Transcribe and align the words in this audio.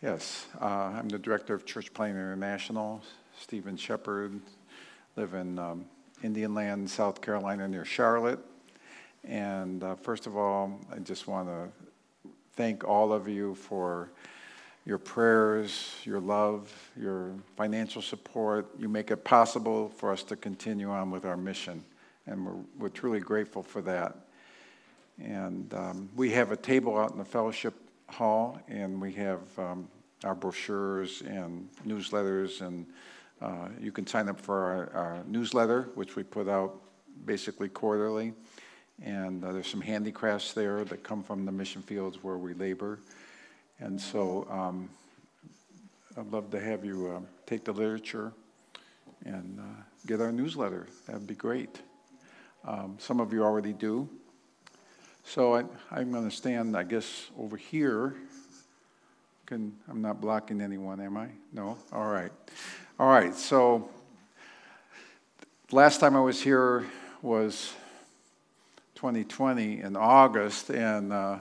Yes, 0.00 0.46
uh, 0.60 0.92
I'm 0.94 1.08
the 1.08 1.18
director 1.18 1.54
of 1.54 1.66
Church 1.66 1.92
Planting 1.92 2.18
International, 2.18 3.02
Stephen 3.36 3.76
Shepard. 3.76 4.38
Live 5.16 5.34
in 5.34 5.58
um, 5.58 5.86
Indian 6.22 6.54
Land, 6.54 6.88
South 6.88 7.20
Carolina, 7.20 7.66
near 7.66 7.84
Charlotte. 7.84 8.38
And 9.24 9.82
uh, 9.82 9.96
first 9.96 10.28
of 10.28 10.36
all, 10.36 10.78
I 10.94 11.00
just 11.00 11.26
want 11.26 11.48
to 11.48 11.68
thank 12.52 12.84
all 12.84 13.12
of 13.12 13.28
you 13.28 13.56
for 13.56 14.12
your 14.86 14.98
prayers, 14.98 15.96
your 16.04 16.20
love, 16.20 16.72
your 16.96 17.32
financial 17.56 18.00
support. 18.00 18.68
You 18.78 18.88
make 18.88 19.10
it 19.10 19.24
possible 19.24 19.88
for 19.88 20.12
us 20.12 20.22
to 20.24 20.36
continue 20.36 20.90
on 20.90 21.10
with 21.10 21.24
our 21.24 21.36
mission, 21.36 21.82
and 22.28 22.46
we're, 22.46 22.62
we're 22.78 22.88
truly 22.88 23.18
grateful 23.18 23.64
for 23.64 23.82
that. 23.82 24.14
And 25.20 25.74
um, 25.74 26.08
we 26.14 26.30
have 26.30 26.52
a 26.52 26.56
table 26.56 26.96
out 26.96 27.10
in 27.10 27.18
the 27.18 27.24
fellowship 27.24 27.74
hall, 28.08 28.58
and 28.68 29.00
we 29.00 29.12
have 29.12 29.40
um, 29.58 29.88
our 30.24 30.34
brochures 30.34 31.22
and 31.22 31.68
newsletters, 31.86 32.60
and 32.60 32.86
uh, 33.40 33.68
you 33.80 33.92
can 33.92 34.06
sign 34.06 34.28
up 34.28 34.40
for 34.40 34.58
our, 34.58 34.90
our, 34.94 35.24
newsletter, 35.26 35.90
which 35.94 36.16
we 36.16 36.22
put 36.22 36.48
out 36.48 36.80
basically 37.24 37.68
quarterly. 37.68 38.32
And 39.04 39.44
uh, 39.44 39.52
there's 39.52 39.68
some 39.68 39.80
handicrafts 39.80 40.54
there 40.54 40.84
that 40.84 41.04
come 41.04 41.22
from 41.22 41.44
the 41.44 41.52
mission 41.52 41.82
fields 41.82 42.18
where 42.22 42.36
we 42.36 42.54
labor. 42.54 42.98
And 43.78 44.00
so 44.00 44.46
um, 44.50 44.88
I'd 46.16 46.32
love 46.32 46.50
to 46.50 46.60
have 46.60 46.84
you 46.84 47.14
uh, 47.14 47.20
take 47.46 47.64
the 47.64 47.72
literature 47.72 48.32
and 49.24 49.60
uh, 49.60 49.82
get 50.06 50.20
our 50.20 50.32
newsletter. 50.32 50.88
That'd 51.06 51.28
be 51.28 51.36
great. 51.36 51.80
Um, 52.64 52.96
some 52.98 53.20
of 53.20 53.32
you 53.32 53.44
already 53.44 53.72
do. 53.72 54.08
So 55.30 55.56
I, 55.56 55.64
I'm 55.90 56.10
going 56.10 56.24
to 56.24 56.34
stand, 56.34 56.74
I 56.74 56.84
guess, 56.84 57.28
over 57.38 57.58
here. 57.58 58.14
Can, 59.44 59.76
I'm 59.86 60.00
not 60.00 60.22
blocking 60.22 60.62
anyone, 60.62 61.02
am 61.02 61.18
I? 61.18 61.28
No? 61.52 61.76
All 61.92 62.06
right. 62.06 62.32
All 62.98 63.10
right. 63.10 63.34
So 63.34 63.90
last 65.70 66.00
time 66.00 66.16
I 66.16 66.20
was 66.20 66.40
here 66.40 66.86
was 67.20 67.74
2020 68.94 69.82
in 69.82 69.96
August, 69.96 70.70
and 70.70 71.12
uh, 71.12 71.38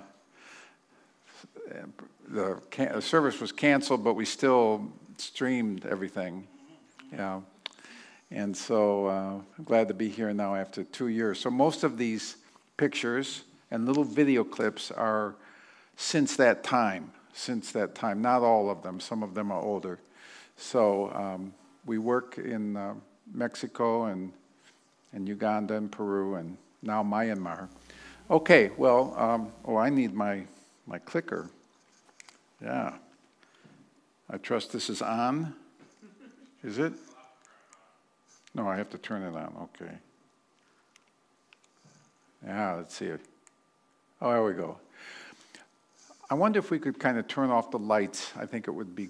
the, 2.28 2.60
the 2.68 3.02
service 3.02 3.40
was 3.40 3.54
canceled, 3.54 4.04
but 4.04 4.16
we 4.16 4.26
still 4.26 4.86
streamed 5.16 5.86
everything. 5.86 6.46
Yeah. 7.14 7.40
And 8.32 8.56
so 8.56 9.06
uh, 9.06 9.42
I'm 9.58 9.64
glad 9.64 9.88
to 9.88 9.94
be 9.94 10.10
here 10.10 10.34
now 10.34 10.56
after 10.56 10.84
two 10.84 11.08
years. 11.08 11.40
So 11.40 11.50
most 11.50 11.86
of 11.86 11.98
these 11.98 12.36
pictures 12.76 13.44
and 13.72 13.86
little 13.86 14.04
video 14.04 14.44
clips 14.44 14.92
are 14.92 15.36
since 15.96 16.36
that 16.38 16.64
time, 16.64 17.12
since 17.34 17.72
that 17.72 17.96
time. 17.96 18.22
Not 18.22 18.42
all 18.42 18.70
of 18.70 18.84
them, 18.84 19.00
some 19.00 19.24
of 19.24 19.34
them 19.34 19.52
are 19.52 19.62
older. 19.62 20.00
So 20.56 21.12
um, 21.14 21.54
we 21.86 21.98
work 21.98 22.38
in 22.38 22.78
uh, 22.78 22.96
Mexico 23.34 24.06
and, 24.06 24.32
and 25.14 25.28
Uganda 25.28 25.76
and 25.76 25.92
Peru 25.92 26.36
and 26.36 26.58
now 26.82 27.04
Myanmar. 27.04 27.68
Okay, 28.30 28.72
well, 28.78 29.14
um, 29.18 29.52
oh, 29.66 29.78
I 29.78 29.90
need 29.90 30.14
my, 30.14 30.44
my 30.86 31.00
clicker. 31.00 31.50
Yeah. 32.62 32.94
I 34.30 34.38
trust 34.38 34.74
this 34.74 34.90
is 34.90 35.02
on. 35.02 35.54
Is 36.64 36.80
it? 36.80 36.94
No, 38.54 38.68
I 38.68 38.76
have 38.76 38.90
to 38.90 38.98
turn 38.98 39.22
it 39.22 39.36
on. 39.36 39.70
Okay. 39.82 39.94
Yeah, 42.46 42.74
let's 42.74 42.96
see 42.96 43.06
it. 43.06 43.22
Oh, 44.20 44.32
there 44.32 44.44
we 44.44 44.54
go. 44.54 44.78
I 46.30 46.34
wonder 46.34 46.58
if 46.58 46.72
we 46.72 46.80
could 46.80 47.00
kind 47.00 47.20
of 47.20 47.28
turn 47.28 47.52
off 47.52 47.70
the 47.70 47.78
lights. 47.78 48.32
I 48.36 48.46
think 48.48 48.68
it 48.68 48.72
would 48.72 48.96
be, 48.96 49.10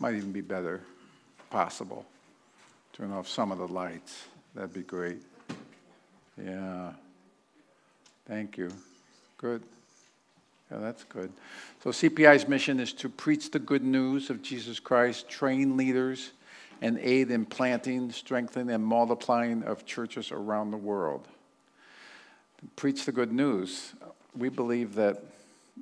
might 0.00 0.14
even 0.14 0.32
be 0.32 0.40
better, 0.40 0.80
possible. 1.50 2.04
Turn 2.92 3.12
off 3.12 3.28
some 3.28 3.52
of 3.52 3.58
the 3.58 3.68
lights. 3.68 4.24
That'd 4.54 4.74
be 4.74 4.82
great. 4.82 5.18
Yeah. 6.36 6.92
Thank 8.26 8.58
you. 8.58 8.72
Good. 9.38 9.62
Yeah, 10.70 10.78
that's 10.78 11.04
good. 11.04 11.32
So, 11.84 11.90
CPI's 11.90 12.48
mission 12.48 12.80
is 12.80 12.92
to 12.94 13.08
preach 13.08 13.52
the 13.52 13.60
good 13.60 13.84
news 13.84 14.30
of 14.30 14.42
Jesus 14.42 14.80
Christ, 14.80 15.28
train 15.28 15.76
leaders, 15.76 16.32
and 16.82 16.98
aid 16.98 17.30
in 17.30 17.46
planting, 17.46 18.10
strengthening, 18.10 18.74
and 18.74 18.84
multiplying 18.84 19.62
of 19.62 19.86
churches 19.86 20.32
around 20.32 20.72
the 20.72 20.76
world 20.76 21.26
preach 22.76 23.04
the 23.04 23.12
good 23.12 23.32
news. 23.32 23.94
We 24.38 24.48
believe 24.48 24.94
that, 24.94 25.20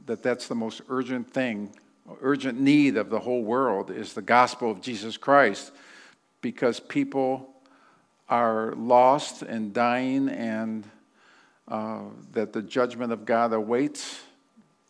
that 0.07 0.23
that's 0.23 0.49
the 0.49 0.55
most 0.55 0.81
urgent 0.89 1.31
thing, 1.31 1.71
urgent 2.23 2.59
need 2.59 2.97
of 2.97 3.11
the 3.11 3.21
whole 3.21 3.43
world 3.43 3.91
is 3.91 4.15
the 4.15 4.23
gospel 4.23 4.71
of 4.71 4.81
Jesus 4.81 5.19
Christ 5.19 5.73
because 6.41 6.81
people 6.81 7.51
are 8.31 8.73
lost 8.73 9.43
and 9.43 9.75
dying 9.75 10.31
and 10.31 10.85
uh, 11.69 12.01
that 12.33 12.55
the 12.55 12.63
judgment 12.63 13.13
of 13.13 13.27
God 13.27 13.53
awaits 13.53 14.23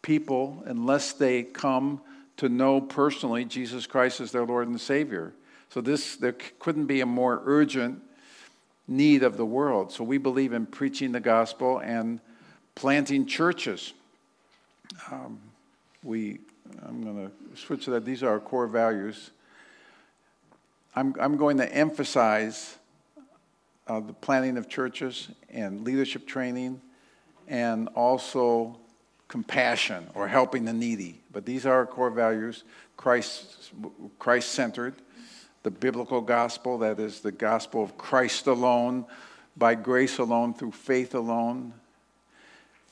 people 0.00 0.62
unless 0.66 1.12
they 1.12 1.42
come 1.42 2.00
to 2.36 2.48
know 2.48 2.80
personally 2.80 3.44
Jesus 3.44 3.86
Christ 3.86 4.20
as 4.20 4.30
their 4.30 4.44
Lord 4.44 4.68
and 4.68 4.80
Savior. 4.80 5.32
So 5.70 5.80
this 5.80 6.16
there 6.16 6.36
couldn't 6.60 6.86
be 6.86 7.00
a 7.00 7.06
more 7.06 7.42
urgent 7.44 8.00
need 8.86 9.24
of 9.24 9.36
the 9.36 9.46
world. 9.46 9.90
So 9.90 10.04
we 10.04 10.18
believe 10.18 10.52
in 10.52 10.66
preaching 10.66 11.10
the 11.10 11.20
gospel 11.20 11.78
and 11.78 12.20
planting 12.76 13.26
churches. 13.26 13.92
Um, 15.10 15.40
we, 16.04 16.38
I'm 16.86 17.02
going 17.02 17.28
to 17.28 17.56
switch 17.58 17.86
to 17.86 17.90
that. 17.90 18.04
These 18.04 18.22
are 18.22 18.30
our 18.30 18.40
core 18.40 18.68
values. 18.68 19.32
I'm, 20.94 21.14
I'm 21.20 21.36
going 21.36 21.56
to 21.56 21.74
emphasize 21.74 22.76
uh, 23.88 24.00
the 24.00 24.12
planting 24.12 24.56
of 24.56 24.68
churches 24.68 25.28
and 25.50 25.82
leadership 25.82 26.26
training 26.26 26.80
and 27.48 27.88
also 27.88 28.76
compassion 29.26 30.06
or 30.14 30.28
helping 30.28 30.64
the 30.64 30.72
needy. 30.72 31.20
But 31.32 31.44
these 31.44 31.66
are 31.66 31.74
our 31.74 31.86
core 31.86 32.10
values 32.10 32.62
Christ, 32.96 33.72
Christ 34.18 34.50
centered 34.52 34.94
the 35.62 35.70
biblical 35.70 36.20
gospel, 36.20 36.78
that 36.78 37.00
is 37.00 37.20
the 37.20 37.32
gospel 37.32 37.82
of 37.82 37.98
Christ 37.98 38.46
alone, 38.46 39.04
by 39.56 39.74
grace 39.74 40.18
alone, 40.18 40.54
through 40.54 40.70
faith 40.70 41.12
alone, 41.14 41.72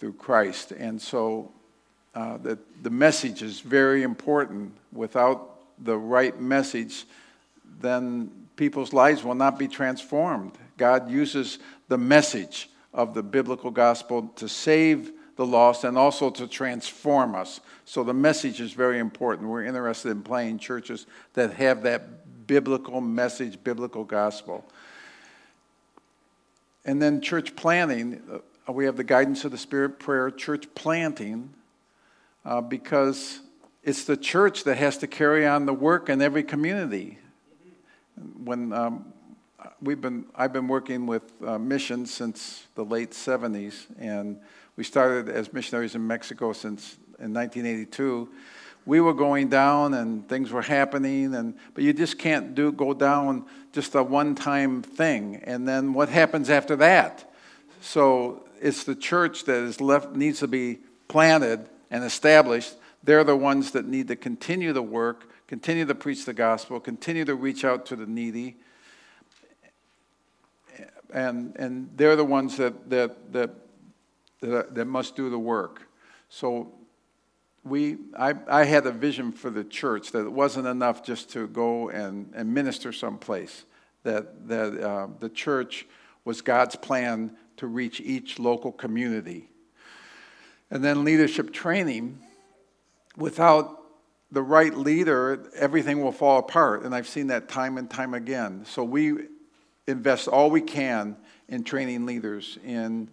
through 0.04 0.12
Christ. 0.12 0.70
And 0.72 1.00
so 1.00 1.50
uh, 2.14 2.36
the, 2.36 2.58
the 2.82 2.90
message 2.90 3.40
is 3.40 3.60
very 3.60 4.02
important. 4.02 4.74
Without 4.92 5.60
the 5.82 5.96
right 5.96 6.38
message, 6.38 7.06
then 7.80 8.30
people's 8.54 8.92
lives 8.92 9.24
will 9.24 9.34
not 9.34 9.58
be 9.58 9.66
transformed. 9.66 10.52
God 10.76 11.10
uses 11.10 11.58
the 11.88 11.96
message 11.96 12.68
of 12.92 13.14
the 13.14 13.22
biblical 13.22 13.70
gospel 13.70 14.30
to 14.36 14.46
save 14.46 15.10
the 15.36 15.46
lost 15.46 15.84
and 15.84 15.96
also 15.96 16.28
to 16.32 16.46
transform 16.46 17.34
us. 17.34 17.60
So 17.86 18.04
the 18.04 18.12
message 18.12 18.60
is 18.60 18.74
very 18.74 18.98
important. 18.98 19.48
We're 19.48 19.64
interested 19.64 20.10
in 20.10 20.20
planting 20.20 20.58
churches 20.58 21.06
that 21.32 21.54
have 21.54 21.82
that 21.84 22.46
biblical 22.46 23.00
message, 23.00 23.56
biblical 23.64 24.04
gospel. 24.04 24.70
And 26.84 27.00
then 27.00 27.22
church 27.22 27.56
planting, 27.56 28.20
uh, 28.68 28.72
we 28.72 28.84
have 28.84 28.96
the 28.96 29.04
guidance 29.04 29.44
of 29.44 29.50
the 29.50 29.58
Spirit 29.58 29.98
prayer, 29.98 30.30
church 30.30 30.72
planting, 30.74 31.50
uh, 32.44 32.60
because 32.60 33.40
it's 33.82 34.04
the 34.04 34.16
church 34.16 34.64
that 34.64 34.76
has 34.76 34.98
to 34.98 35.06
carry 35.06 35.46
on 35.46 35.66
the 35.66 35.74
work 35.74 36.08
in 36.08 36.22
every 36.22 36.42
community. 36.42 37.18
When 38.42 38.72
um, 38.72 39.12
we've 39.82 40.00
been, 40.00 40.26
I've 40.34 40.52
been 40.52 40.68
working 40.68 41.06
with 41.06 41.22
uh, 41.44 41.58
missions 41.58 42.12
since 42.12 42.66
the 42.74 42.84
late 42.84 43.10
70s, 43.10 43.86
and 43.98 44.38
we 44.76 44.84
started 44.84 45.28
as 45.28 45.52
missionaries 45.52 45.94
in 45.94 46.06
Mexico 46.06 46.52
since 46.52 46.96
in 47.18 47.32
1982 47.32 48.28
we 48.86 49.00
were 49.00 49.14
going 49.14 49.48
down 49.48 49.94
and 49.94 50.28
things 50.28 50.52
were 50.52 50.62
happening 50.62 51.34
and 51.34 51.54
but 51.74 51.84
you 51.84 51.92
just 51.92 52.18
can't 52.18 52.54
do 52.54 52.70
go 52.70 52.92
down 52.92 53.46
just 53.72 53.94
a 53.94 54.02
one 54.02 54.34
time 54.34 54.82
thing. 54.82 55.36
And 55.44 55.66
then 55.66 55.94
what 55.94 56.08
happens 56.08 56.50
after 56.50 56.76
that? 56.76 57.30
So 57.80 58.43
it's 58.60 58.84
the 58.84 58.94
church 58.94 59.44
that 59.44 59.62
is 59.62 59.80
left 59.80 60.14
needs 60.14 60.40
to 60.40 60.48
be 60.48 60.78
planted 61.08 61.68
and 61.90 62.04
established. 62.04 62.74
They're 63.02 63.24
the 63.24 63.36
ones 63.36 63.72
that 63.72 63.86
need 63.86 64.08
to 64.08 64.16
continue 64.16 64.72
the 64.72 64.82
work 64.82 65.30
continue 65.46 65.84
to 65.84 65.94
preach 65.94 66.24
the 66.24 66.32
gospel 66.32 66.80
continue 66.80 67.24
to 67.24 67.34
reach 67.34 67.64
out 67.64 67.86
to 67.86 67.96
the 67.96 68.06
needy. 68.06 68.56
And 71.12 71.54
and 71.56 71.90
they're 71.96 72.16
the 72.16 72.24
ones 72.24 72.56
that 72.56 72.90
that 72.90 73.32
that 73.32 73.50
that, 74.40 74.74
that 74.74 74.84
must 74.86 75.16
do 75.16 75.30
the 75.30 75.38
work. 75.38 75.88
So 76.28 76.72
we, 77.64 77.96
I, 78.16 78.34
I 78.46 78.64
had 78.64 78.86
a 78.86 78.92
vision 78.92 79.32
for 79.32 79.50
the 79.50 79.64
church 79.64 80.12
that 80.12 80.26
it 80.26 80.32
wasn't 80.32 80.66
enough 80.66 81.02
just 81.02 81.30
to 81.30 81.48
go 81.48 81.88
and, 81.88 82.30
and 82.34 82.52
minister 82.52 82.92
someplace, 82.92 83.64
that, 84.02 84.48
that 84.48 84.80
uh, 84.80 85.08
the 85.18 85.30
church 85.30 85.86
was 86.24 86.42
God's 86.42 86.76
plan 86.76 87.34
to 87.56 87.66
reach 87.66 88.00
each 88.00 88.38
local 88.38 88.72
community. 88.72 89.48
And 90.70 90.82
then 90.82 91.04
leadership 91.04 91.52
training, 91.52 92.18
without 93.16 93.80
the 94.30 94.42
right 94.42 94.74
leader, 94.74 95.50
everything 95.54 96.02
will 96.02 96.12
fall 96.12 96.38
apart. 96.38 96.82
And 96.82 96.94
I've 96.94 97.06
seen 97.06 97.28
that 97.28 97.48
time 97.48 97.78
and 97.78 97.88
time 97.88 98.14
again. 98.14 98.64
So 98.66 98.82
we 98.82 99.14
invest 99.86 100.26
all 100.28 100.50
we 100.50 100.60
can 100.60 101.16
in 101.48 101.62
training 101.62 102.06
leaders 102.06 102.58
in 102.64 103.08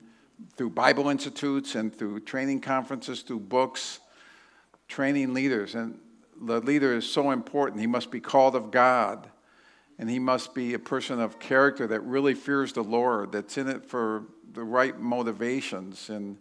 through 0.55 0.71
Bible 0.71 1.09
institutes 1.09 1.75
and 1.75 1.95
through 1.95 2.21
training 2.21 2.61
conferences, 2.61 3.21
through 3.21 3.41
books, 3.41 3.99
training 4.87 5.33
leaders. 5.33 5.75
And 5.75 5.99
the 6.41 6.59
leader 6.59 6.95
is 6.95 7.07
so 7.07 7.31
important. 7.31 7.79
He 7.79 7.87
must 7.87 8.09
be 8.09 8.19
called 8.19 8.55
of 8.55 8.71
God, 8.71 9.29
and 10.01 10.09
he 10.09 10.17
must 10.17 10.55
be 10.55 10.73
a 10.73 10.79
person 10.79 11.19
of 11.21 11.37
character 11.37 11.85
that 11.85 11.99
really 12.01 12.33
fears 12.33 12.73
the 12.73 12.83
Lord, 12.83 13.31
that's 13.31 13.55
in 13.59 13.69
it 13.69 13.85
for 13.85 14.23
the 14.51 14.63
right 14.63 14.99
motivations, 14.99 16.09
and 16.09 16.39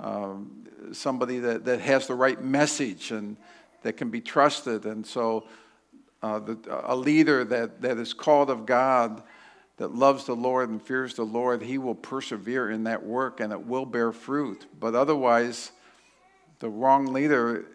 um, 0.00 0.66
somebody 0.92 1.38
that, 1.40 1.66
that 1.66 1.80
has 1.80 2.06
the 2.06 2.14
right 2.14 2.42
message 2.42 3.10
and 3.10 3.36
that 3.82 3.98
can 3.98 4.08
be 4.08 4.22
trusted. 4.22 4.86
And 4.86 5.06
so, 5.06 5.44
uh, 6.22 6.38
the, 6.38 6.58
a 6.84 6.96
leader 6.96 7.44
that, 7.44 7.82
that 7.82 7.98
is 7.98 8.14
called 8.14 8.48
of 8.48 8.64
God, 8.64 9.22
that 9.76 9.94
loves 9.94 10.24
the 10.24 10.34
Lord 10.34 10.70
and 10.70 10.80
fears 10.80 11.12
the 11.12 11.24
Lord, 11.24 11.60
he 11.60 11.76
will 11.76 11.94
persevere 11.94 12.70
in 12.70 12.84
that 12.84 13.04
work 13.04 13.40
and 13.40 13.52
it 13.52 13.66
will 13.66 13.84
bear 13.84 14.12
fruit. 14.12 14.64
But 14.80 14.94
otherwise, 14.94 15.70
the 16.60 16.70
wrong 16.70 17.12
leader 17.12 17.66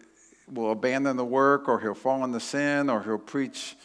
will 0.50 0.72
abandon 0.72 1.16
the 1.16 1.24
work 1.24 1.68
or 1.68 1.78
he'll 1.78 1.94
fall 1.94 2.24
into 2.24 2.40
sin 2.40 2.90
or 2.90 3.04
he'll 3.04 3.18
preach 3.18 3.76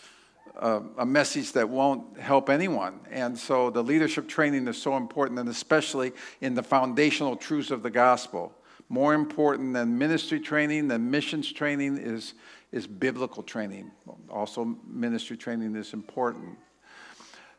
uh, 0.59 0.81
a 0.97 1.05
message 1.05 1.51
that 1.53 1.67
won't 1.67 2.19
help 2.19 2.49
anyone. 2.49 2.99
And 3.09 3.37
so 3.37 3.69
the 3.69 3.83
leadership 3.83 4.27
training 4.27 4.67
is 4.67 4.81
so 4.81 4.97
important, 4.97 5.39
and 5.39 5.49
especially 5.49 6.11
in 6.41 6.53
the 6.53 6.63
foundational 6.63 7.35
truths 7.35 7.71
of 7.71 7.83
the 7.83 7.89
gospel. 7.89 8.53
More 8.89 9.13
important 9.13 9.73
than 9.73 9.97
ministry 9.97 10.39
training, 10.39 10.87
than 10.89 11.09
missions 11.09 11.51
training, 11.51 11.97
is, 11.97 12.33
is 12.71 12.85
biblical 12.85 13.41
training. 13.41 13.91
Also, 14.29 14.77
ministry 14.87 15.37
training 15.37 15.75
is 15.75 15.93
important. 15.93 16.57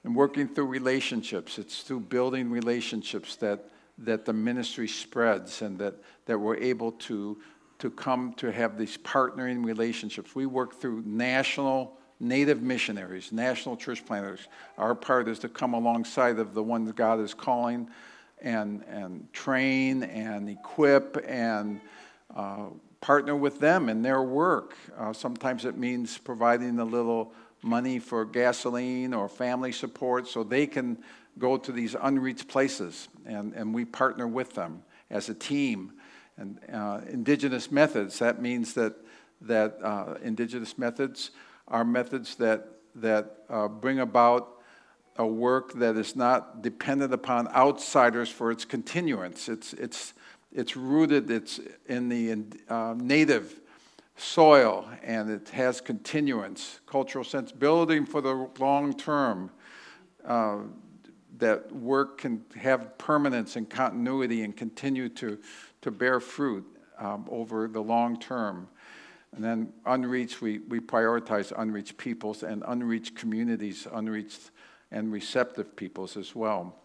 And 0.04 0.14
working 0.14 0.46
through 0.46 0.66
relationships, 0.66 1.58
it's 1.58 1.82
through 1.82 2.00
building 2.00 2.50
relationships 2.50 3.36
that, 3.36 3.70
that 3.98 4.24
the 4.24 4.34
ministry 4.34 4.86
spreads 4.86 5.62
and 5.62 5.78
that, 5.78 5.94
that 6.26 6.38
we're 6.38 6.56
able 6.56 6.92
to, 6.92 7.38
to 7.78 7.90
come 7.90 8.34
to 8.34 8.52
have 8.52 8.78
these 8.78 8.98
partnering 8.98 9.64
relationships. 9.64 10.34
We 10.34 10.46
work 10.46 10.74
through 10.74 11.02
national 11.06 11.98
native 12.20 12.62
missionaries, 12.62 13.32
national 13.32 13.76
church 13.76 14.04
planters. 14.06 14.48
Our 14.78 14.94
part 14.94 15.28
is 15.28 15.38
to 15.40 15.48
come 15.48 15.74
alongside 15.74 16.38
of 16.38 16.54
the 16.54 16.62
ones 16.62 16.92
God 16.92 17.20
is 17.20 17.34
calling 17.34 17.88
and, 18.40 18.82
and 18.88 19.32
train 19.32 20.02
and 20.02 20.48
equip 20.48 21.22
and 21.26 21.80
uh, 22.34 22.66
partner 23.00 23.36
with 23.36 23.60
them 23.60 23.88
in 23.88 24.02
their 24.02 24.22
work. 24.22 24.76
Uh, 24.96 25.12
sometimes 25.12 25.64
it 25.64 25.76
means 25.76 26.18
providing 26.18 26.78
a 26.78 26.84
little 26.84 27.32
money 27.62 27.98
for 27.98 28.24
gasoline 28.24 29.14
or 29.14 29.28
family 29.28 29.72
support 29.72 30.28
so 30.28 30.42
they 30.42 30.66
can 30.66 30.98
go 31.38 31.56
to 31.56 31.72
these 31.72 31.96
unreached 32.00 32.46
places, 32.46 33.08
and, 33.26 33.52
and 33.54 33.74
we 33.74 33.84
partner 33.84 34.26
with 34.26 34.54
them 34.54 34.82
as 35.10 35.28
a 35.28 35.34
team. 35.34 35.92
And 36.36 36.58
uh, 36.72 37.00
indigenous 37.10 37.70
methods, 37.70 38.18
that 38.18 38.40
means 38.40 38.74
that, 38.74 38.94
that 39.40 39.78
uh, 39.82 40.14
indigenous 40.22 40.78
methods 40.78 41.30
are 41.68 41.84
methods 41.84 42.36
that, 42.36 42.68
that 42.94 43.38
uh, 43.48 43.68
bring 43.68 44.00
about 44.00 44.50
a 45.16 45.26
work 45.26 45.72
that 45.74 45.96
is 45.96 46.16
not 46.16 46.62
dependent 46.62 47.12
upon 47.12 47.48
outsiders 47.48 48.28
for 48.28 48.50
its 48.50 48.64
continuance. 48.64 49.48
It's, 49.48 49.72
it's, 49.74 50.14
it's 50.52 50.76
rooted 50.76 51.30
it's 51.30 51.60
in 51.86 52.08
the 52.08 52.46
uh, 52.68 52.94
native 52.96 53.60
soil 54.16 54.88
and 55.02 55.30
it 55.30 55.48
has 55.50 55.80
continuance, 55.80 56.80
cultural 56.86 57.24
sense, 57.24 57.52
building 57.52 58.06
for 58.06 58.20
the 58.20 58.48
long 58.58 58.94
term. 58.94 59.50
Uh, 60.24 60.58
that 61.38 61.70
work 61.72 62.18
can 62.18 62.44
have 62.56 62.96
permanence 62.98 63.56
and 63.56 63.68
continuity 63.68 64.42
and 64.42 64.56
continue 64.56 65.08
to, 65.08 65.38
to 65.82 65.90
bear 65.90 66.20
fruit 66.20 66.64
um, 66.98 67.26
over 67.28 67.66
the 67.68 67.80
long 67.80 68.18
term. 68.18 68.68
And 69.34 69.42
then 69.42 69.72
unreached, 69.84 70.40
we, 70.40 70.58
we 70.60 70.78
prioritize 70.78 71.52
unreached 71.56 71.96
peoples 71.96 72.44
and 72.44 72.62
unreached 72.66 73.16
communities, 73.16 73.88
unreached 73.92 74.50
and 74.92 75.12
receptive 75.12 75.74
peoples 75.74 76.16
as 76.16 76.36
well. 76.36 76.76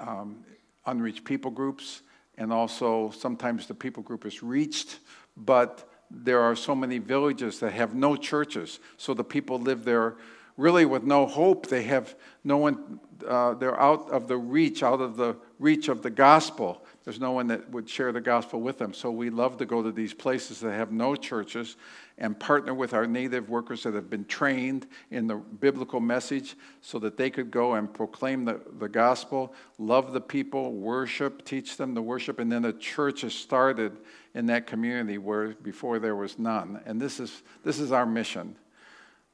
Um, 0.00 0.44
unreached 0.86 1.24
people 1.24 1.52
groups, 1.52 2.02
and 2.36 2.52
also 2.52 3.10
sometimes 3.10 3.66
the 3.66 3.74
people 3.74 4.02
group 4.02 4.26
is 4.26 4.42
reached, 4.42 4.98
but 5.36 5.88
there 6.10 6.40
are 6.40 6.56
so 6.56 6.74
many 6.74 6.98
villages 6.98 7.60
that 7.60 7.72
have 7.72 7.94
no 7.94 8.16
churches, 8.16 8.80
so 8.96 9.14
the 9.14 9.24
people 9.24 9.58
live 9.58 9.84
there 9.84 10.16
really 10.56 10.84
with 10.84 11.02
no 11.02 11.26
hope. 11.26 11.66
They 11.66 11.82
have 11.84 12.14
no 12.44 12.58
one, 12.58 13.00
uh, 13.26 13.54
they're 13.54 13.80
out 13.80 14.10
of 14.10 14.28
the 14.28 14.36
reach, 14.36 14.82
out 14.82 15.00
of 15.00 15.16
the 15.16 15.36
reach 15.58 15.88
of 15.88 16.02
the 16.02 16.10
gospel. 16.10 16.84
There's 17.04 17.20
no 17.20 17.32
one 17.32 17.48
that 17.48 17.68
would 17.70 17.88
share 17.88 18.12
the 18.12 18.20
gospel 18.20 18.60
with 18.60 18.78
them. 18.78 18.94
So 18.94 19.10
we 19.10 19.30
love 19.30 19.56
to 19.58 19.66
go 19.66 19.82
to 19.82 19.90
these 19.90 20.14
places 20.14 20.60
that 20.60 20.72
have 20.72 20.92
no 20.92 21.16
churches 21.16 21.76
and 22.18 22.38
partner 22.38 22.74
with 22.74 22.94
our 22.94 23.06
native 23.06 23.48
workers 23.48 23.82
that 23.82 23.94
have 23.94 24.08
been 24.08 24.24
trained 24.26 24.86
in 25.10 25.26
the 25.26 25.36
biblical 25.36 25.98
message 25.98 26.54
so 26.80 27.00
that 27.00 27.16
they 27.16 27.30
could 27.30 27.50
go 27.50 27.74
and 27.74 27.92
proclaim 27.92 28.44
the, 28.44 28.60
the 28.78 28.88
gospel, 28.88 29.52
love 29.78 30.12
the 30.12 30.20
people, 30.20 30.72
worship, 30.72 31.44
teach 31.44 31.76
them 31.76 31.94
to 31.96 32.02
worship, 32.02 32.38
and 32.38 32.52
then 32.52 32.64
a 32.66 32.72
church 32.72 33.24
is 33.24 33.34
started 33.34 33.96
in 34.34 34.46
that 34.46 34.66
community 34.68 35.18
where 35.18 35.48
before 35.48 35.98
there 35.98 36.14
was 36.14 36.38
none. 36.38 36.80
And 36.86 37.00
this 37.00 37.18
is, 37.18 37.42
this 37.64 37.80
is 37.80 37.90
our 37.90 38.06
mission. 38.06 38.54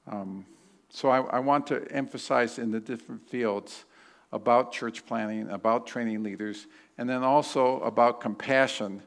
Um, 0.06 0.46
so 0.90 1.10
I, 1.10 1.20
I 1.20 1.38
want 1.38 1.66
to 1.68 1.86
emphasize 1.90 2.58
in 2.58 2.70
the 2.70 2.80
different 2.80 3.28
fields 3.28 3.84
about 4.32 4.72
church 4.72 5.06
planting, 5.06 5.48
about 5.50 5.86
training 5.86 6.22
leaders, 6.22 6.66
and 6.96 7.08
then 7.08 7.22
also 7.22 7.80
about 7.80 8.20
compassion. 8.20 9.02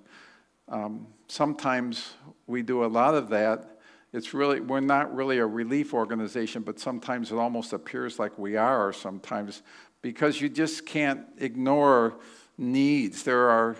Um, 0.67 1.07
sometimes 1.27 2.13
we 2.47 2.61
do 2.61 2.83
a 2.83 2.87
lot 2.87 3.15
of 3.15 3.29
that. 3.29 3.79
It's 4.13 4.33
really, 4.33 4.59
we're 4.59 4.79
not 4.79 5.13
really 5.15 5.37
a 5.37 5.45
relief 5.45 5.93
organization, 5.93 6.63
but 6.63 6.79
sometimes 6.79 7.31
it 7.31 7.35
almost 7.35 7.73
appears 7.73 8.19
like 8.19 8.37
we 8.37 8.57
are 8.57 8.91
sometimes 8.91 9.61
because 10.01 10.41
you 10.41 10.49
just 10.49 10.85
can't 10.85 11.21
ignore 11.37 12.15
needs. 12.57 13.23
There 13.23 13.49
are 13.49 13.77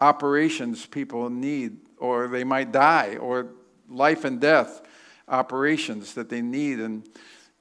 operations 0.00 0.86
people 0.86 1.28
need, 1.28 1.78
or 1.98 2.28
they 2.28 2.44
might 2.44 2.72
die, 2.72 3.16
or 3.16 3.48
life 3.88 4.24
and 4.24 4.40
death 4.40 4.82
operations 5.32 6.14
that 6.14 6.28
they 6.28 6.42
need, 6.42 6.78
and 6.78 7.08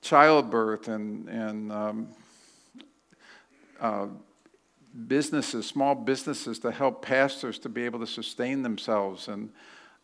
childbirth 0.02 0.88
and, 0.88 1.28
and 1.30 1.72
um, 1.72 2.08
uh, 3.80 4.08
businesses, 5.08 5.66
small 5.66 5.96
businesses 5.96 6.60
to 6.60 6.72
help 6.72 7.02
pastors 7.02 7.58
to 7.60 7.70
be 7.70 7.84
able 7.84 8.00
to 8.00 8.08
sustain 8.08 8.62
themselves 8.62 9.28
and 9.28 9.50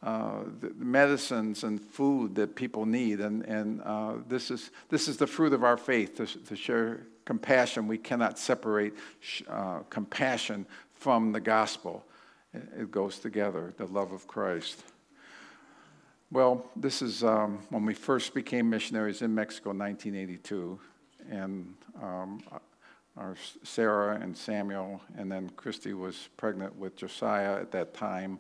uh, 0.04 0.44
the 0.60 0.72
medicines 0.78 1.64
and 1.64 1.82
food 1.82 2.36
that 2.36 2.56
people 2.56 2.86
need. 2.86 3.20
And, 3.20 3.44
and 3.44 3.82
uh, 3.84 4.14
this, 4.28 4.52
is, 4.52 4.70
this 4.90 5.08
is 5.08 5.18
the 5.18 5.28
fruit 5.28 5.54
of 5.54 5.64
our 5.64 5.78
faith 5.78 6.16
to, 6.18 6.26
to 6.46 6.56
share 6.56 7.02
compassion. 7.26 7.88
We 7.88 7.98
cannot 7.98 8.40
separate 8.40 8.94
uh, 9.50 9.80
compassion 9.90 10.66
from 10.94 11.32
the 11.32 11.40
gospel, 11.40 12.04
it 12.54 12.90
goes 12.90 13.20
together, 13.20 13.74
the 13.78 13.86
love 13.86 14.12
of 14.12 14.28
Christ. 14.28 14.84
Well, 16.30 16.66
this 16.76 17.02
is 17.02 17.24
um, 17.24 17.60
when 17.70 17.86
we 17.86 17.94
first 17.94 18.34
became 18.34 18.70
missionaries 18.70 19.22
in 19.22 19.34
Mexico 19.34 19.72
in 19.72 19.80
1982. 19.80 20.78
And 21.32 21.74
um, 22.02 22.44
our 23.16 23.38
Sarah 23.64 24.20
and 24.20 24.36
Samuel, 24.36 25.00
and 25.18 25.32
then 25.32 25.50
Christy 25.52 25.94
was 25.94 26.28
pregnant 26.36 26.76
with 26.78 26.98
Josiah 26.98 27.62
at 27.62 27.72
that 27.72 27.94
time, 27.94 28.40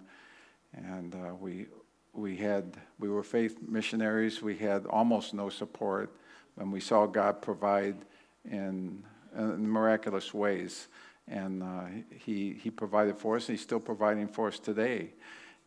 and 0.74 1.16
uh, 1.16 1.34
we 1.40 1.68
we 2.14 2.36
had 2.36 2.78
we 3.00 3.08
were 3.10 3.24
faith 3.24 3.58
missionaries. 3.66 4.42
We 4.42 4.58
had 4.58 4.86
almost 4.86 5.34
no 5.34 5.48
support, 5.48 6.14
and 6.60 6.72
we 6.72 6.82
saw 6.82 7.06
God 7.06 7.42
provide 7.42 7.96
in, 8.44 9.02
in 9.38 9.70
miraculous 9.70 10.34
ways, 10.34 10.90
and 11.28 11.64
uh, 11.64 11.86
he 12.14 12.54
he 12.54 12.70
provided 12.70 13.18
for 13.18 13.38
us, 13.38 13.48
and 13.48 13.58
He's 13.58 13.64
still 13.64 13.80
providing 13.80 14.28
for 14.28 14.48
us 14.50 14.60
today, 14.60 15.14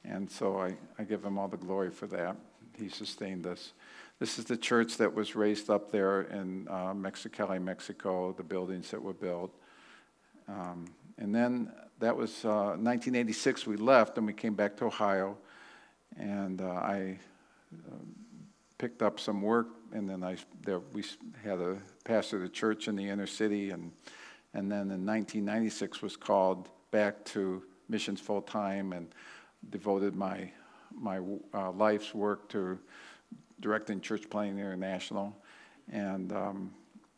and 0.04 0.30
so 0.30 0.59
I, 0.59 0.76
I 0.99 1.04
give 1.04 1.25
Him 1.25 1.38
all 1.38 1.49
the 1.49 1.57
glory 1.57 1.90
for 1.90 2.07
that. 2.09 2.37
He 2.76 2.88
sustained 2.88 3.47
us. 3.47 3.73
This 4.19 4.38
is 4.38 4.45
the 4.45 4.57
church 4.57 4.97
that 4.99 5.14
was 5.14 5.35
raised 5.35 5.71
up 5.71 5.90
there 5.90 6.23
in 6.23 6.69
uh, 6.69 6.92
Mexicali, 6.92 7.62
Mexico, 7.62 8.35
the 8.37 8.42
buildings 8.42 8.90
that 8.90 9.02
were 9.02 9.14
built. 9.14 9.50
Um, 10.49 10.87
and 11.19 11.35
then 11.35 11.73
that 12.00 12.16
was 12.16 12.45
uh, 12.45 12.76
1986, 12.76 13.66
we 13.66 13.76
left 13.76 14.19
and 14.19 14.26
we 14.26 14.33
came 14.33 14.54
back 14.54 14.76
to 14.78 14.87
Ohio. 14.87 15.37
And 16.19 16.61
uh, 16.61 16.66
I 16.66 17.19
uh, 17.73 17.95
picked 18.78 19.02
up 19.02 19.21
some 19.21 19.42
work, 19.42 19.69
and 19.92 20.09
then 20.09 20.23
I, 20.23 20.37
there, 20.62 20.80
we 20.92 21.04
had 21.42 21.61
a 21.61 21.78
pastor 22.04 22.37
of 22.37 22.42
the 22.42 22.49
church 22.49 22.88
in 22.88 22.97
the 22.97 23.09
inner 23.09 23.26
city. 23.26 23.71
And, 23.71 23.92
and 24.54 24.71
then 24.71 24.90
in 24.90 25.07
1996 25.07 26.02
was 26.02 26.16
called 26.16 26.69
back 26.90 27.25
to 27.26 27.62
missions 27.88 28.21
full 28.21 28.42
time 28.42 28.92
and 28.92 29.09
devoted 29.69 30.14
my 30.14 30.50
my 30.95 31.21
uh, 31.55 31.71
life's 31.73 32.14
work 32.14 32.49
to 32.49 32.79
directing 33.61 34.00
Church 34.00 34.29
Planting 34.29 34.59
International. 34.59 35.37
And 35.93 36.33
um, 36.33 36.73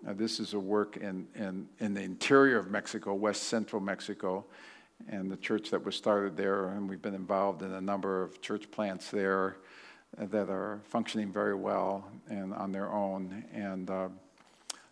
uh, 0.07 0.13
this 0.15 0.41
is 0.41 0.55
a 0.55 0.59
work 0.59 0.97
in, 0.97 1.27
in, 1.35 1.69
in 1.79 1.95
the 1.95 2.03
interior 2.03 2.59
of 2.59 2.71
Mexico, 2.71 3.15
west 3.15 3.45
central 3.45 3.81
Mexico, 3.81 4.45
and 5.09 5.31
the 5.31 5.37
church 5.37 5.71
that 5.71 5.85
was 5.85 5.95
started 5.95 6.37
there. 6.37 6.69
And 6.71 6.89
we've 6.89 7.03
been 7.03 7.15
involved 7.15 7.63
in 7.63 7.73
a 7.73 7.81
number 7.81 8.23
of 8.23 8.41
church 8.41 8.71
plants 8.71 9.11
there 9.11 9.57
that 10.19 10.51
are 10.51 10.81
functioning 10.85 11.33
very 11.33 11.55
well 11.55 12.05
and 12.29 12.53
on 12.53 12.73
their 12.73 12.91
own. 12.91 13.45
And 13.53 13.91
uh, 13.91 14.09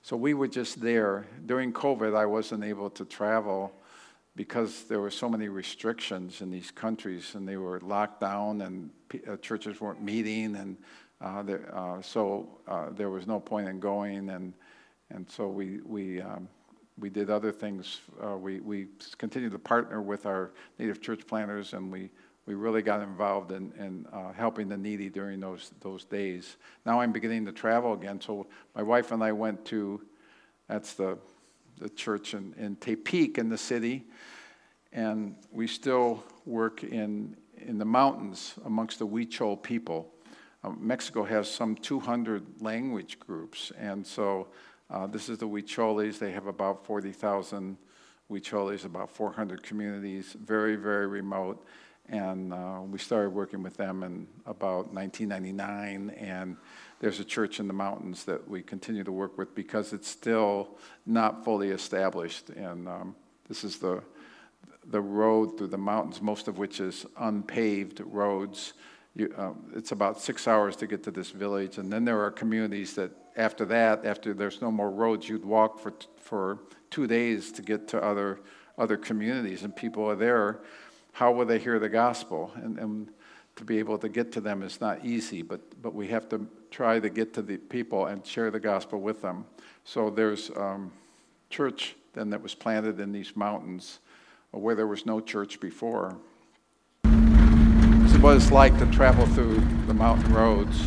so 0.02 0.16
we 0.16 0.34
were 0.34 0.48
just 0.48 0.80
there. 0.80 1.26
During 1.46 1.72
COVID, 1.72 2.16
I 2.16 2.26
wasn't 2.26 2.64
able 2.64 2.90
to 2.90 3.04
travel 3.04 3.72
because 4.36 4.84
there 4.84 5.00
were 5.00 5.10
so 5.10 5.28
many 5.28 5.48
restrictions 5.48 6.40
in 6.40 6.50
these 6.50 6.70
countries 6.70 7.34
and 7.34 7.48
they 7.48 7.56
were 7.56 7.80
locked 7.80 8.20
down 8.20 8.60
and 8.62 8.90
uh, 9.28 9.36
churches 9.36 9.80
weren't 9.80 10.02
meeting 10.02 10.56
and 10.56 10.76
uh, 11.20 11.42
there, 11.42 11.74
uh, 11.74 12.00
so 12.00 12.48
uh, 12.66 12.86
there 12.90 13.10
was 13.10 13.26
no 13.26 13.38
point 13.38 13.68
in 13.68 13.78
going 13.78 14.30
and 14.30 14.54
and 15.10 15.28
so 15.28 15.48
we 15.48 15.80
we 15.84 16.20
um, 16.20 16.48
we 16.98 17.10
did 17.10 17.30
other 17.30 17.50
things. 17.50 18.00
Uh, 18.22 18.36
we 18.36 18.60
we 18.60 18.86
continued 19.18 19.52
to 19.52 19.58
partner 19.58 20.00
with 20.00 20.26
our 20.26 20.52
native 20.78 21.00
church 21.00 21.26
planters 21.26 21.72
and 21.72 21.90
we 21.90 22.10
we 22.46 22.54
really 22.54 22.82
got 22.82 23.00
involved 23.00 23.52
in, 23.52 23.72
in 23.78 24.06
uh, 24.12 24.32
helping 24.32 24.68
the 24.68 24.76
needy 24.76 25.08
during 25.08 25.40
those 25.40 25.72
those 25.80 26.04
days. 26.04 26.56
Now 26.86 27.00
I'm 27.00 27.12
beginning 27.12 27.44
to 27.46 27.52
travel 27.52 27.92
again. 27.92 28.20
So 28.20 28.46
my 28.74 28.82
wife 28.82 29.12
and 29.12 29.22
I 29.22 29.32
went 29.32 29.64
to 29.66 30.00
that's 30.68 30.94
the 30.94 31.18
the 31.80 31.88
church 31.88 32.34
in, 32.34 32.54
in 32.58 32.76
Tepic 32.76 33.38
in 33.38 33.48
the 33.48 33.58
city, 33.58 34.04
and 34.92 35.34
we 35.50 35.66
still 35.66 36.22
work 36.44 36.84
in, 36.84 37.36
in 37.56 37.78
the 37.78 37.84
mountains 37.84 38.54
amongst 38.64 38.98
the 38.98 39.06
Huichol 39.06 39.62
people. 39.62 40.12
Um, 40.62 40.78
Mexico 40.80 41.24
has 41.24 41.50
some 41.50 41.74
200 41.74 42.60
language 42.60 43.18
groups, 43.18 43.72
and 43.78 44.06
so 44.06 44.48
uh, 44.90 45.06
this 45.06 45.28
is 45.28 45.38
the 45.38 45.48
Huicholes. 45.48 46.18
They 46.18 46.32
have 46.32 46.46
about 46.46 46.84
40,000 46.84 47.78
Huicholes, 48.30 48.84
about 48.84 49.10
400 49.10 49.62
communities, 49.62 50.36
very, 50.44 50.76
very 50.76 51.06
remote. 51.06 51.64
And 52.08 52.52
uh, 52.52 52.80
we 52.84 52.98
started 52.98 53.30
working 53.30 53.62
with 53.62 53.76
them 53.76 54.02
in 54.02 54.26
about 54.44 54.92
1999, 54.92 56.10
and 56.10 56.56
there's 57.00 57.18
a 57.18 57.24
church 57.24 57.58
in 57.58 57.66
the 57.66 57.72
mountains 57.72 58.24
that 58.24 58.48
we 58.48 58.62
continue 58.62 59.02
to 59.02 59.12
work 59.12 59.36
with 59.36 59.54
because 59.54 59.92
it's 59.92 60.08
still 60.08 60.78
not 61.06 61.44
fully 61.44 61.70
established. 61.70 62.50
And 62.50 62.86
um, 62.86 63.16
this 63.48 63.64
is 63.64 63.78
the 63.78 64.02
the 64.86 65.00
road 65.00 65.58
through 65.58 65.68
the 65.68 65.78
mountains, 65.78 66.22
most 66.22 66.48
of 66.48 66.58
which 66.58 66.80
is 66.80 67.06
unpaved 67.18 68.00
roads. 68.04 68.72
You, 69.14 69.32
um, 69.36 69.72
it's 69.74 69.92
about 69.92 70.20
six 70.20 70.48
hours 70.48 70.76
to 70.76 70.86
get 70.86 71.02
to 71.04 71.10
this 71.10 71.30
village, 71.30 71.78
and 71.78 71.92
then 71.92 72.04
there 72.04 72.22
are 72.22 72.30
communities 72.30 72.94
that 72.94 73.10
after 73.36 73.64
that, 73.66 74.04
after 74.04 74.32
there's 74.32 74.62
no 74.62 74.70
more 74.70 74.90
roads, 74.90 75.28
you'd 75.28 75.44
walk 75.44 75.78
for 75.80 75.92
for 76.16 76.60
two 76.90 77.06
days 77.06 77.52
to 77.52 77.62
get 77.62 77.88
to 77.88 78.02
other 78.02 78.40
other 78.78 78.96
communities, 78.96 79.62
and 79.62 79.74
people 79.74 80.08
are 80.08 80.16
there. 80.16 80.60
How 81.12 81.32
will 81.32 81.44
they 81.44 81.58
hear 81.58 81.78
the 81.78 81.88
gospel? 81.88 82.52
And, 82.54 82.78
and 82.78 83.10
to 83.60 83.64
be 83.66 83.78
able 83.78 83.98
to 83.98 84.08
get 84.08 84.32
to 84.32 84.40
them 84.40 84.62
is 84.62 84.80
not 84.80 85.04
easy, 85.04 85.42
but 85.42 85.60
but 85.82 85.94
we 85.94 86.08
have 86.08 86.30
to 86.30 86.46
try 86.70 86.98
to 86.98 87.10
get 87.10 87.34
to 87.34 87.42
the 87.42 87.58
people 87.58 88.06
and 88.06 88.24
share 88.26 88.50
the 88.50 88.58
gospel 88.58 89.00
with 89.00 89.20
them. 89.20 89.44
So 89.84 90.08
there's 90.08 90.50
um, 90.56 90.92
church 91.50 91.94
then 92.14 92.30
that 92.30 92.42
was 92.42 92.54
planted 92.54 92.98
in 93.00 93.12
these 93.12 93.36
mountains 93.36 94.00
where 94.50 94.74
there 94.74 94.86
was 94.86 95.04
no 95.04 95.20
church 95.20 95.60
before. 95.60 96.16
This 97.04 98.14
is 98.14 98.18
what 98.18 98.34
it's 98.36 98.50
like 98.50 98.78
to 98.78 98.86
travel 98.86 99.26
through 99.26 99.60
the 99.86 99.94
mountain 99.94 100.32
roads. 100.32 100.82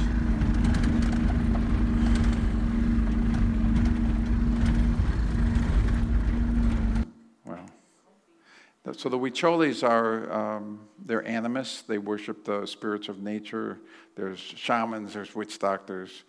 So 8.91 9.07
the 9.07 9.17
Huicholes 9.17 9.81
are, 9.81 10.31
um, 10.31 10.81
they're 11.05 11.21
animists. 11.21 11.83
They 11.83 11.97
worship 11.97 12.43
the 12.43 12.65
spirits 12.65 13.07
of 13.07 13.21
nature. 13.21 13.79
There's 14.15 14.39
shamans, 14.39 15.13
there's 15.13 15.33
witch 15.33 15.57
doctors. 15.57 16.23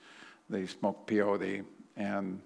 They 0.48 0.66
smoke 0.66 1.06
peyote. 1.06 1.64
And 1.96 2.40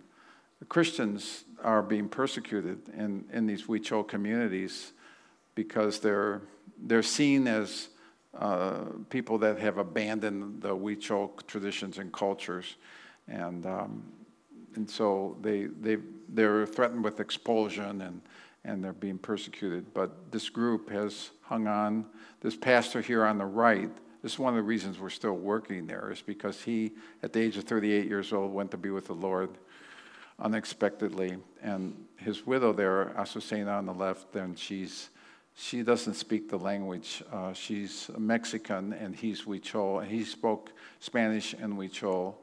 the 0.61 0.65
Christians 0.65 1.45
are 1.63 1.83
being 1.83 2.09
persecuted 2.09 2.89
in, 2.97 3.25
in 3.33 3.47
these 3.47 3.65
Huichol 3.65 4.09
communities 4.09 4.93
because 5.55 6.01
they're, 6.01 6.41
they're 6.79 7.03
seen 7.03 7.47
as 7.47 7.89
uh, 8.39 8.85
people 9.11 9.37
that 9.39 9.59
have 9.59 9.77
abandoned 9.77 10.63
the 10.63 10.75
Huichol 10.75 11.47
traditions 11.47 11.99
and 11.99 12.13
cultures. 12.13 12.77
And, 13.27 13.67
um, 13.67 14.05
and 14.75 14.89
so 14.89 15.37
they, 15.43 15.65
they, 15.65 15.99
they're 16.31 16.65
threatened 16.65 17.05
with 17.05 17.21
expulsion 17.21 18.01
and, 18.01 18.23
and 18.69 18.85
they're 18.85 18.93
being 18.93 19.19
persecuted. 19.19 19.93
But 19.95 20.31
this 20.31 20.49
group 20.49 20.91
has 20.91 21.31
hung 21.43 21.67
on. 21.67 22.07
This 22.41 22.57
pastor 22.57 23.01
here 23.01 23.25
on 23.25 23.39
the 23.39 23.47
right, 23.47 23.91
this 24.23 24.35
is 24.35 24.39
one 24.39 24.53
of 24.53 24.57
the 24.57 24.63
reasons 24.63 24.99
we're 24.99 25.11
still 25.11 25.37
working 25.37 25.87
there, 25.87 26.11
is 26.13 26.21
because 26.21 26.63
he, 26.63 26.93
at 27.23 27.33
the 27.33 27.41
age 27.41 27.57
of 27.57 27.65
38 27.65 28.07
years 28.07 28.33
old, 28.33 28.53
went 28.53 28.71
to 28.73 28.77
be 28.77 28.91
with 28.91 29.07
the 29.07 29.15
Lord 29.15 29.51
unexpectedly. 30.39 31.39
And 31.63 32.05
his 32.17 32.47
widow 32.47 32.73
there, 32.73 33.07
Azucena 33.17 33.79
on 33.79 33.87
the 33.87 33.95
left, 33.95 34.33
then 34.33 34.55
she's 34.55 35.11
she 35.61 35.83
doesn't 35.83 36.15
speak 36.15 36.49
the 36.49 36.57
language. 36.57 37.21
Uh, 37.33 37.53
she's 37.53 38.13
Mexican 38.17 38.93
and 38.93 39.17
he's 39.17 39.43
Huichol. 39.43 40.03
And 40.03 40.09
he 40.09 40.23
spoke 40.23 40.71
Spanish 41.01 41.53
and 41.53 41.75
Huichol. 41.75 42.35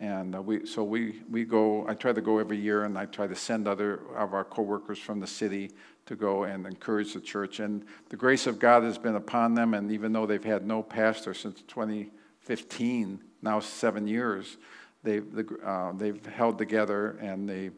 And 0.00 0.36
uh, 0.36 0.42
we, 0.42 0.64
so 0.64 0.84
we, 0.84 1.20
we 1.28 1.44
go, 1.44 1.84
I 1.88 1.94
try 1.94 2.12
to 2.12 2.20
go 2.20 2.38
every 2.38 2.56
year 2.56 2.84
and 2.84 2.96
I 2.96 3.06
try 3.06 3.26
to 3.26 3.34
send 3.34 3.66
other 3.66 4.00
of 4.16 4.32
our 4.32 4.44
coworkers 4.44 4.98
from 4.98 5.18
the 5.18 5.26
city 5.26 5.72
to 6.06 6.14
go 6.14 6.44
and 6.44 6.66
encourage 6.66 7.14
the 7.14 7.20
church. 7.20 7.58
And 7.58 7.84
the 8.08 8.16
grace 8.16 8.46
of 8.46 8.60
God 8.60 8.84
has 8.84 8.96
been 8.96 9.16
upon 9.16 9.54
them. 9.54 9.74
And 9.74 9.90
even 9.90 10.12
though 10.12 10.24
they've 10.24 10.42
had 10.42 10.64
no 10.64 10.84
pastor 10.84 11.34
since 11.34 11.62
2015, 11.62 13.20
now 13.42 13.58
seven 13.58 14.06
years, 14.06 14.56
they've, 15.02 15.26
uh, 15.64 15.92
they've 15.92 16.24
held 16.26 16.58
together 16.58 17.18
and 17.20 17.48
they, 17.48 17.70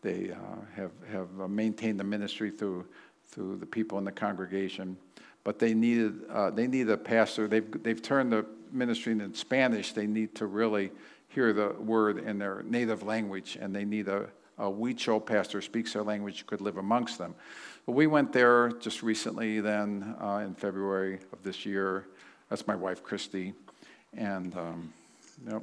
they 0.00 0.32
uh, 0.32 0.36
have, 0.74 0.92
have 1.12 1.50
maintained 1.50 2.00
the 2.00 2.04
ministry 2.04 2.50
through, 2.50 2.86
through 3.26 3.56
the 3.56 3.66
people 3.66 3.98
in 3.98 4.04
the 4.04 4.12
congregation. 4.12 4.96
But 5.44 5.58
they 5.58 5.74
needed, 5.74 6.24
uh, 6.30 6.50
they 6.50 6.66
need 6.66 6.88
a 6.88 6.96
pastor. 6.96 7.46
They've, 7.46 7.82
they've 7.82 8.00
turned 8.00 8.32
the 8.32 8.46
ministry 8.72 9.12
in 9.12 9.34
Spanish. 9.34 9.92
They 9.92 10.06
need 10.06 10.34
to 10.36 10.46
really 10.46 10.92
hear 11.28 11.52
the 11.52 11.74
word 11.78 12.18
in 12.18 12.38
their 12.38 12.62
native 12.64 13.02
language, 13.02 13.56
and 13.60 13.74
they 13.74 13.84
need 13.84 14.08
a, 14.08 14.28
a 14.58 15.20
pastor 15.20 15.60
speaks 15.60 15.92
their 15.92 16.02
language 16.02 16.46
could 16.46 16.60
live 16.60 16.76
amongst 16.76 17.18
them. 17.18 17.34
But 17.86 17.92
we 17.92 18.06
went 18.06 18.32
there 18.32 18.70
just 18.80 19.02
recently, 19.02 19.60
then 19.60 20.14
uh, 20.20 20.42
in 20.44 20.54
February 20.54 21.20
of 21.32 21.42
this 21.42 21.64
year. 21.64 22.06
That's 22.48 22.66
my 22.66 22.74
wife, 22.76 23.02
Christy. 23.02 23.54
And 24.16 24.56
um, 24.56 24.92
yep, 25.50 25.62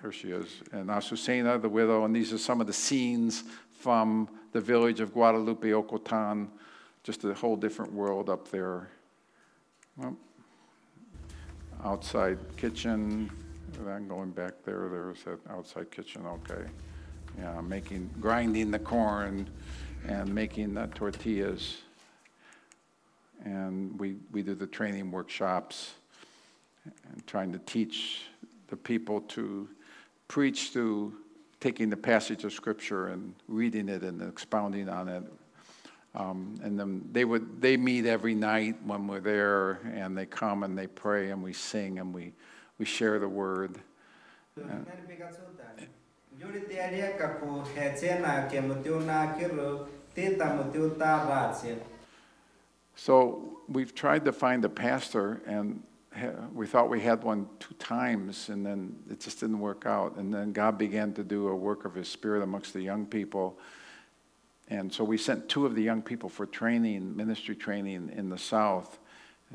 there 0.00 0.12
she 0.12 0.30
is. 0.30 0.62
And 0.72 0.88
Azucena, 0.88 1.60
the 1.60 1.68
widow, 1.68 2.04
and 2.04 2.14
these 2.14 2.32
are 2.32 2.38
some 2.38 2.60
of 2.60 2.66
the 2.66 2.72
scenes 2.72 3.44
from 3.80 4.28
the 4.52 4.60
village 4.60 5.00
of 5.00 5.12
Guadalupe, 5.12 5.68
Ocotan, 5.70 6.48
just 7.02 7.24
a 7.24 7.34
whole 7.34 7.56
different 7.56 7.92
world 7.92 8.30
up 8.30 8.48
there. 8.48 8.88
Well, 9.96 10.16
outside 11.84 12.38
kitchen, 12.56 13.30
then 13.80 14.08
going 14.08 14.30
back 14.30 14.54
there, 14.64 14.88
there's 14.88 15.22
that 15.24 15.38
outside 15.50 15.90
kitchen, 15.90 16.24
okay. 16.26 16.64
Yeah, 17.38 17.60
making, 17.60 18.10
grinding 18.20 18.70
the 18.70 18.78
corn 18.78 19.48
and 20.06 20.34
making 20.34 20.74
the 20.74 20.86
tortillas. 20.88 21.78
And 23.44 23.98
we, 23.98 24.16
we 24.30 24.42
do 24.42 24.54
the 24.54 24.66
training 24.66 25.10
workshops 25.10 25.94
and 26.84 27.26
trying 27.26 27.52
to 27.52 27.58
teach 27.60 28.22
the 28.68 28.76
people 28.76 29.20
to 29.22 29.68
preach 30.28 30.70
through 30.70 31.14
taking 31.60 31.90
the 31.90 31.96
passage 31.96 32.44
of 32.44 32.52
Scripture 32.52 33.08
and 33.08 33.34
reading 33.48 33.88
it 33.88 34.02
and 34.02 34.20
expounding 34.22 34.88
on 34.88 35.08
it. 35.08 35.22
Um, 36.14 36.60
and 36.62 36.78
then 36.78 37.08
they 37.12 37.24
would 37.24 37.62
they 37.62 37.76
meet 37.76 38.04
every 38.04 38.34
night 38.34 38.76
when 38.84 39.06
we're 39.06 39.20
there, 39.20 39.80
and 39.94 40.16
they 40.16 40.26
come 40.26 40.62
and 40.62 40.76
they 40.76 40.86
pray 40.86 41.30
and 41.30 41.42
we 41.42 41.54
sing 41.54 41.98
and 41.98 42.12
we 42.12 42.32
we 42.82 42.86
share 42.86 43.20
the 43.20 43.28
word. 43.28 43.78
So 52.96 53.60
we've 53.68 53.94
tried 53.94 54.24
to 54.24 54.32
find 54.32 54.64
a 54.64 54.68
pastor, 54.68 55.42
and 55.46 55.84
we 56.52 56.66
thought 56.66 56.90
we 56.90 57.00
had 57.00 57.22
one 57.22 57.48
two 57.60 57.76
times, 57.76 58.48
and 58.48 58.66
then 58.66 58.96
it 59.08 59.20
just 59.20 59.38
didn't 59.38 59.60
work 59.60 59.86
out. 59.86 60.16
And 60.16 60.34
then 60.34 60.52
God 60.52 60.76
began 60.76 61.12
to 61.12 61.22
do 61.22 61.46
a 61.50 61.54
work 61.54 61.84
of 61.84 61.94
His 61.94 62.08
Spirit 62.08 62.42
amongst 62.42 62.72
the 62.72 62.82
young 62.82 63.06
people. 63.06 63.60
And 64.66 64.92
so 64.92 65.04
we 65.04 65.18
sent 65.18 65.48
two 65.48 65.66
of 65.66 65.76
the 65.76 65.82
young 65.82 66.02
people 66.02 66.28
for 66.28 66.46
training, 66.46 67.16
ministry 67.16 67.54
training 67.54 68.10
in 68.12 68.28
the 68.28 68.38
South. 68.38 68.98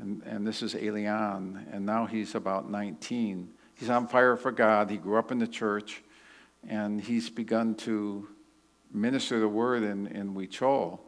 And, 0.00 0.22
and 0.24 0.46
this 0.46 0.62
is 0.62 0.74
Elian, 0.74 1.66
and 1.72 1.84
now 1.84 2.06
he's 2.06 2.34
about 2.34 2.70
19. 2.70 3.48
He's 3.74 3.90
on 3.90 4.06
fire 4.06 4.36
for 4.36 4.52
God. 4.52 4.90
He 4.90 4.96
grew 4.96 5.18
up 5.18 5.32
in 5.32 5.38
the 5.38 5.46
church, 5.46 6.02
and 6.68 7.00
he's 7.00 7.30
begun 7.30 7.74
to 7.76 8.28
minister 8.92 9.40
the 9.40 9.48
word 9.48 9.82
in, 9.82 10.06
in 10.08 10.34
Huichol. 10.34 11.00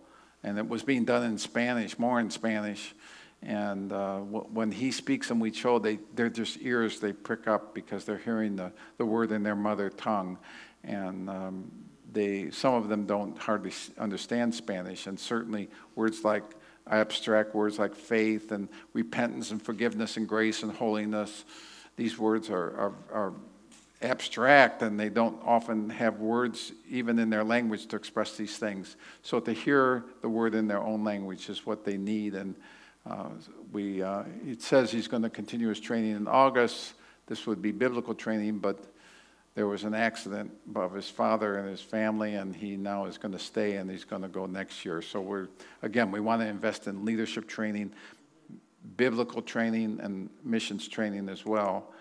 And 0.43 0.59
it 0.59 0.69
was 0.69 0.83
being 0.83 1.05
done 1.05 1.23
in 1.23 1.39
Spanish, 1.39 1.99
more 1.99 2.19
in 2.19 2.31
Spanish. 2.31 2.95
And 3.43 3.93
uh, 3.93 4.19
when 4.19 4.73
he 4.73 4.91
speaks 4.91 5.31
in 5.31 5.39
Huichol, 5.39 5.83
they, 5.83 5.99
their 6.15 6.29
just 6.29 6.59
ears, 6.61 6.99
they 7.01 7.13
prick 7.13 7.47
up 7.47 7.75
because 7.75 8.05
they're 8.05 8.19
hearing 8.19 8.57
the, 8.57 8.73
the 8.99 9.07
word 9.07 9.33
in 9.33 9.43
their 9.43 9.57
mother 9.57 9.89
tongue. 9.89 10.39
And 10.83 11.31
um, 11.31 11.71
they, 12.13 12.51
some 12.51 12.75
of 12.75 12.89
them 12.89 13.07
don't 13.07 13.39
hardly 13.39 13.73
understand 13.99 14.55
Spanish, 14.55 15.07
and 15.07 15.19
certainly 15.19 15.69
words 15.95 16.25
like 16.25 16.43
abstract 16.89 17.55
words 17.55 17.79
like 17.79 17.95
faith 17.95 18.53
and 18.53 18.69
repentance 18.93 19.51
and 19.51 19.63
forgiveness 19.63 20.17
and 20.17 20.29
grace 20.29 20.63
and 20.63 20.73
holiness. 20.73 21.45
These 21.97 22.19
words 22.19 22.51
are, 22.51 22.77
are, 22.77 22.95
are, 23.13 23.33
abstract 24.03 24.81
and 24.81 24.99
they 24.99 25.11
don't 25.11 25.39
often 25.45 25.91
have 25.91 26.21
words 26.21 26.73
even 26.89 27.19
in 27.19 27.29
their 27.29 27.45
language 27.45 27.87
to 27.87 27.97
express 27.97 28.37
these 28.37 28.57
things. 28.57 28.97
So 29.23 29.41
to 29.41 29.53
hear 29.53 30.05
the 30.23 30.29
word 30.29 30.55
in 30.55 30.67
their 30.67 30.81
own 30.81 31.05
language 31.05 31.51
is 31.51 31.67
what 31.67 31.85
they 31.85 31.99
need. 31.99 32.35
And 32.35 32.55
uh, 33.09 33.29
we, 33.73 34.03
uh, 34.03 34.23
it 34.47 34.63
says 34.63 34.91
he's 34.91 35.09
going 35.09 35.23
to 35.23 35.31
continue 35.31 35.69
his 35.69 35.81
training 35.81 36.17
in 36.17 36.27
August. 36.27 36.95
This 37.27 37.47
would 37.47 37.61
be 37.61 37.73
biblical 37.73 38.15
training, 38.15 38.59
but 38.59 38.83
there 39.55 39.67
was 39.67 39.85
an 39.85 39.95
accident 39.95 40.53
of 40.77 40.95
his 40.95 41.09
father 41.09 41.57
and 41.57 41.69
his 41.69 41.81
family, 41.81 42.35
and 42.35 42.55
he 42.55 42.77
now 42.77 43.07
is 43.07 43.19
going 43.19 43.33
to 43.33 43.39
stay 43.39 43.77
and 43.77 43.91
he's 43.91 44.05
going 44.05 44.23
to 44.23 44.29
go 44.29 44.47
next 44.47 44.85
year. 44.85 45.03
So 45.03 45.21
we're 45.21 45.49
again, 45.83 46.11
we 46.13 46.21
want 46.21 46.41
to 46.43 46.47
invest 46.47 46.87
in 46.87 47.05
leadership 47.05 47.49
training, 47.49 47.93
biblical 48.97 49.43
training, 49.43 49.99
and 50.03 50.31
missions 50.45 50.87
training 50.87 51.29
as 51.29 51.45
well. 51.45 51.93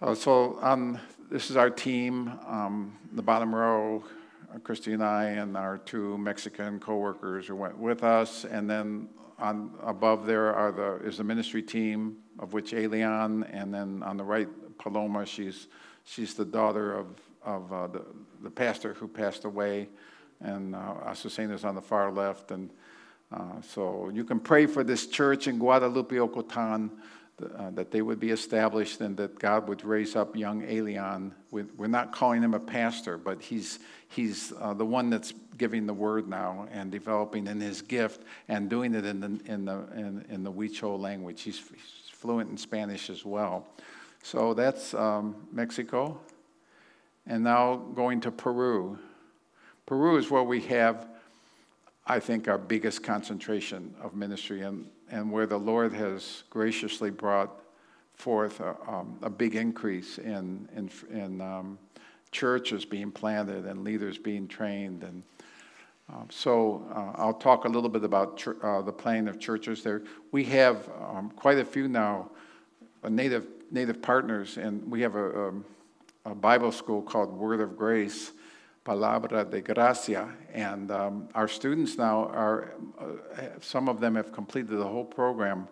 Uh, 0.00 0.14
so 0.14 0.58
on, 0.60 1.00
this 1.30 1.50
is 1.50 1.56
our 1.56 1.70
team. 1.70 2.32
Um, 2.46 2.96
the 3.12 3.22
bottom 3.22 3.54
row, 3.54 4.04
Christy 4.62 4.92
and 4.92 5.02
I, 5.02 5.24
and 5.24 5.56
our 5.56 5.78
two 5.78 6.16
Mexican 6.18 6.78
coworkers 6.78 7.48
who 7.48 7.56
went 7.56 7.76
with 7.76 8.04
us, 8.04 8.44
and 8.44 8.70
then 8.70 9.08
on 9.38 9.72
above 9.82 10.26
there 10.26 10.54
are 10.54 10.70
the 10.70 10.96
is 11.06 11.18
the 11.18 11.24
ministry 11.24 11.62
team 11.62 12.18
of 12.38 12.52
which 12.52 12.72
Elian, 12.72 13.42
and 13.44 13.74
then 13.74 14.02
on 14.02 14.16
the 14.16 14.24
right 14.24 14.48
Paloma, 14.78 15.26
she's 15.26 15.66
She's 16.06 16.34
the 16.34 16.44
daughter 16.44 16.94
of, 16.94 17.06
of 17.44 17.72
uh, 17.72 17.86
the, 17.88 18.02
the 18.42 18.50
pastor 18.50 18.94
who 18.94 19.08
passed 19.08 19.44
away, 19.44 19.88
and 20.40 20.74
uh, 20.74 21.12
is 21.12 21.64
on 21.64 21.74
the 21.74 21.82
far 21.82 22.12
left. 22.12 22.52
And 22.52 22.70
uh, 23.32 23.60
so 23.60 24.10
you 24.14 24.24
can 24.24 24.38
pray 24.38 24.66
for 24.66 24.84
this 24.84 25.08
church 25.08 25.48
in 25.48 25.58
Guadalupe, 25.58 26.14
Ocotan, 26.14 26.90
uh, 27.58 27.70
that 27.72 27.90
they 27.90 28.00
would 28.00 28.20
be 28.20 28.30
established 28.30 29.00
and 29.00 29.16
that 29.16 29.38
God 29.38 29.68
would 29.68 29.84
raise 29.84 30.16
up 30.16 30.36
young 30.36 30.62
Elian. 30.62 31.34
We're 31.50 31.86
not 31.86 32.12
calling 32.12 32.42
him 32.42 32.54
a 32.54 32.60
pastor, 32.60 33.18
but 33.18 33.42
he's, 33.42 33.80
he's 34.08 34.52
uh, 34.60 34.72
the 34.74 34.86
one 34.86 35.10
that's 35.10 35.34
giving 35.58 35.86
the 35.86 35.92
word 35.92 36.28
now 36.28 36.68
and 36.70 36.90
developing 36.90 37.46
in 37.46 37.60
his 37.60 37.82
gift 37.82 38.22
and 38.48 38.70
doing 38.70 38.94
it 38.94 39.04
in 39.04 39.20
the, 39.20 39.52
in 39.52 39.64
the, 39.64 39.84
in, 39.96 40.24
in 40.30 40.44
the 40.44 40.52
Huichol 40.52 40.98
language. 40.98 41.42
He's, 41.42 41.58
he's 41.58 42.10
fluent 42.12 42.48
in 42.48 42.56
Spanish 42.56 43.10
as 43.10 43.24
well. 43.24 43.66
So 44.26 44.54
that's 44.54 44.92
um, 44.92 45.36
Mexico. 45.52 46.18
And 47.28 47.44
now 47.44 47.76
going 47.76 48.20
to 48.22 48.32
Peru. 48.32 48.98
Peru 49.86 50.16
is 50.16 50.32
where 50.32 50.42
we 50.42 50.62
have, 50.62 51.06
I 52.08 52.18
think, 52.18 52.48
our 52.48 52.58
biggest 52.58 53.04
concentration 53.04 53.94
of 54.02 54.16
ministry 54.16 54.62
and, 54.62 54.88
and 55.12 55.30
where 55.30 55.46
the 55.46 55.58
Lord 55.58 55.92
has 55.92 56.42
graciously 56.50 57.08
brought 57.08 57.52
forth 58.16 58.58
a, 58.58 58.74
um, 58.88 59.16
a 59.22 59.30
big 59.30 59.54
increase 59.54 60.18
in, 60.18 60.68
in, 60.74 60.90
in 61.16 61.40
um, 61.40 61.78
churches 62.32 62.84
being 62.84 63.12
planted 63.12 63.64
and 63.64 63.84
leaders 63.84 64.18
being 64.18 64.48
trained. 64.48 65.04
And 65.04 65.22
uh, 66.12 66.24
so 66.30 66.84
uh, 66.92 67.12
I'll 67.14 67.32
talk 67.32 67.64
a 67.64 67.68
little 67.68 67.90
bit 67.90 68.02
about 68.02 68.38
ch- 68.38 68.48
uh, 68.60 68.82
the 68.82 68.92
planning 68.92 69.28
of 69.28 69.38
churches 69.38 69.84
there. 69.84 70.02
We 70.32 70.42
have 70.46 70.90
um, 71.00 71.30
quite 71.36 71.58
a 71.58 71.64
few 71.64 71.86
now, 71.86 72.32
native 73.08 73.55
Native 73.70 74.02
partners, 74.02 74.56
and 74.58 74.88
we 74.90 75.00
have 75.02 75.16
a, 75.16 75.48
um, 75.48 75.64
a, 76.24 76.34
Bible 76.34 76.72
school 76.72 77.02
called 77.02 77.32
Word 77.32 77.60
of 77.60 77.76
Grace, 77.76 78.32
Palabra 78.84 79.48
de 79.50 79.60
Gracia, 79.60 80.28
and 80.52 80.90
um, 80.90 81.28
our 81.34 81.48
students 81.48 81.98
now 81.98 82.26
are, 82.26 82.74
uh, 82.98 83.06
some 83.60 83.88
of 83.88 84.00
them 84.00 84.14
have 84.14 84.32
completed 84.32 84.78
the 84.78 84.86
whole 84.86 85.04
program 85.04 85.68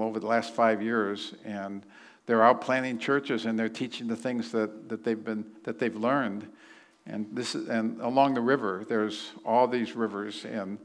over 0.00 0.18
the 0.18 0.26
last 0.26 0.54
five 0.54 0.82
years, 0.82 1.34
and 1.44 1.84
they're 2.26 2.42
out 2.42 2.60
planting 2.60 2.98
churches 2.98 3.46
and 3.46 3.58
they're 3.58 3.68
teaching 3.68 4.06
the 4.06 4.16
things 4.16 4.52
that, 4.52 4.88
that 4.88 5.04
they've 5.04 5.24
been 5.24 5.44
that 5.64 5.78
they've 5.78 5.96
learned. 5.96 6.48
And 7.06 7.26
this 7.32 7.54
is, 7.54 7.68
and 7.68 8.00
along 8.00 8.34
the 8.34 8.40
river, 8.40 8.84
there's 8.88 9.32
all 9.44 9.66
these 9.66 9.96
rivers, 9.96 10.44
and 10.44 10.78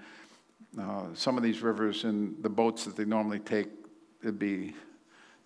uh, 0.80 1.04
some 1.14 1.38
of 1.38 1.44
these 1.44 1.62
rivers 1.62 2.04
in 2.04 2.36
the 2.42 2.50
boats 2.50 2.84
that 2.86 2.96
they 2.96 3.06
normally 3.06 3.40
take, 3.40 3.68
it'd 4.22 4.40
be 4.40 4.74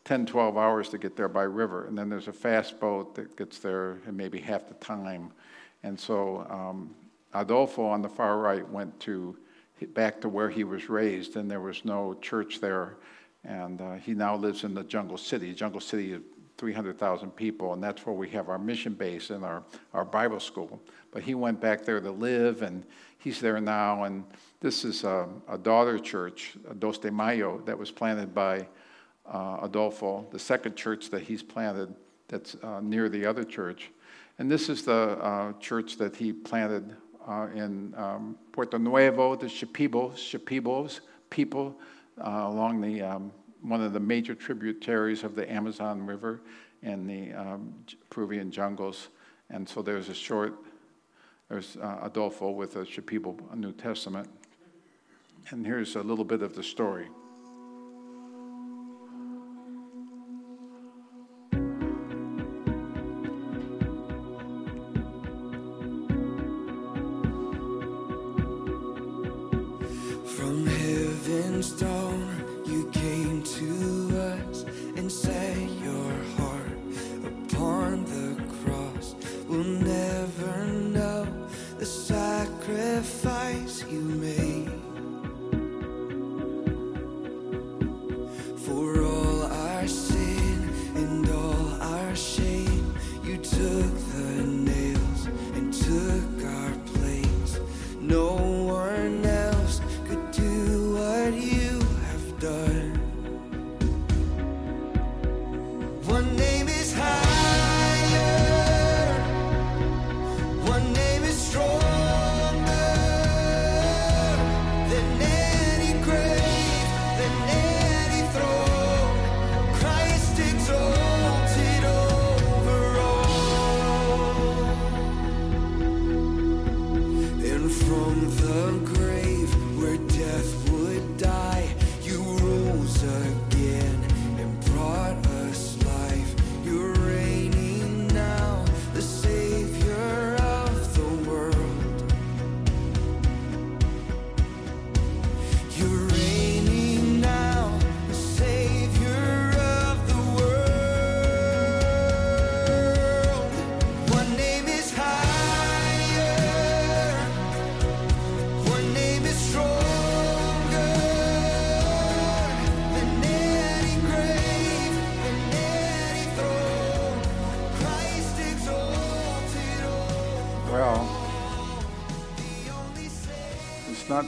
10, 0.09 0.25
12 0.25 0.57
hours 0.57 0.89
to 0.89 0.97
get 0.97 1.15
there 1.15 1.29
by 1.29 1.43
river. 1.43 1.85
And 1.85 1.95
then 1.95 2.09
there's 2.09 2.27
a 2.27 2.33
fast 2.33 2.79
boat 2.79 3.13
that 3.13 3.37
gets 3.37 3.59
there 3.59 3.99
in 4.07 4.17
maybe 4.17 4.39
half 4.39 4.67
the 4.67 4.73
time. 4.73 5.31
And 5.83 5.99
so 5.99 6.47
um, 6.49 6.95
Adolfo 7.35 7.85
on 7.85 8.01
the 8.01 8.09
far 8.09 8.39
right 8.39 8.67
went 8.67 8.99
to 9.01 9.37
back 9.93 10.19
to 10.21 10.27
where 10.27 10.49
he 10.49 10.63
was 10.63 10.89
raised, 10.89 11.35
and 11.35 11.49
there 11.49 11.59
was 11.61 11.85
no 11.85 12.15
church 12.15 12.59
there. 12.59 12.97
And 13.43 13.81
uh, 13.81 13.93
he 13.97 14.15
now 14.15 14.35
lives 14.35 14.63
in 14.63 14.73
the 14.73 14.83
Jungle 14.83 15.15
City. 15.15 15.53
Jungle 15.53 15.79
City 15.79 16.13
is 16.13 16.21
300,000 16.57 17.29
people, 17.35 17.73
and 17.73 17.83
that's 17.83 18.03
where 18.03 18.15
we 18.15 18.29
have 18.29 18.49
our 18.49 18.57
mission 18.57 18.95
base 18.95 19.29
and 19.29 19.45
our, 19.45 19.61
our 19.93 20.05
Bible 20.05 20.39
school. 20.39 20.81
But 21.11 21.21
he 21.21 21.35
went 21.35 21.61
back 21.61 21.85
there 21.85 22.01
to 22.01 22.09
live, 22.09 22.63
and 22.63 22.83
he's 23.19 23.39
there 23.39 23.61
now. 23.61 24.05
And 24.05 24.23
this 24.59 24.83
is 24.85 25.03
a, 25.03 25.29
a 25.47 25.59
daughter 25.59 25.99
church, 25.99 26.55
Dos 26.79 26.97
de 26.97 27.11
Mayo, 27.11 27.61
that 27.67 27.77
was 27.77 27.91
planted 27.91 28.33
by 28.33 28.67
uh, 29.29 29.59
Adolfo, 29.61 30.25
the 30.31 30.39
second 30.39 30.75
church 30.75 31.09
that 31.09 31.21
he's 31.21 31.43
planted 31.43 31.93
that's 32.27 32.55
uh, 32.63 32.79
near 32.81 33.09
the 33.09 33.25
other 33.25 33.43
church. 33.43 33.91
And 34.37 34.49
this 34.49 34.69
is 34.69 34.83
the 34.83 34.93
uh, 34.93 35.53
church 35.59 35.97
that 35.97 36.15
he 36.15 36.31
planted 36.31 36.95
uh, 37.27 37.47
in 37.53 37.93
um, 37.97 38.37
Puerto 38.51 38.79
Nuevo, 38.79 39.35
the 39.35 39.47
Shipibos, 39.47 40.15
Shipibos 40.15 41.01
people 41.29 41.75
uh, 42.19 42.45
along 42.47 42.81
the, 42.81 43.01
um, 43.01 43.31
one 43.61 43.81
of 43.81 43.93
the 43.93 43.99
major 43.99 44.33
tributaries 44.33 45.23
of 45.23 45.35
the 45.35 45.51
Amazon 45.51 46.05
River 46.05 46.41
and 46.81 47.09
the 47.09 47.33
um, 47.33 47.73
Peruvian 48.09 48.49
jungles. 48.49 49.09
And 49.49 49.67
so 49.67 49.81
there's 49.81 50.09
a 50.09 50.13
short, 50.13 50.55
there's 51.49 51.77
Adolfo 52.01 52.51
with 52.51 52.77
a 52.77 52.85
Shipibo 52.85 53.55
New 53.55 53.73
Testament. 53.73 54.29
And 55.49 55.65
here's 55.65 55.95
a 55.95 56.01
little 56.01 56.25
bit 56.25 56.41
of 56.41 56.55
the 56.55 56.63
story. 56.63 57.07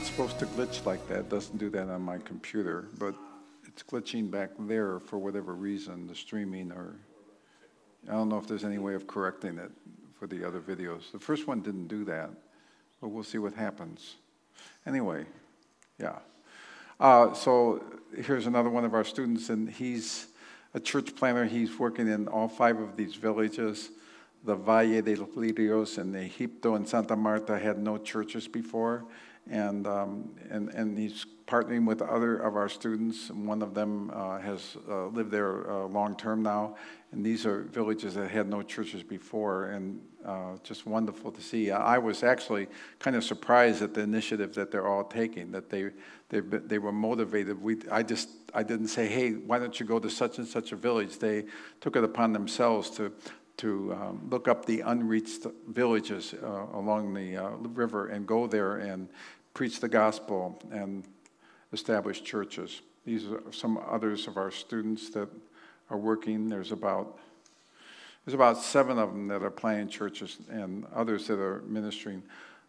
Supposed 0.02 0.40
to 0.40 0.46
glitch 0.46 0.84
like 0.84 1.08
that. 1.08 1.20
It 1.20 1.28
doesn't 1.30 1.56
do 1.56 1.70
that 1.70 1.88
on 1.88 2.02
my 2.02 2.18
computer, 2.18 2.88
but 2.98 3.14
it's 3.66 3.82
glitching 3.82 4.30
back 4.30 4.50
there 4.58 5.00
for 5.00 5.16
whatever 5.16 5.54
reason, 5.54 6.06
the 6.06 6.14
streaming 6.14 6.70
or 6.70 6.96
I 8.08 8.12
don't 8.12 8.28
know 8.28 8.36
if 8.36 8.46
there's 8.46 8.64
any 8.64 8.78
way 8.78 8.94
of 8.94 9.06
correcting 9.06 9.58
it 9.58 9.70
for 10.18 10.26
the 10.26 10.46
other 10.46 10.60
videos. 10.60 11.10
The 11.12 11.18
first 11.18 11.46
one 11.46 11.60
didn't 11.60 11.86
do 11.86 12.04
that, 12.04 12.30
but 13.00 13.08
we'll 13.08 13.22
see 13.22 13.38
what 13.38 13.54
happens. 13.54 14.16
Anyway, 14.86 15.24
yeah. 15.98 16.18
Uh, 17.00 17.32
so 17.32 17.82
here's 18.14 18.46
another 18.46 18.70
one 18.70 18.84
of 18.84 18.94
our 18.94 19.04
students, 19.04 19.48
and 19.48 19.70
he's 19.70 20.26
a 20.74 20.80
church 20.80 21.16
planter. 21.16 21.46
He's 21.46 21.78
working 21.78 22.08
in 22.08 22.28
all 22.28 22.48
five 22.48 22.78
of 22.78 22.96
these 22.96 23.14
villages. 23.14 23.90
The 24.44 24.56
Valle 24.56 25.00
de 25.00 25.14
los 25.14 25.30
Lirios 25.30 25.98
and 25.98 26.14
Egipto 26.14 26.76
and 26.76 26.86
Santa 26.86 27.16
Marta 27.16 27.58
had 27.58 27.78
no 27.78 27.96
churches 27.96 28.46
before, 28.46 29.04
and, 29.50 29.86
um, 29.86 30.30
and, 30.50 30.68
and 30.70 30.98
he's 30.98 31.26
partnering 31.46 31.86
with 31.86 32.00
other 32.00 32.36
of 32.36 32.56
our 32.56 32.68
students. 32.68 33.30
One 33.30 33.60
of 33.62 33.74
them 33.74 34.10
uh, 34.14 34.38
has 34.38 34.76
uh, 34.88 35.06
lived 35.08 35.30
there 35.30 35.70
uh, 35.70 35.86
long 35.86 36.16
term 36.16 36.42
now, 36.42 36.76
and 37.10 37.24
these 37.24 37.44
are 37.44 37.62
villages 37.64 38.14
that 38.14 38.30
had 38.30 38.48
no 38.48 38.62
churches 38.62 39.02
before, 39.02 39.66
and 39.66 40.00
uh, 40.24 40.56
just 40.62 40.86
wonderful 40.86 41.30
to 41.30 41.42
see. 41.42 41.70
I 41.70 41.98
was 41.98 42.22
actually 42.22 42.68
kind 43.00 43.16
of 43.16 43.24
surprised 43.24 43.82
at 43.82 43.92
the 43.92 44.00
initiative 44.00 44.54
that 44.54 44.70
they're 44.70 44.86
all 44.86 45.04
taking. 45.04 45.52
That 45.52 45.68
they 45.68 45.90
they 46.30 46.40
they 46.40 46.78
were 46.78 46.92
motivated. 46.92 47.60
We 47.60 47.78
I 47.90 48.02
just 48.02 48.30
I 48.54 48.62
didn't 48.62 48.88
say, 48.88 49.06
hey, 49.08 49.32
why 49.32 49.58
don't 49.58 49.78
you 49.78 49.84
go 49.84 49.98
to 49.98 50.08
such 50.08 50.38
and 50.38 50.46
such 50.46 50.72
a 50.72 50.76
village? 50.76 51.18
They 51.18 51.44
took 51.80 51.96
it 51.96 52.04
upon 52.04 52.32
themselves 52.32 52.88
to 52.90 53.12
to 53.58 53.92
um, 53.92 54.28
look 54.30 54.48
up 54.48 54.64
the 54.66 54.80
unreached 54.80 55.46
villages 55.68 56.34
uh, 56.42 56.66
along 56.74 57.14
the 57.14 57.36
uh, 57.36 57.50
river 57.50 58.08
and 58.08 58.26
go 58.26 58.46
there 58.46 58.76
and 58.76 59.08
preach 59.54 59.80
the 59.80 59.88
gospel 59.88 60.60
and 60.70 61.04
establish 61.72 62.22
churches. 62.22 62.82
These 63.04 63.26
are 63.26 63.42
some 63.50 63.78
others 63.88 64.26
of 64.26 64.36
our 64.36 64.50
students 64.50 65.10
that 65.10 65.28
are 65.90 65.98
working. 65.98 66.48
There's 66.48 66.72
about 66.72 67.18
there's 68.24 68.34
about 68.34 68.58
seven 68.58 68.98
of 68.98 69.10
them 69.10 69.26
that 69.28 69.42
are 69.42 69.50
planting 69.50 69.88
churches 69.88 70.38
and 70.48 70.86
others 70.94 71.26
that 71.26 71.40
are 71.40 71.62
ministering. 71.62 72.22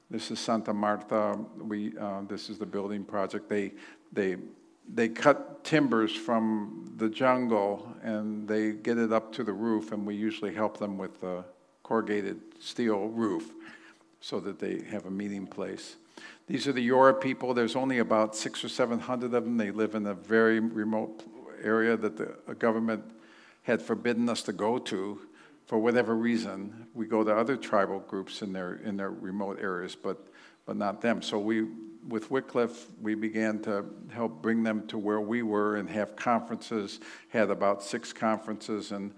This 0.10 0.32
is 0.32 0.40
Santa 0.40 0.74
Marta. 0.74 1.38
We 1.60 1.96
uh, 1.98 2.22
this 2.28 2.50
is 2.50 2.58
the 2.58 2.66
building 2.66 3.04
project. 3.04 3.50
They 3.50 3.74
they 4.12 4.38
they 4.92 5.10
cut 5.10 5.64
timbers 5.64 6.16
from 6.16 6.94
the 6.98 7.10
jungle 7.10 7.96
and 8.04 8.48
they 8.48 8.72
get 8.72 8.98
it 8.98 9.12
up 9.12 9.32
to 9.34 9.44
the 9.44 9.54
roof, 9.54 9.92
and 9.92 10.06
we 10.06 10.16
usually 10.16 10.54
help 10.54 10.78
them 10.78 10.98
with 10.98 11.22
the 11.22 11.44
corrugated 11.84 12.40
steel 12.60 13.08
roof 13.08 13.54
so 14.22 14.40
that 14.40 14.60
they 14.60 14.82
have 14.90 15.06
a 15.06 15.12
meeting 15.12 15.46
place. 15.46 15.98
These 16.48 16.68
are 16.68 16.74
the 16.74 16.88
Yora 16.88 17.20
people. 17.20 17.54
There's 17.54 17.76
only 17.76 18.00
about 18.00 18.36
six 18.36 18.64
or 18.64 18.70
seven 18.70 19.00
hundred 19.00 19.34
of 19.34 19.44
them. 19.46 19.58
They 19.58 19.72
live 19.72 19.96
in 19.96 20.06
a 20.06 20.14
very 20.14 20.60
remote 20.60 21.24
area 21.62 21.96
that 21.98 22.18
the 22.18 22.56
government 22.56 23.04
had 23.64 23.82
forbidden 23.82 24.28
us 24.30 24.44
to 24.44 24.54
go 24.54 24.78
to 24.78 25.20
for 25.66 25.80
whatever 25.80 26.16
reason. 26.16 26.88
We 26.94 27.06
go 27.06 27.24
to 27.24 27.36
other 27.36 27.56
tribal 27.56 28.00
groups 28.00 28.42
in 28.42 28.52
their, 28.52 28.76
in 28.76 28.98
their 28.98 29.12
remote 29.12 29.60
areas, 29.62 29.96
but, 29.96 30.28
but 30.66 30.76
not 30.76 31.00
them. 31.00 31.22
So 31.22 31.40
we, 31.40 31.66
with 32.08 32.30
Wycliffe, 32.30 32.88
we 33.02 33.16
began 33.16 33.60
to 33.64 33.86
help 34.12 34.42
bring 34.42 34.64
them 34.64 34.88
to 34.88 34.98
where 34.98 35.22
we 35.22 35.44
were 35.44 35.78
and 35.78 35.90
have 35.90 36.16
conferences, 36.16 37.00
had 37.30 37.50
about 37.50 37.84
six 37.84 38.12
conferences, 38.12 38.92
and 38.92 39.14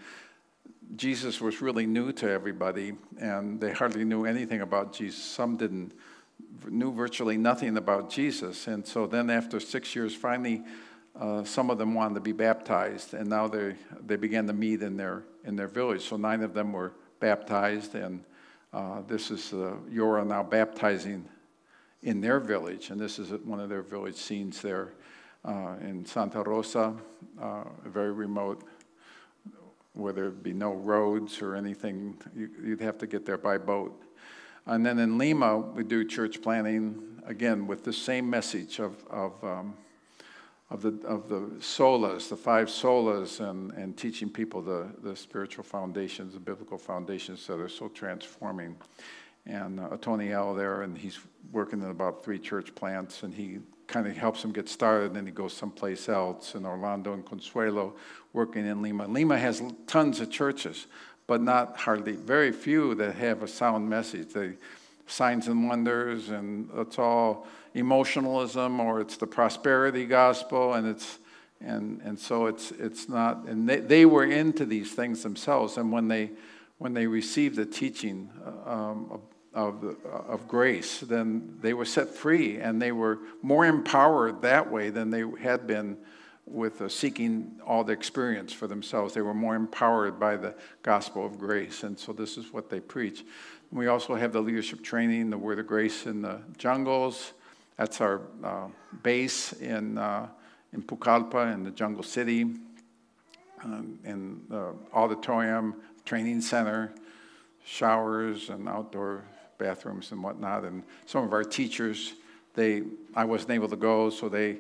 Jesus 0.96 1.42
was 1.42 1.62
really 1.62 1.88
new 1.88 2.12
to 2.14 2.30
everybody, 2.30 2.94
and 3.20 3.60
they 3.60 3.72
hardly 3.72 4.06
knew 4.06 4.26
anything 4.26 4.62
about 4.62 4.94
Jesus. 4.94 5.24
Some 5.24 5.58
didn't 5.58 5.94
knew 6.70 6.92
virtually 6.92 7.38
nothing 7.38 7.78
about 7.78 8.10
Jesus, 8.10 8.68
and 8.68 8.86
so 8.86 9.08
then 9.08 9.30
after 9.30 9.60
six 9.60 9.96
years, 9.96 10.16
finally 10.16 10.64
uh, 11.20 11.44
some 11.44 11.70
of 11.70 11.78
them 11.78 11.94
wanted 11.94 12.16
to 12.16 12.22
be 12.22 12.34
baptized, 12.34 13.14
and 13.14 13.30
now 13.30 13.48
they, 13.48 13.76
they 14.06 14.16
began 14.16 14.46
to 14.48 14.54
meet 14.54 14.82
in 14.82 14.98
their, 14.98 15.24
in 15.44 15.56
their 15.56 15.68
village. 15.68 16.02
So 16.02 16.18
nine 16.18 16.42
of 16.42 16.54
them 16.54 16.74
were 16.74 16.94
baptized, 17.20 17.96
and 17.96 18.24
uh, 18.74 19.02
this 19.08 19.32
is 19.32 19.54
uh, 19.54 19.76
Yora 19.90 20.26
now 20.28 20.44
baptizing 20.44 21.28
in 22.06 22.22
their 22.22 22.40
village, 22.40 22.92
and 22.92 23.02
this 23.02 23.18
is 23.18 23.32
one 23.44 23.60
of 23.60 23.68
their 23.68 23.82
village 23.82 24.16
scenes 24.16 24.62
there 24.62 24.94
uh, 25.44 25.74
in 25.82 26.06
Santa 26.06 26.44
Rosa, 26.44 26.96
uh, 27.42 27.64
very 27.84 28.12
remote, 28.12 28.64
where 29.94 30.14
there'd 30.14 30.44
be 30.44 30.54
no 30.54 30.74
roads 30.74 31.42
or 31.42 31.56
anything. 31.56 32.16
You, 32.36 32.50
would 32.70 32.82
have 32.82 33.00
to 33.00 33.08
get 33.08 33.26
there 33.26 33.40
by 33.40 33.58
boat. 33.58 34.04
And 34.68 34.86
then 34.86 35.00
in 35.00 35.18
Lima, 35.18 35.58
we 35.58 35.84
do 35.84 36.06
church 36.06 36.42
planting, 36.44 37.22
again, 37.26 37.66
with 37.66 37.84
the 37.84 37.94
same 37.94 38.30
message 38.30 38.80
of, 38.80 39.04
of 39.10 39.44
um, 39.44 39.76
of 40.72 40.82
the, 40.82 41.08
of 41.08 41.30
the 41.30 41.42
solas, 41.60 42.28
the 42.28 42.36
five 42.36 42.68
solas, 42.68 43.40
and, 43.40 43.72
and 43.74 43.96
teaching 43.96 44.30
people 44.30 44.62
the, 44.62 44.88
the 45.04 45.16
spiritual 45.16 45.64
foundations, 45.64 46.34
the 46.34 46.40
biblical 46.40 46.78
foundations 46.78 47.46
that 47.46 47.60
are 47.60 47.70
so 47.70 47.88
transforming. 47.90 48.76
And 49.46 49.80
uh, 49.80 49.98
Tony 50.02 50.32
L 50.32 50.56
there, 50.56 50.82
and 50.82 50.98
he's 50.98 51.20
working 51.52 51.82
in 51.82 51.90
about 51.90 52.24
three 52.24 52.40
church 52.40 52.74
plants, 52.74 53.24
and 53.24 53.34
he 53.34 53.60
kind 53.88 54.08
of 54.08 54.18
helps 54.18 54.44
him 54.44 54.52
get 54.52 54.68
started, 54.68 55.08
and 55.08 55.16
then 55.16 55.26
he 55.26 55.32
goes 55.32 55.54
someplace 55.54 56.10
else. 56.10 56.56
And 56.56 56.66
Orlando 56.66 57.14
and 57.14 57.26
Consuelo 57.26 57.94
working 58.34 58.66
in 58.66 58.82
Lima. 58.82 59.08
Lima 59.08 59.38
has 59.38 59.62
tons 59.86 60.20
of 60.20 60.32
churches, 60.32 60.88
but 61.28 61.42
not 61.42 61.78
hardly, 61.78 62.14
very 62.14 62.52
few 62.52 62.96
that 62.96 63.16
have 63.16 63.44
a 63.44 63.48
sound 63.48 63.88
message. 63.90 64.34
They, 64.34 64.54
signs 65.08 65.48
and 65.48 65.68
wonders, 65.68 66.30
and 66.30 66.70
it's 66.76 67.00
all 67.00 67.48
emotionalism 67.74 68.80
or 68.80 69.02
it's 69.02 69.18
the 69.18 69.28
prosperity 69.28 70.06
gospel, 70.06 70.74
and 70.74 70.88
it's 70.88 71.20
and 71.62 72.02
and 72.02 72.20
so 72.20 72.48
it's 72.48 72.72
it's 72.72 73.08
not. 73.08 73.46
And 73.46 73.68
they, 73.68 73.78
they 73.80 74.06
were 74.06 74.26
into 74.26 74.66
these 74.66 74.94
things 74.94 75.24
themselves, 75.24 75.78
and 75.78 75.92
when 75.92 76.08
they 76.08 76.32
when 76.78 76.94
they 76.94 77.08
received 77.08 77.56
the 77.56 77.66
teaching 77.66 78.30
uh, 78.46 78.72
um, 78.72 79.22
of, 79.56 79.96
of, 80.06 80.48
grace, 80.48 81.00
then 81.00 81.58
they 81.62 81.74
were 81.74 81.86
set 81.86 82.10
free, 82.10 82.58
and 82.58 82.82
they 82.82 82.92
were 82.92 83.20
more 83.42 83.66
empowered 83.66 84.42
that 84.42 84.70
way 84.70 84.90
than 84.90 85.10
they 85.10 85.24
had 85.42 85.66
been 85.66 85.98
with 86.46 86.82
uh, 86.82 86.90
seeking 86.90 87.60
all 87.66 87.84
the 87.84 87.94
experience 87.94 88.52
for 88.52 88.68
themselves. 88.68 89.14
They 89.14 89.22
were 89.22 89.34
more 89.34 89.56
empowered 89.56 90.20
by 90.20 90.36
the 90.36 90.54
gospel 90.84 91.26
of 91.26 91.40
grace, 91.40 91.84
and 91.84 91.98
so 91.98 92.12
this 92.12 92.38
is 92.38 92.52
what 92.52 92.70
they 92.70 92.82
preach. 92.82 93.24
We 93.72 93.88
also 93.88 94.14
have 94.16 94.34
the 94.34 94.42
leadership 94.42 94.84
training, 94.84 95.30
the 95.30 95.38
Word 95.38 95.58
of 95.58 95.68
Grace 95.68 96.06
in 96.06 96.22
the 96.22 96.42
jungles. 96.58 97.32
That's 97.78 98.02
our 98.02 98.22
uh, 98.44 98.68
base 99.04 99.54
in, 99.54 99.98
uh, 99.98 100.28
in 100.74 100.84
Pucallpa, 100.84 101.54
in 101.54 101.64
the 101.64 101.72
jungle 101.72 102.04
city, 102.04 102.44
um, 103.64 104.00
in 104.04 104.42
the 104.50 104.76
auditorium, 104.94 105.76
training 106.04 106.42
center, 106.42 106.94
showers 107.66 108.50
and 108.50 108.70
outdoor 108.70 109.24
bathrooms 109.58 110.12
and 110.12 110.22
whatnot. 110.24 110.64
And 110.64 110.84
some 111.06 111.24
of 111.24 111.34
our 111.34 111.44
teachers, 111.44 112.14
they, 112.54 112.84
I 113.16 113.26
wasn't 113.26 113.52
able 113.52 113.70
to 113.70 113.76
go, 113.76 114.10
so 114.10 114.30
they 114.30 114.60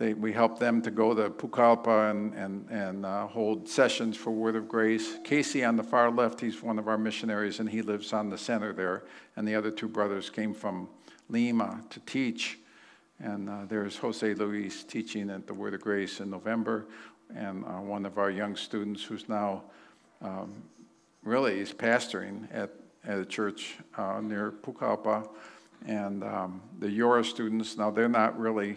they, 0.00 0.14
we 0.14 0.32
helped 0.32 0.58
them 0.58 0.80
to 0.80 0.90
go 0.90 1.12
to 1.12 1.28
Pucallpa 1.28 2.10
and, 2.10 2.32
and, 2.32 2.70
and 2.70 3.04
uh, 3.04 3.26
hold 3.26 3.68
sessions 3.68 4.16
for 4.16 4.30
Word 4.30 4.56
of 4.56 4.66
Grace. 4.66 5.18
Casey 5.24 5.62
on 5.62 5.76
the 5.76 5.82
far 5.82 6.10
left, 6.10 6.40
he's 6.40 6.62
one 6.62 6.78
of 6.78 6.88
our 6.88 6.96
missionaries, 6.96 7.60
and 7.60 7.68
he 7.68 7.82
lives 7.82 8.14
on 8.14 8.30
the 8.30 8.38
center 8.38 8.72
there. 8.72 9.02
And 9.36 9.46
the 9.46 9.54
other 9.54 9.70
two 9.70 9.88
brothers 9.88 10.30
came 10.30 10.54
from 10.54 10.88
Lima 11.28 11.82
to 11.90 12.00
teach. 12.00 12.58
And 13.22 13.50
uh, 13.50 13.66
there's 13.68 13.98
Jose 13.98 14.32
Luis 14.32 14.84
teaching 14.84 15.28
at 15.28 15.46
the 15.46 15.52
Word 15.52 15.74
of 15.74 15.82
Grace 15.82 16.20
in 16.20 16.30
November. 16.30 16.86
And 17.36 17.66
uh, 17.66 17.72
one 17.72 18.06
of 18.06 18.16
our 18.16 18.30
young 18.30 18.56
students 18.56 19.04
who's 19.04 19.28
now 19.28 19.64
um, 20.22 20.62
really 21.24 21.60
is 21.60 21.74
pastoring 21.74 22.48
at, 22.54 22.70
at 23.06 23.18
a 23.18 23.24
church 23.24 23.76
uh, 23.96 24.20
near 24.20 24.52
Pucallpa. 24.52 25.28
And 25.86 26.22
um, 26.22 26.60
the 26.78 26.88
Yora 26.88 27.24
students, 27.24 27.76
now 27.76 27.90
they're 27.90 28.08
not 28.08 28.38
really 28.38 28.76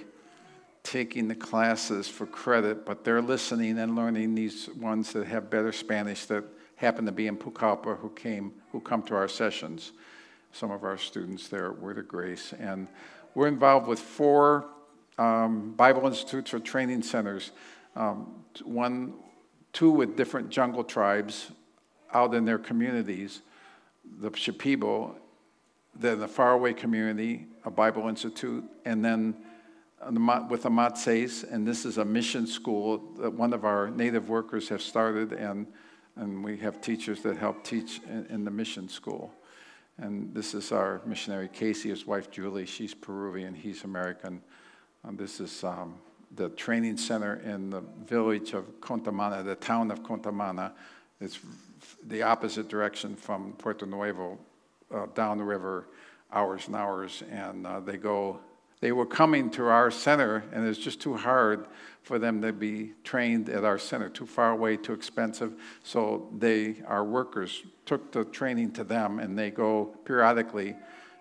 taking 0.84 1.28
the 1.28 1.36
classes 1.36 2.08
for 2.08 2.26
credit, 2.26 2.86
but 2.86 3.04
they're 3.04 3.22
listening 3.22 3.80
and 3.80 3.96
learning 3.96 4.36
these 4.36 4.70
ones 4.78 5.14
that 5.14 5.26
have 5.28 5.50
better 5.50 5.72
Spanish 5.72 6.26
that 6.26 6.44
happen 6.76 7.06
to 7.06 7.12
be 7.12 7.28
in 7.28 7.38
Pucallpa 7.38 7.98
who 7.98 8.10
came, 8.10 8.54
who 8.72 8.80
come 8.80 9.02
to 9.04 9.16
our 9.16 9.28
sessions. 9.28 9.94
Some 10.52 10.72
of 10.72 10.84
our 10.84 10.98
students 10.98 11.48
there 11.48 11.72
at 11.72 11.80
Word 11.80 11.98
of 11.98 12.08
Grace. 12.08 12.54
And 12.60 12.88
we're 13.34 13.48
involved 13.48 13.88
with 13.88 14.00
four 14.00 14.68
um, 15.18 15.72
Bible 15.72 16.06
institutes 16.06 16.54
or 16.54 16.60
training 16.60 17.02
centers. 17.02 17.52
Um, 17.96 18.44
one, 18.64 19.14
two 19.72 19.90
with 19.92 20.16
different 20.16 20.50
jungle 20.50 20.84
tribes 20.84 21.52
out 22.14 22.34
in 22.34 22.46
their 22.46 22.60
communities, 22.60 23.42
the 24.20 24.30
Shipibo, 24.32 25.16
then 25.96 26.20
the 26.20 26.28
faraway 26.28 26.74
community, 26.74 27.48
a 27.66 27.72
Bible 27.72 28.08
institute, 28.08 28.64
and 28.86 29.04
then 29.04 29.36
with 30.50 30.64
the 30.64 30.70
Matses, 30.70 31.44
and 31.44 31.66
this 31.68 31.86
is 31.86 31.98
a 31.98 32.06
mission 32.06 32.46
school 32.46 32.98
that 33.20 33.32
one 33.32 33.54
of 33.54 33.64
our 33.64 33.90
native 33.90 34.30
workers 34.30 34.68
have 34.70 34.82
started, 34.82 35.32
and, 35.32 35.68
and 36.16 36.44
we 36.44 36.58
have 36.58 36.82
teachers 36.82 37.22
that 37.22 37.38
help 37.38 37.64
teach 37.64 38.02
in, 38.10 38.26
in 38.30 38.44
the 38.44 38.52
mission 38.52 38.90
school. 38.90 39.32
And 39.98 40.34
this 40.34 40.54
is 40.54 40.72
our 40.72 41.02
missionary 41.06 41.48
Casey, 41.48 41.90
his 41.90 42.06
wife 42.06 42.32
Julie. 42.32 42.66
She's 42.66 42.94
Peruvian, 42.94 43.54
he's 43.54 43.84
American. 43.84 44.42
And 45.04 45.18
this 45.18 45.40
is 45.40 45.64
um, 45.64 45.96
the 46.36 46.50
training 46.50 46.98
center 46.98 47.36
in 47.46 47.70
the 47.70 47.84
village 48.06 48.54
of 48.54 48.66
Contamana, 48.82 49.44
the 49.46 49.56
town 49.56 49.92
of 49.92 50.02
Contamana. 50.02 50.72
It's 51.22 51.40
the 52.08 52.24
opposite 52.24 52.68
direction 52.70 53.16
from 53.16 53.54
Puerto 53.54 53.86
Nuevo, 53.86 54.38
uh, 54.94 55.08
down 55.16 55.38
the 55.38 55.44
river, 55.44 55.88
hours 56.32 56.68
and 56.68 56.76
hours. 56.76 57.24
And 57.30 57.66
uh, 57.66 57.80
they 57.80 57.98
go, 57.98 58.40
they 58.80 58.92
were 58.92 59.06
coming 59.06 59.50
to 59.52 59.68
our 59.68 59.92
center, 59.92 60.44
and 60.52 60.68
it's 60.68 60.80
just 60.80 61.00
too 61.02 61.16
hard 61.16 61.68
for 62.02 62.20
them 62.20 62.42
to 62.42 62.52
be 62.52 62.94
trained 63.04 63.50
at 63.50 63.64
our 63.64 63.78
center, 63.78 64.10
too 64.10 64.26
far 64.26 64.52
away, 64.52 64.78
too 64.78 64.94
expensive. 64.94 65.54
So 65.84 66.30
they, 66.38 66.84
our 66.88 67.04
workers, 67.04 67.64
took 67.86 68.12
the 68.12 68.26
training 68.26 68.72
to 68.74 68.84
them, 68.84 69.20
and 69.20 69.38
they 69.38 69.52
go 69.52 69.96
periodically 70.06 70.76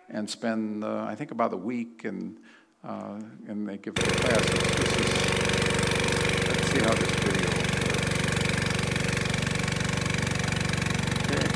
and 0.09 0.29
spend, 0.29 0.85
uh, 0.85 1.05
I 1.09 1.14
think, 1.14 1.31
about 1.31 1.53
a 1.53 1.57
week, 1.57 2.05
and 2.05 2.38
uh, 2.85 3.20
and 3.46 3.68
they 3.68 3.79
give 3.79 3.94
the 3.94 4.03
classes. 4.03 4.51
Is, 4.51 4.98
let's 6.48 6.70
see 6.72 6.81
how 6.81 6.94
this 6.94 7.11
video. 7.22 7.48
Okay. 11.22 11.46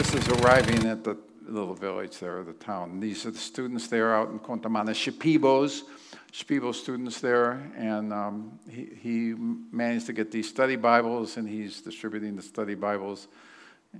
This 0.00 0.14
is 0.14 0.28
arriving 0.28 0.86
at 0.86 1.04
the 1.04 1.18
little 1.46 1.74
village 1.74 2.20
there, 2.20 2.42
the 2.42 2.54
town. 2.54 3.00
These 3.00 3.26
are 3.26 3.32
the 3.32 3.38
students 3.38 3.86
there 3.88 4.14
out 4.16 4.30
in 4.30 4.38
Contamana, 4.38 4.92
Shipibos. 4.94 5.82
Spiegel 6.32 6.72
students 6.72 7.20
there, 7.20 7.70
and 7.76 8.10
um, 8.10 8.58
he, 8.66 8.88
he 8.98 9.34
managed 9.34 10.06
to 10.06 10.14
get 10.14 10.30
these 10.30 10.48
study 10.48 10.76
Bibles, 10.76 11.36
and 11.36 11.46
he's 11.46 11.82
distributing 11.82 12.34
the 12.34 12.40
study 12.40 12.74
Bibles. 12.74 13.28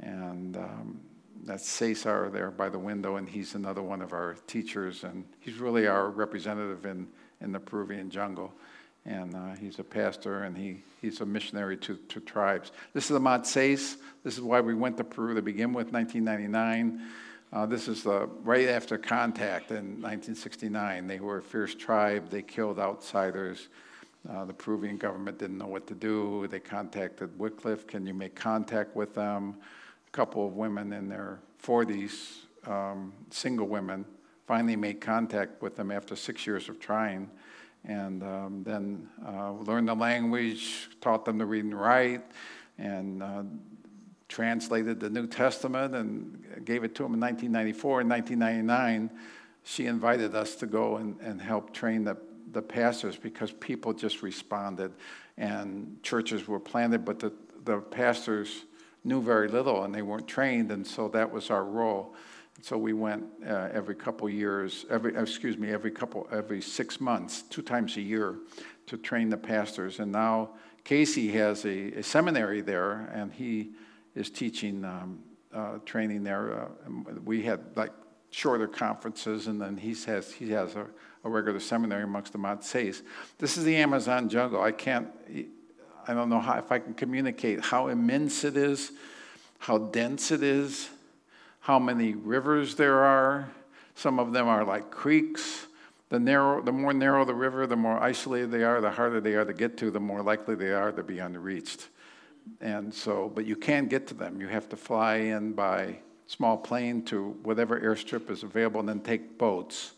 And 0.00 0.56
um, 0.56 1.00
that's 1.44 1.68
Cesar 1.68 2.30
there 2.32 2.50
by 2.50 2.70
the 2.70 2.78
window, 2.78 3.16
and 3.16 3.28
he's 3.28 3.54
another 3.54 3.82
one 3.82 4.00
of 4.00 4.14
our 4.14 4.36
teachers, 4.46 5.04
and 5.04 5.26
he's 5.38 5.58
really 5.58 5.86
our 5.86 6.08
representative 6.08 6.86
in, 6.86 7.08
in 7.42 7.52
the 7.52 7.60
Peruvian 7.60 8.08
jungle. 8.08 8.54
And 9.06 9.34
uh, 9.34 9.54
he's 9.54 9.78
a 9.78 9.84
pastor, 9.84 10.42
and 10.42 10.56
he, 10.56 10.82
he's 11.00 11.20
a 11.20 11.26
missionary 11.26 11.76
to, 11.78 11.96
to 11.96 12.20
tribes. 12.20 12.70
This 12.92 13.04
is 13.04 13.10
the 13.10 13.20
Matses. 13.20 13.96
This 14.24 14.34
is 14.34 14.42
why 14.42 14.60
we 14.60 14.74
went 14.74 14.98
to 14.98 15.04
Peru 15.04 15.34
to 15.34 15.42
begin 15.42 15.72
with, 15.72 15.92
1999. 15.92 17.00
Uh, 17.52 17.66
this 17.66 17.88
is 17.88 18.04
the, 18.04 18.28
right 18.42 18.68
after 18.68 18.98
contact 18.98 19.70
in 19.70 20.00
1969. 20.02 21.06
They 21.06 21.18
were 21.18 21.38
a 21.38 21.42
fierce 21.42 21.74
tribe. 21.74 22.28
They 22.30 22.42
killed 22.42 22.78
outsiders. 22.78 23.68
Uh, 24.28 24.44
the 24.44 24.52
Peruvian 24.52 24.98
government 24.98 25.38
didn't 25.38 25.58
know 25.58 25.66
what 25.66 25.86
to 25.86 25.94
do. 25.94 26.46
They 26.48 26.60
contacted 26.60 27.36
Wycliffe. 27.38 27.86
Can 27.86 28.06
you 28.06 28.14
make 28.14 28.34
contact 28.34 28.94
with 28.94 29.14
them? 29.14 29.56
A 30.06 30.10
couple 30.10 30.46
of 30.46 30.54
women 30.54 30.92
in 30.92 31.08
their 31.08 31.40
40s, 31.64 32.40
um, 32.66 33.12
single 33.30 33.66
women, 33.66 34.04
finally 34.46 34.76
made 34.76 35.00
contact 35.00 35.62
with 35.62 35.74
them 35.76 35.90
after 35.90 36.14
six 36.14 36.46
years 36.46 36.68
of 36.68 36.78
trying. 36.78 37.30
And 37.84 38.22
um, 38.22 38.62
then 38.62 39.08
uh, 39.26 39.52
learned 39.52 39.88
the 39.88 39.94
language, 39.94 40.90
taught 41.00 41.24
them 41.24 41.38
to 41.38 41.46
read 41.46 41.64
and 41.64 41.78
write, 41.78 42.22
and 42.78 43.22
uh, 43.22 43.42
translated 44.28 45.00
the 45.00 45.10
New 45.10 45.26
Testament 45.26 45.94
and 45.94 46.64
gave 46.64 46.84
it 46.84 46.94
to 46.96 47.02
them 47.02 47.14
in 47.14 47.20
1994. 47.20 48.02
In 48.02 48.08
1999, 48.08 49.10
she 49.62 49.86
invited 49.86 50.34
us 50.34 50.54
to 50.56 50.66
go 50.66 50.96
and, 50.96 51.18
and 51.20 51.40
help 51.40 51.72
train 51.72 52.04
the, 52.04 52.16
the 52.52 52.62
pastors 52.62 53.16
because 53.16 53.52
people 53.52 53.92
just 53.92 54.22
responded 54.22 54.92
and 55.36 56.02
churches 56.02 56.46
were 56.46 56.60
planted, 56.60 57.04
but 57.04 57.18
the, 57.18 57.32
the 57.64 57.78
pastors 57.78 58.64
knew 59.04 59.20
very 59.20 59.48
little 59.48 59.84
and 59.84 59.94
they 59.94 60.02
weren't 60.02 60.28
trained, 60.28 60.70
and 60.70 60.86
so 60.86 61.08
that 61.08 61.30
was 61.30 61.50
our 61.50 61.64
role. 61.64 62.14
So 62.62 62.76
we 62.76 62.92
went 62.92 63.24
uh, 63.46 63.68
every 63.72 63.94
couple 63.94 64.28
years, 64.28 64.84
every 64.90 65.16
excuse 65.16 65.56
me, 65.56 65.70
every 65.70 65.90
couple, 65.90 66.28
every 66.30 66.60
six 66.60 67.00
months, 67.00 67.42
two 67.42 67.62
times 67.62 67.96
a 67.96 68.00
year, 68.00 68.36
to 68.86 68.96
train 68.96 69.30
the 69.30 69.36
pastors. 69.36 69.98
And 69.98 70.12
now 70.12 70.50
Casey 70.84 71.30
has 71.32 71.64
a, 71.64 71.92
a 71.92 72.02
seminary 72.02 72.60
there, 72.60 73.10
and 73.14 73.32
he 73.32 73.70
is 74.14 74.30
teaching 74.30 74.84
um, 74.84 75.20
uh, 75.54 75.78
training 75.84 76.22
there. 76.22 76.62
Uh, 76.62 76.68
we 77.24 77.42
had 77.42 77.60
like 77.76 77.92
shorter 78.30 78.68
conferences, 78.68 79.46
and 79.46 79.60
then 79.60 79.76
he 79.76 79.94
has 80.06 80.32
he 80.32 80.50
has 80.50 80.76
a, 80.76 80.86
a 81.24 81.30
regular 81.30 81.60
seminary 81.60 82.04
amongst 82.04 82.32
the 82.32 82.38
Matses. 82.38 83.02
This 83.38 83.56
is 83.56 83.64
the 83.64 83.76
Amazon 83.76 84.28
jungle. 84.28 84.62
I 84.62 84.72
can't. 84.72 85.08
I 86.06 86.14
don't 86.14 86.28
know 86.28 86.40
how, 86.40 86.58
if 86.58 86.72
I 86.72 86.78
can 86.78 86.94
communicate 86.94 87.60
how 87.60 87.88
immense 87.88 88.42
it 88.42 88.56
is, 88.56 88.92
how 89.58 89.78
dense 89.78 90.30
it 90.30 90.42
is, 90.42 90.88
how 91.70 91.78
many 91.78 92.14
rivers 92.14 92.74
there 92.74 93.04
are. 93.04 93.48
Some 93.94 94.18
of 94.18 94.32
them 94.32 94.48
are 94.48 94.64
like 94.64 94.90
creeks. 94.90 95.66
The, 96.08 96.18
narrow, 96.18 96.60
the 96.60 96.72
more 96.72 96.92
narrow 96.92 97.24
the 97.24 97.34
river, 97.34 97.66
the 97.66 97.76
more 97.76 98.02
isolated 98.02 98.50
they 98.50 98.64
are, 98.64 98.80
the 98.80 98.90
harder 98.90 99.20
they 99.20 99.34
are 99.34 99.44
to 99.44 99.52
get 99.52 99.76
to, 99.78 99.90
the 99.92 100.00
more 100.00 100.22
likely 100.22 100.56
they 100.56 100.72
are 100.72 100.90
to 100.90 101.02
be 101.02 101.20
unreached 101.20 101.88
and 102.60 102.92
so, 102.92 103.30
but 103.34 103.46
you 103.46 103.56
can't 103.56 103.88
get 103.88 104.06
to 104.08 104.14
them. 104.14 104.40
You 104.40 104.48
have 104.48 104.68
to 104.70 104.76
fly 104.76 105.16
in 105.16 105.52
by 105.52 105.98
small 106.26 106.56
plane 106.56 107.02
to 107.06 107.30
whatever 107.42 107.80
airstrip 107.80 108.30
is 108.30 108.42
available 108.42 108.80
and 108.80 108.88
then 108.88 109.00
take 109.00 109.38
boats. 109.38 109.92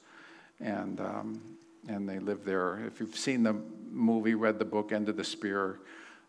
And, 0.60 1.00
um, 1.00 1.40
and 1.88 2.08
they 2.08 2.18
live 2.18 2.44
there. 2.44 2.84
If 2.86 3.00
you've 3.00 3.16
seen 3.16 3.42
the 3.42 3.56
movie, 3.90 4.34
read 4.34 4.58
the 4.58 4.64
book, 4.64 4.92
End 4.92 5.08
of 5.08 5.16
the 5.16 5.24
Spear, 5.24 5.80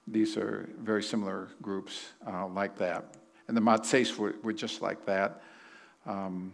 these 0.07 0.35
are 0.37 0.69
very 0.79 1.03
similar 1.03 1.49
groups 1.61 2.09
uh, 2.27 2.47
like 2.47 2.77
that. 2.77 3.05
And 3.47 3.57
the 3.57 3.61
Matses 3.61 4.17
were, 4.17 4.35
were 4.43 4.53
just 4.53 4.81
like 4.81 5.05
that. 5.05 5.41
Um, 6.05 6.53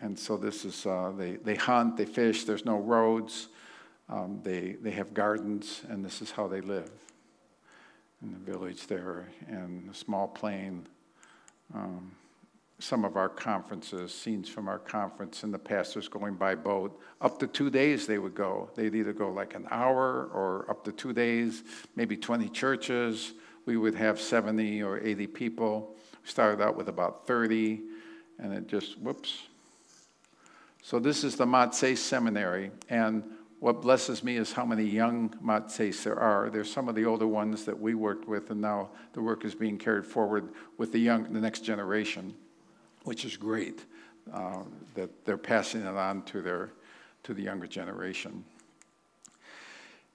and 0.00 0.18
so 0.18 0.36
this 0.36 0.64
is, 0.64 0.86
uh, 0.86 1.12
they, 1.16 1.36
they 1.36 1.56
hunt, 1.56 1.96
they 1.96 2.04
fish, 2.04 2.44
there's 2.44 2.64
no 2.64 2.78
roads, 2.78 3.48
um, 4.08 4.40
they, 4.42 4.76
they 4.80 4.92
have 4.92 5.12
gardens, 5.12 5.82
and 5.88 6.04
this 6.04 6.22
is 6.22 6.30
how 6.30 6.46
they 6.46 6.60
live 6.60 6.90
in 8.22 8.32
the 8.32 8.38
village 8.38 8.86
there 8.86 9.28
and 9.48 9.90
a 9.90 9.94
small 9.94 10.28
plane. 10.28 10.86
Um, 11.74 12.12
some 12.80 13.04
of 13.04 13.16
our 13.16 13.28
conferences, 13.28 14.14
scenes 14.14 14.48
from 14.48 14.68
our 14.68 14.78
conference, 14.78 15.42
and 15.42 15.52
the 15.52 15.58
pastors 15.58 16.08
going 16.08 16.34
by 16.34 16.54
boat. 16.54 16.98
Up 17.20 17.38
to 17.40 17.46
two 17.46 17.70
days 17.70 18.06
they 18.06 18.18
would 18.18 18.34
go. 18.34 18.70
They'd 18.76 18.94
either 18.94 19.12
go 19.12 19.30
like 19.30 19.54
an 19.54 19.66
hour 19.70 20.30
or 20.32 20.66
up 20.70 20.84
to 20.84 20.92
two 20.92 21.12
days, 21.12 21.64
maybe 21.96 22.16
20 22.16 22.48
churches. 22.50 23.34
We 23.66 23.76
would 23.76 23.96
have 23.96 24.20
70 24.20 24.82
or 24.82 25.00
80 25.00 25.26
people. 25.26 25.96
Started 26.28 26.62
out 26.62 26.76
with 26.76 26.88
about 26.90 27.26
30, 27.26 27.80
and 28.38 28.52
it 28.52 28.66
just, 28.66 28.98
whoops. 28.98 29.44
So 30.82 30.98
this 30.98 31.24
is 31.24 31.36
the 31.36 31.46
Matses 31.46 32.02
Seminary, 32.02 32.70
and 32.90 33.24
what 33.60 33.80
blesses 33.80 34.22
me 34.22 34.36
is 34.36 34.52
how 34.52 34.66
many 34.66 34.84
young 34.84 35.34
Matses 35.40 36.04
there 36.04 36.18
are. 36.18 36.50
There's 36.50 36.70
some 36.70 36.86
of 36.86 36.94
the 36.94 37.06
older 37.06 37.26
ones 37.26 37.64
that 37.64 37.80
we 37.80 37.94
worked 37.94 38.28
with, 38.28 38.50
and 38.50 38.60
now 38.60 38.90
the 39.14 39.22
work 39.22 39.46
is 39.46 39.54
being 39.54 39.78
carried 39.78 40.04
forward 40.04 40.50
with 40.76 40.92
the 40.92 40.98
young, 40.98 41.32
the 41.32 41.40
next 41.40 41.60
generation, 41.60 42.34
which 43.04 43.24
is 43.24 43.38
great 43.38 43.86
uh, 44.30 44.64
that 44.96 45.24
they're 45.24 45.38
passing 45.38 45.80
it 45.80 45.96
on 45.96 46.22
to 46.24 46.42
their 46.42 46.70
to 47.22 47.32
the 47.32 47.42
younger 47.42 47.66
generation. 47.66 48.44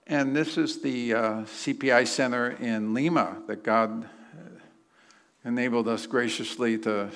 And 0.06 0.36
this 0.36 0.58
is 0.60 0.80
the 0.82 1.14
uh, 1.14 1.20
CPI 1.46 2.08
Center 2.08 2.52
in 2.52 2.94
Lima 2.94 3.42
that 3.48 3.64
God 3.64 4.08
enabled 5.46 5.88
us 5.88 6.08
graciously 6.08 6.78
to 6.80 7.10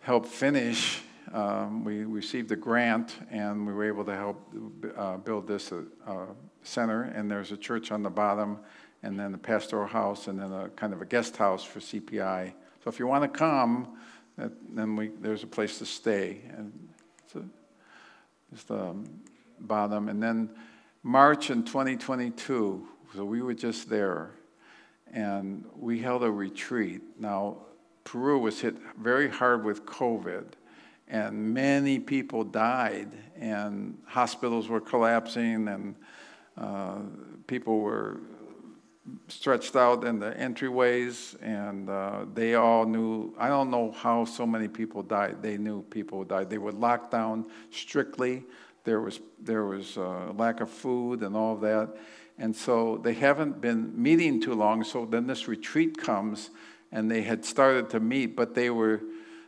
help 0.00 0.26
finish 0.26 1.02
um, 1.32 1.84
we 1.84 2.04
received 2.04 2.50
a 2.52 2.56
grant 2.56 3.16
and 3.30 3.66
we 3.66 3.72
were 3.72 3.84
able 3.84 4.04
to 4.04 4.14
help 4.14 4.54
uh, 4.96 5.16
build 5.18 5.46
this 5.46 5.72
uh, 5.72 5.82
uh, 6.06 6.26
center. 6.62 7.02
And 7.02 7.30
there's 7.30 7.52
a 7.52 7.56
church 7.56 7.92
on 7.92 8.02
the 8.02 8.10
bottom, 8.10 8.58
and 9.02 9.18
then 9.18 9.34
a 9.34 9.38
pastoral 9.38 9.86
house, 9.86 10.26
and 10.26 10.40
then 10.40 10.52
a 10.52 10.68
kind 10.70 10.92
of 10.92 11.02
a 11.02 11.04
guest 11.04 11.36
house 11.36 11.64
for 11.64 11.80
CPI. 11.80 12.52
So 12.82 12.90
if 12.90 12.98
you 12.98 13.06
want 13.06 13.24
to 13.24 13.38
come, 13.38 13.98
then 14.36 14.96
we, 14.96 15.08
there's 15.20 15.42
a 15.42 15.46
place 15.46 15.78
to 15.78 15.86
stay. 15.86 16.40
And 16.56 16.88
a, 17.34 17.42
it's 18.52 18.64
the 18.64 18.94
bottom. 19.60 20.08
And 20.08 20.22
then 20.22 20.50
March 21.02 21.50
in 21.50 21.64
2022, 21.64 22.88
so 23.14 23.24
we 23.24 23.42
were 23.42 23.54
just 23.54 23.90
there, 23.90 24.30
and 25.12 25.64
we 25.76 25.98
held 25.98 26.22
a 26.22 26.30
retreat. 26.30 27.02
Now, 27.18 27.58
Peru 28.04 28.38
was 28.38 28.60
hit 28.60 28.76
very 28.98 29.28
hard 29.28 29.64
with 29.64 29.84
COVID 29.84 30.44
and 31.08 31.54
many 31.54 31.98
people 31.98 32.44
died, 32.44 33.08
and 33.36 33.98
hospitals 34.06 34.68
were 34.68 34.80
collapsing, 34.80 35.68
and 35.68 35.94
uh, 36.56 36.98
people 37.46 37.80
were 37.80 38.20
stretched 39.28 39.74
out 39.74 40.04
in 40.04 40.18
the 40.18 40.32
entryways, 40.32 41.40
and 41.42 41.88
uh, 41.88 42.26
they 42.34 42.54
all 42.54 42.84
knew. 42.84 43.34
I 43.38 43.48
don't 43.48 43.70
know 43.70 43.92
how 43.92 44.26
so 44.26 44.46
many 44.46 44.68
people 44.68 45.02
died. 45.02 45.42
They 45.42 45.56
knew 45.56 45.82
people 45.82 46.24
died. 46.24 46.50
They 46.50 46.58
were 46.58 46.72
locked 46.72 47.10
down 47.10 47.46
strictly. 47.70 48.44
There 48.84 49.00
was 49.00 49.20
there 49.40 49.64
was 49.64 49.96
uh, 49.96 50.32
lack 50.36 50.60
of 50.60 50.70
food 50.70 51.22
and 51.22 51.34
all 51.34 51.54
of 51.54 51.60
that, 51.62 51.96
and 52.38 52.54
so 52.54 53.00
they 53.02 53.14
haven't 53.14 53.60
been 53.60 54.00
meeting 54.00 54.40
too 54.40 54.54
long. 54.54 54.84
So 54.84 55.04
then 55.04 55.26
this 55.26 55.48
retreat 55.48 55.98
comes, 55.98 56.50
and 56.92 57.10
they 57.10 57.22
had 57.22 57.44
started 57.44 57.90
to 57.90 58.00
meet, 58.00 58.36
but 58.36 58.54
they 58.54 58.70
were 58.70 59.00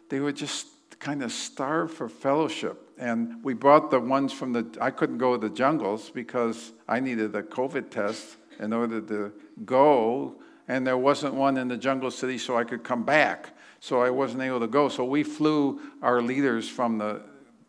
they 0.09 0.20
were 0.20 0.33
just 0.33 0.66
kind 0.98 1.22
of 1.22 1.33
starved 1.33 1.94
for 1.94 2.09
fellowship. 2.09 2.90
And 2.98 3.42
we 3.42 3.55
brought 3.55 3.90
the 3.90 3.98
ones 3.98 4.33
from 4.33 4.53
the, 4.53 4.66
I 4.81 4.90
couldn't 4.90 5.16
go 5.16 5.37
to 5.37 5.48
the 5.48 5.55
jungles 5.55 6.11
because 6.11 6.72
I 6.87 7.00
needed 7.00 7.35
a 7.35 7.42
COVID 7.42 7.90
test 7.90 8.37
in 8.59 8.74
order 8.74 9.00
to 9.00 9.33
go, 9.64 10.35
and 10.68 10.87
there 10.87 10.98
wasn't 10.98 11.35
one 11.35 11.57
in 11.57 11.68
the 11.68 11.79
jungle 11.79 12.11
city 12.11 12.37
so 12.37 12.59
I 12.59 12.64
could 12.64 12.85
come 12.85 13.05
back. 13.05 13.57
So 13.81 14.03
I 14.03 14.11
wasn't 14.11 14.42
able 14.42 14.61
to 14.61 14.66
go. 14.66 14.90
So 14.90 15.05
we 15.05 15.22
flew 15.22 15.81
our 16.03 16.20
leaders 16.20 16.68
from 16.68 16.98
the 16.98 17.22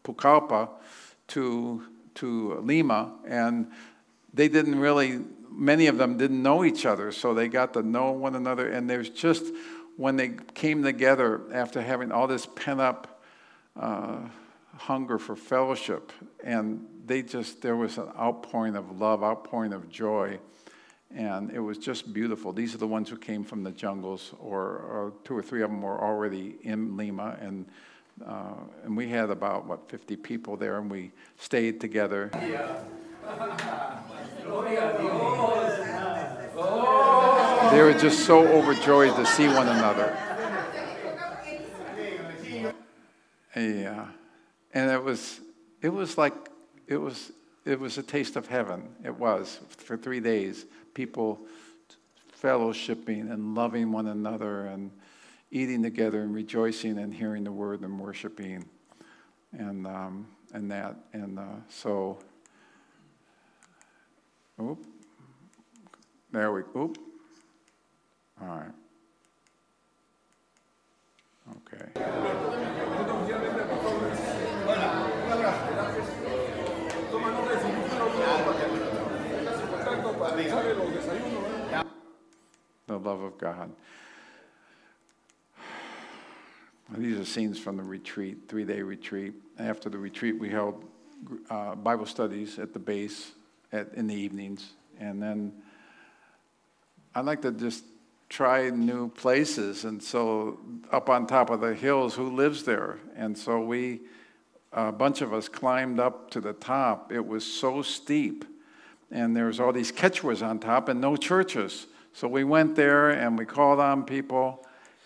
Pucallpa 0.03 0.67
to, 1.29 1.87
to 2.15 2.59
Lima, 2.59 3.13
and 3.25 3.71
they 4.33 4.47
didn't 4.47 4.79
really, 4.79 5.19
many 5.49 5.87
of 5.87 5.97
them 5.97 6.17
didn't 6.17 6.41
know 6.41 6.63
each 6.63 6.85
other, 6.85 7.11
so 7.11 7.33
they 7.33 7.47
got 7.47 7.73
to 7.73 7.83
know 7.83 8.11
one 8.11 8.35
another. 8.35 8.69
And 8.69 8.89
there's 8.89 9.09
just, 9.09 9.45
when 9.97 10.15
they 10.15 10.35
came 10.53 10.83
together 10.83 11.41
after 11.53 11.81
having 11.81 12.11
all 12.11 12.27
this 12.27 12.45
pent 12.45 12.79
up 12.79 13.21
uh, 13.79 14.19
hunger 14.77 15.17
for 15.17 15.35
fellowship. 15.35 16.11
And 16.43 16.85
they 17.05 17.21
just, 17.21 17.61
there 17.61 17.75
was 17.75 17.97
an 17.97 18.09
outpouring 18.17 18.75
of 18.75 18.99
love, 18.99 19.23
outpouring 19.23 19.73
of 19.73 19.89
joy. 19.89 20.39
And 21.13 21.51
it 21.51 21.59
was 21.59 21.77
just 21.77 22.13
beautiful. 22.13 22.53
These 22.53 22.73
are 22.73 22.77
the 22.77 22.87
ones 22.87 23.09
who 23.09 23.17
came 23.17 23.43
from 23.43 23.63
the 23.63 23.71
jungles, 23.71 24.33
or, 24.39 24.61
or 24.61 25.13
two 25.25 25.37
or 25.37 25.41
three 25.41 25.61
of 25.61 25.69
them 25.69 25.81
were 25.81 26.01
already 26.01 26.55
in 26.63 26.95
Lima. 26.95 27.37
And, 27.41 27.65
uh, 28.25 28.53
and 28.85 28.95
we 28.95 29.09
had 29.09 29.29
about, 29.29 29.65
what, 29.65 29.89
50 29.89 30.15
people 30.15 30.55
there, 30.55 30.77
and 30.77 30.89
we 30.89 31.11
stayed 31.37 31.81
together. 31.81 32.31
They 37.71 37.81
were 37.81 37.93
just 37.93 38.25
so 38.25 38.45
overjoyed 38.47 39.15
to 39.15 39.25
see 39.25 39.47
one 39.47 39.67
another. 39.67 40.17
Yeah 43.55 44.07
and 44.73 44.89
it 44.91 45.03
was 45.03 45.41
it 45.81 45.89
was 45.89 46.17
like 46.17 46.33
it 46.87 46.97
was 46.97 47.31
it 47.65 47.79
was 47.79 47.97
a 47.97 48.03
taste 48.03 48.35
of 48.35 48.47
heaven. 48.47 48.89
It 49.03 49.15
was 49.15 49.59
for 49.77 49.95
three 49.95 50.19
days. 50.19 50.65
People 50.93 51.39
fellowshipping 52.41 53.31
and 53.31 53.53
loving 53.53 53.91
one 53.91 54.07
another 54.07 54.65
and 54.65 54.91
eating 55.51 55.83
together 55.83 56.21
and 56.21 56.33
rejoicing 56.33 56.97
and 56.97 57.13
hearing 57.13 57.43
the 57.43 57.51
word 57.51 57.81
and 57.81 57.99
worshiping 57.99 58.65
and 59.51 59.85
um, 59.85 60.27
and 60.53 60.71
that 60.71 60.95
and 61.13 61.39
uh, 61.39 61.43
so. 61.69 62.17
Oop. 64.61 64.85
There 66.31 66.51
we. 66.51 66.61
Oop. 66.75 66.97
All 68.39 68.47
right. 68.47 68.71
Okay. 71.49 71.85
The 82.87 82.97
love 82.97 83.21
of 83.21 83.37
God. 83.39 83.71
These 86.97 87.17
are 87.17 87.25
scenes 87.25 87.57
from 87.57 87.77
the 87.77 87.83
retreat, 87.83 88.37
three 88.47 88.65
day 88.65 88.81
retreat. 88.81 89.33
After 89.57 89.89
the 89.89 89.97
retreat, 89.97 90.37
we 90.37 90.49
held 90.49 90.83
uh, 91.49 91.73
Bible 91.75 92.05
studies 92.05 92.59
at 92.59 92.73
the 92.73 92.79
base 92.79 93.31
at, 93.71 93.93
in 93.93 94.07
the 94.07 94.15
evenings. 94.15 94.73
And 94.99 95.21
then 95.21 95.53
I 97.15 97.21
like 97.21 97.41
to 97.41 97.51
just 97.51 97.83
try 98.29 98.69
new 98.69 99.09
places. 99.09 99.83
And 99.85 100.01
so, 100.01 100.59
up 100.91 101.09
on 101.09 101.27
top 101.27 101.49
of 101.49 101.61
the 101.61 101.73
hills, 101.73 102.15
who 102.15 102.35
lives 102.35 102.63
there? 102.63 102.99
And 103.15 103.37
so, 103.37 103.59
we, 103.59 104.01
a 104.71 104.91
bunch 104.91 105.21
of 105.21 105.33
us, 105.33 105.49
climbed 105.49 105.99
up 105.99 106.31
to 106.31 106.41
the 106.41 106.53
top. 106.53 107.11
It 107.11 107.25
was 107.25 107.45
so 107.45 107.81
steep 107.81 108.45
and 109.11 109.35
there 109.35 109.47
was 109.47 109.59
all 109.59 109.73
these 109.73 109.91
quechuas 109.91 110.45
on 110.45 110.57
top 110.57 110.87
and 110.87 111.01
no 111.01 111.17
churches. 111.17 111.87
So 112.13 112.27
we 112.27 112.43
went 112.43 112.75
there 112.75 113.09
and 113.09 113.37
we 113.37 113.45
called 113.45 113.79
on 113.79 114.03
people 114.03 114.65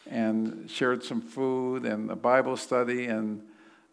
and 0.10 0.70
shared 0.70 1.04
some 1.04 1.22
food 1.22 1.86
and 1.86 2.12
a 2.12 2.16
Bible 2.16 2.56
study. 2.56 3.08
And 3.08 3.42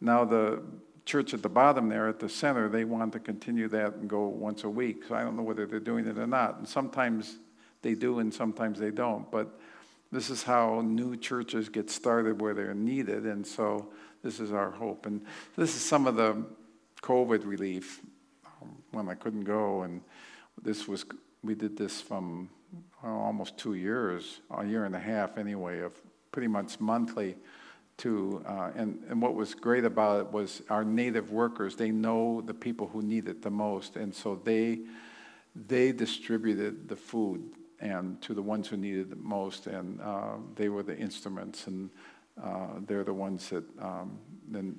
now 0.01 0.25
the 0.25 0.63
church 1.05 1.35
at 1.35 1.43
the 1.43 1.49
bottom 1.49 1.89
there 1.89 2.09
at 2.09 2.19
the 2.19 2.29
center, 2.29 2.69
they 2.69 2.85
want 2.85 3.13
to 3.13 3.19
continue 3.19 3.69
that 3.69 3.95
and 3.95 4.09
go 4.09 4.27
once 4.27 4.65
a 4.65 4.69
week. 4.69 5.05
So 5.09 5.15
I 5.15 5.23
don't 5.23 5.37
know 5.37 5.43
whether 5.43 5.67
they're 5.67 5.81
doing 5.81 6.07
it 6.07 6.19
or 6.19 6.27
not. 6.27 6.59
And 6.59 6.69
sometimes 6.69 7.39
they 7.83 7.95
do 7.95 8.21
and 8.21 8.33
sometimes 8.33 8.79
they 8.79 8.91
don't. 8.91 9.31
But 9.31 9.59
this 10.11 10.31
is 10.31 10.43
how 10.43 10.83
new 10.83 11.17
churches 11.17 11.69
get 11.69 11.91
started 11.91 12.41
where 12.41 12.55
they're 12.55 12.75
needed. 12.75 13.25
And 13.25 13.47
so 13.47 13.89
this 14.23 14.39
is 14.41 14.53
our 14.53 14.71
hope. 14.71 15.07
And 15.07 15.25
this 15.57 15.75
is 15.75 15.83
some 15.83 16.07
of 16.07 16.17
the 16.17 16.45
COVID 17.03 17.45
relief 17.47 18.01
um, 18.47 18.77
when 18.93 19.09
I 19.09 19.15
couldn't 19.15 19.45
go. 19.45 19.83
And 19.83 20.03
this 20.63 20.87
was, 20.87 21.05
we 21.43 21.55
did 21.55 21.77
this 21.77 22.01
from 22.01 22.49
well, 23.03 23.15
almost 23.15 23.59
two 23.59 23.75
years, 23.75 24.41
a 24.51 24.65
year 24.65 24.85
and 24.85 24.95
a 24.95 25.01
half 25.01 25.37
anyway, 25.39 25.81
of 25.81 25.93
pretty 26.31 26.49
much 26.49 26.79
monthly 26.79 27.37
to, 28.03 28.43
uh, 28.47 28.71
and, 28.75 29.01
and 29.09 29.23
what 29.23 29.35
was 29.35 29.55
great 29.55 29.85
about 29.85 30.21
it 30.21 30.33
was 30.33 30.61
our 30.69 30.85
native 30.85 31.31
workers, 31.31 31.77
they 31.77 31.93
know 31.93 32.41
the 32.41 32.55
people 32.55 32.89
who 32.89 33.01
need 33.01 33.29
it 33.29 33.43
the 33.43 33.51
most. 33.51 33.95
And 33.95 34.13
so 34.13 34.41
they, 34.43 34.81
they 35.55 35.93
distributed 35.93 36.89
the 36.89 36.97
food 36.97 37.53
and 37.79 38.21
to 38.23 38.35
the 38.35 38.43
ones 38.43 38.67
who 38.67 38.77
needed 38.77 39.13
it 39.13 39.19
most, 39.19 39.69
and 39.69 40.01
uh, 40.01 40.35
they 40.57 40.69
were 40.69 40.83
the 40.83 40.97
instruments, 40.97 41.67
and 41.67 41.91
uh, 42.43 42.69
they're 42.87 43.05
the 43.05 43.15
ones 43.15 43.49
that 43.51 43.65
um, 43.81 44.19
then 44.49 44.77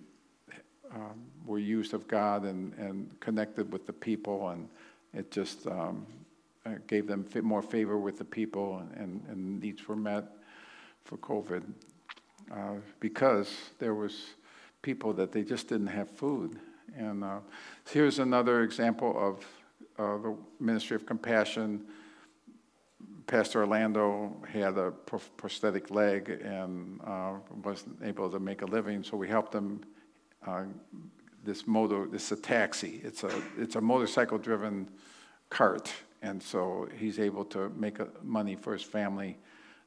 um, 0.93 1.21
were 1.45 1.59
used 1.59 1.93
of 1.93 2.07
God 2.07 2.43
and, 2.43 2.73
and 2.75 3.19
connected 3.19 3.71
with 3.73 3.85
the 3.85 3.93
people, 3.93 4.49
and 4.49 4.69
it 5.13 5.31
just 5.31 5.67
um, 5.67 6.05
gave 6.87 7.07
them 7.07 7.25
more 7.41 7.61
favor 7.61 7.97
with 7.97 8.17
the 8.17 8.25
people, 8.25 8.81
and, 8.95 9.21
and 9.29 9.59
needs 9.59 9.85
were 9.85 9.97
met 9.97 10.25
for 11.03 11.17
COVID 11.17 11.63
uh, 12.51 12.75
because 12.99 13.53
there 13.79 13.93
was 13.93 14.35
people 14.81 15.13
that 15.13 15.31
they 15.31 15.43
just 15.43 15.69
didn't 15.69 15.87
have 15.87 16.09
food. 16.09 16.59
And 16.97 17.23
uh, 17.23 17.39
here's 17.89 18.19
another 18.19 18.61
example 18.61 19.15
of 19.17 19.45
uh, 19.97 20.17
the 20.21 20.35
Ministry 20.59 20.95
of 20.95 21.05
Compassion. 21.05 21.85
Pastor 23.25 23.61
Orlando 23.61 24.35
had 24.47 24.77
a 24.77 24.91
prosthetic 25.37 25.89
leg 25.89 26.29
and 26.29 26.99
uh, 27.05 27.33
wasn't 27.63 27.97
able 28.03 28.29
to 28.29 28.39
make 28.39 28.61
a 28.61 28.65
living, 28.65 29.03
so 29.03 29.15
we 29.15 29.27
helped 29.27 29.55
him 29.55 29.81
uh, 30.45 30.63
this 31.43 31.67
motor, 31.67 32.07
this 32.07 32.31
is 32.31 32.39
a 32.39 32.41
taxi. 32.41 33.01
It's 33.03 33.23
a, 33.23 33.31
it's 33.57 33.75
a 33.75 33.81
motorcycle-driven 33.81 34.89
cart, 35.49 35.91
and 36.21 36.41
so 36.41 36.87
he's 36.97 37.19
able 37.19 37.45
to 37.45 37.69
make 37.77 37.97
money 38.23 38.55
for 38.55 38.73
his 38.73 38.83
family 38.83 39.37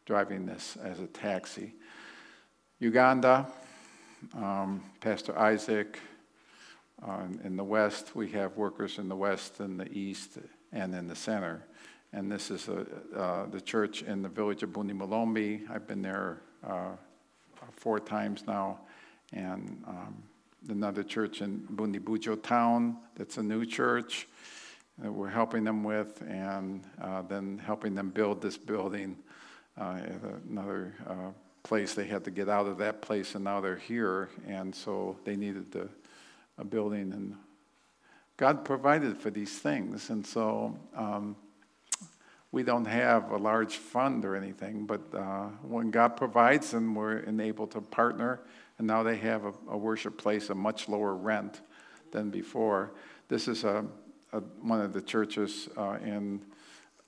driving 0.07 0.46
this 0.46 0.76
as 0.82 1.00
a 1.00 1.07
taxi. 1.07 1.74
Uganda, 2.79 3.47
um, 4.35 4.83
Pastor 5.01 5.39
Isaac. 5.39 5.99
Uh, 7.03 7.22
in 7.43 7.57
the 7.57 7.64
west, 7.64 8.14
we 8.14 8.31
have 8.31 8.55
workers 8.57 8.99
in 8.99 9.09
the 9.09 9.16
west 9.16 9.61
and 9.61 9.81
the 9.81 9.91
east 9.91 10.39
and 10.72 10.95
in 10.95 11.09
the 11.09 11.16
center. 11.16 11.64
And 12.12 12.31
this 12.31 12.51
is 12.51 12.68
a, 12.68 12.87
uh, 13.16 13.47
the 13.47 13.62
church 13.62 14.03
in 14.03 14.20
the 14.20 14.29
village 14.29 14.62
of 14.62 14.70
Bundi 14.70 14.93
Mulombi. 14.93 15.62
I've 15.70 15.87
been 15.87 16.03
there 16.03 16.43
uh, 16.66 16.91
four 17.72 17.99
times 17.99 18.45
now, 18.47 18.81
and 19.33 19.83
um, 19.87 20.22
another 20.68 21.03
church 21.03 21.41
in 21.41 21.61
Bundibugyo 21.74 22.43
town 22.43 22.99
that's 23.14 23.39
a 23.39 23.43
new 23.43 23.64
church 23.64 24.29
that 24.99 25.11
we're 25.11 25.31
helping 25.31 25.64
them 25.64 25.83
with, 25.83 26.22
and 26.29 26.85
uh, 27.01 27.22
then 27.22 27.57
helping 27.57 27.95
them 27.95 28.11
build 28.11 28.43
this 28.43 28.59
building 28.59 29.16
uh, 29.81 29.99
another 30.51 30.95
uh, 31.09 31.31
place. 31.66 31.94
They 31.94 32.06
had 32.06 32.24
to 32.24 32.30
get 32.30 32.48
out 32.48 32.66
of 32.66 32.78
that 32.78 33.02
place, 33.02 33.34
and 33.34 33.44
now 33.44 33.60
they're 33.60 33.76
here, 33.76 34.30
and 34.46 34.74
so 34.74 35.16
they 35.24 35.36
needed 35.36 35.72
the, 35.72 35.88
a 36.56 36.64
building. 36.64 37.12
And 37.12 37.34
God 38.36 38.64
provided 38.64 39.18
for 39.18 39.30
these 39.30 39.58
things, 39.58 40.10
and 40.10 40.26
so 40.26 40.78
um, 40.94 41.36
we 42.52 42.62
don't 42.62 42.86
have 42.86 43.30
a 43.32 43.36
large 43.36 43.76
fund 43.76 44.24
or 44.24 44.34
anything, 44.34 44.86
but 44.86 45.02
uh, 45.14 45.46
when 45.62 45.90
God 45.90 46.16
provides, 46.16 46.70
then 46.70 46.94
we're 46.94 47.18
enabled 47.18 47.72
to 47.72 47.80
partner 47.80 48.40
and 48.78 48.86
now 48.86 49.02
they 49.02 49.16
have 49.16 49.44
a, 49.44 49.52
a 49.70 49.76
worship 49.76 50.18
place, 50.18 50.50
a 50.50 50.54
much 50.54 50.88
lower 50.88 51.14
rent 51.14 51.60
than 52.12 52.30
before. 52.30 52.92
This 53.28 53.48
is 53.48 53.64
a, 53.64 53.84
a 54.32 54.40
one 54.60 54.80
of 54.80 54.92
the 54.92 55.00
churches 55.00 55.68
uh, 55.76 55.98
in 56.02 56.42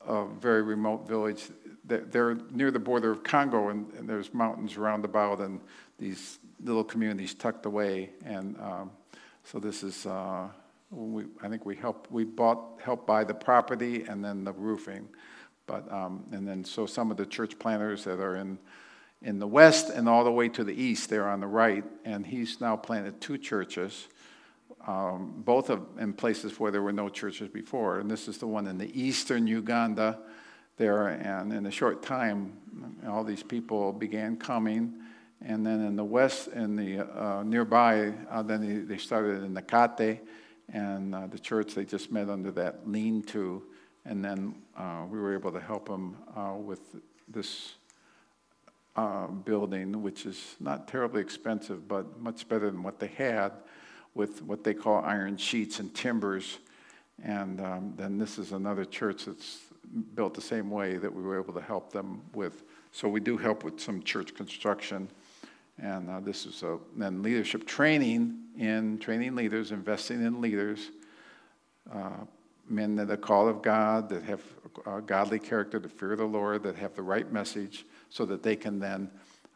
a 0.06 0.24
very 0.24 0.62
remote 0.62 1.06
village. 1.06 1.48
They're 1.88 2.36
near 2.50 2.70
the 2.70 2.78
border 2.78 3.10
of 3.10 3.22
Congo, 3.22 3.68
and, 3.68 3.92
and 3.94 4.08
there's 4.08 4.32
mountains 4.32 4.76
around 4.76 5.04
about, 5.04 5.40
and 5.40 5.60
these 5.98 6.38
little 6.62 6.84
communities 6.84 7.34
tucked 7.34 7.66
away. 7.66 8.10
And 8.24 8.56
um, 8.60 8.90
so 9.44 9.58
this 9.58 9.82
is, 9.82 10.06
uh, 10.06 10.48
we, 10.90 11.24
I 11.42 11.48
think 11.48 11.64
we 11.66 11.74
helped, 11.74 12.12
we 12.12 12.24
bought, 12.24 12.80
helped 12.82 13.06
buy 13.06 13.24
the 13.24 13.34
property 13.34 14.04
and 14.04 14.24
then 14.24 14.44
the 14.44 14.52
roofing. 14.52 15.08
But, 15.66 15.90
um, 15.92 16.24
and 16.32 16.46
then 16.46 16.64
so 16.64 16.86
some 16.86 17.10
of 17.10 17.16
the 17.16 17.26
church 17.26 17.58
planters 17.58 18.04
that 18.04 18.20
are 18.20 18.36
in 18.36 18.58
in 19.22 19.38
the 19.38 19.46
west 19.46 19.90
and 19.90 20.08
all 20.08 20.24
the 20.24 20.32
way 20.32 20.48
to 20.48 20.64
the 20.64 20.72
east 20.72 21.10
there 21.10 21.28
on 21.28 21.40
the 21.40 21.46
right. 21.46 21.84
And 22.04 22.26
he's 22.26 22.60
now 22.60 22.76
planted 22.76 23.20
two 23.20 23.38
churches, 23.38 24.08
um, 24.86 25.42
both 25.44 25.70
of, 25.70 25.86
in 25.98 26.12
places 26.12 26.60
where 26.60 26.70
there 26.70 26.82
were 26.82 26.92
no 26.92 27.08
churches 27.08 27.48
before. 27.48 27.98
And 27.98 28.10
this 28.10 28.28
is 28.28 28.38
the 28.38 28.46
one 28.46 28.66
in 28.66 28.78
the 28.78 29.00
eastern 29.00 29.46
Uganda 29.46 30.18
there. 30.78 31.08
And 31.08 31.52
in 31.52 31.66
a 31.66 31.70
short 31.70 32.02
time, 32.02 32.56
all 33.06 33.24
these 33.24 33.42
people 33.42 33.92
began 33.92 34.36
coming. 34.36 34.94
And 35.44 35.64
then 35.64 35.80
in 35.84 35.96
the 35.96 36.04
west, 36.04 36.48
in 36.48 36.76
the 36.76 37.00
uh, 37.00 37.42
nearby, 37.44 38.12
uh, 38.30 38.42
then 38.42 38.66
they, 38.66 38.94
they, 38.94 38.98
started 38.98 39.44
in 39.44 39.54
Nakate, 39.54 40.20
and 40.72 41.14
uh, 41.14 41.26
the 41.28 41.38
church 41.38 41.74
they 41.74 41.84
just 41.84 42.10
met 42.10 42.28
under 42.28 42.50
that 42.52 42.88
lean-to, 42.88 43.62
and 44.04 44.24
then 44.24 44.56
uh, 44.76 45.04
we 45.08 45.18
were 45.20 45.34
able 45.34 45.52
to 45.52 45.60
help 45.60 45.88
them 45.88 46.16
uh, 46.36 46.54
with 46.54 46.80
this 47.28 47.74
uh, 48.96 49.28
building, 49.28 50.02
which 50.02 50.26
is 50.26 50.56
not 50.58 50.88
terribly 50.88 51.20
expensive, 51.20 51.86
but 51.86 52.18
much 52.20 52.48
better 52.48 52.68
than 52.68 52.82
what 52.82 52.98
they 52.98 53.06
had, 53.06 53.52
with 54.14 54.42
what 54.42 54.64
they 54.64 54.74
call 54.74 55.04
iron 55.04 55.36
sheets 55.36 55.78
and 55.78 55.94
timbers. 55.94 56.58
And 57.22 57.60
um, 57.60 57.94
then 57.96 58.18
this 58.18 58.38
is 58.38 58.50
another 58.50 58.84
church 58.84 59.26
that's 59.26 59.60
built 60.14 60.34
the 60.34 60.40
same 60.40 60.70
way 60.70 60.96
that 60.96 61.12
we 61.12 61.22
were 61.22 61.40
able 61.40 61.54
to 61.54 61.60
help 61.60 61.92
them 61.92 62.22
with. 62.34 62.64
So 62.92 63.08
we 63.08 63.20
do 63.20 63.36
help 63.36 63.64
with 63.64 63.80
some 63.80 64.02
church 64.02 64.34
construction. 64.34 65.10
And 65.80 66.10
uh, 66.10 66.20
this 66.20 66.46
is 66.46 66.62
a, 66.62 66.78
then 66.96 67.22
leadership 67.22 67.66
training 67.66 68.38
in 68.58 68.98
training 68.98 69.34
leaders, 69.34 69.70
investing 69.70 70.24
in 70.24 70.40
leaders, 70.40 70.90
uh, 71.92 72.24
men 72.68 72.96
that 72.96 73.10
are 73.10 73.16
called 73.16 73.48
of 73.48 73.62
God, 73.62 74.08
that 74.08 74.22
have 74.24 74.42
a 74.86 75.00
godly 75.00 75.38
character, 75.38 75.78
the 75.78 75.88
fear 75.88 76.16
the 76.16 76.24
Lord, 76.24 76.62
that 76.64 76.76
have 76.76 76.94
the 76.94 77.02
right 77.02 77.30
message, 77.32 77.86
so 78.10 78.24
that 78.26 78.42
they 78.42 78.56
can 78.56 78.78
then 78.78 79.10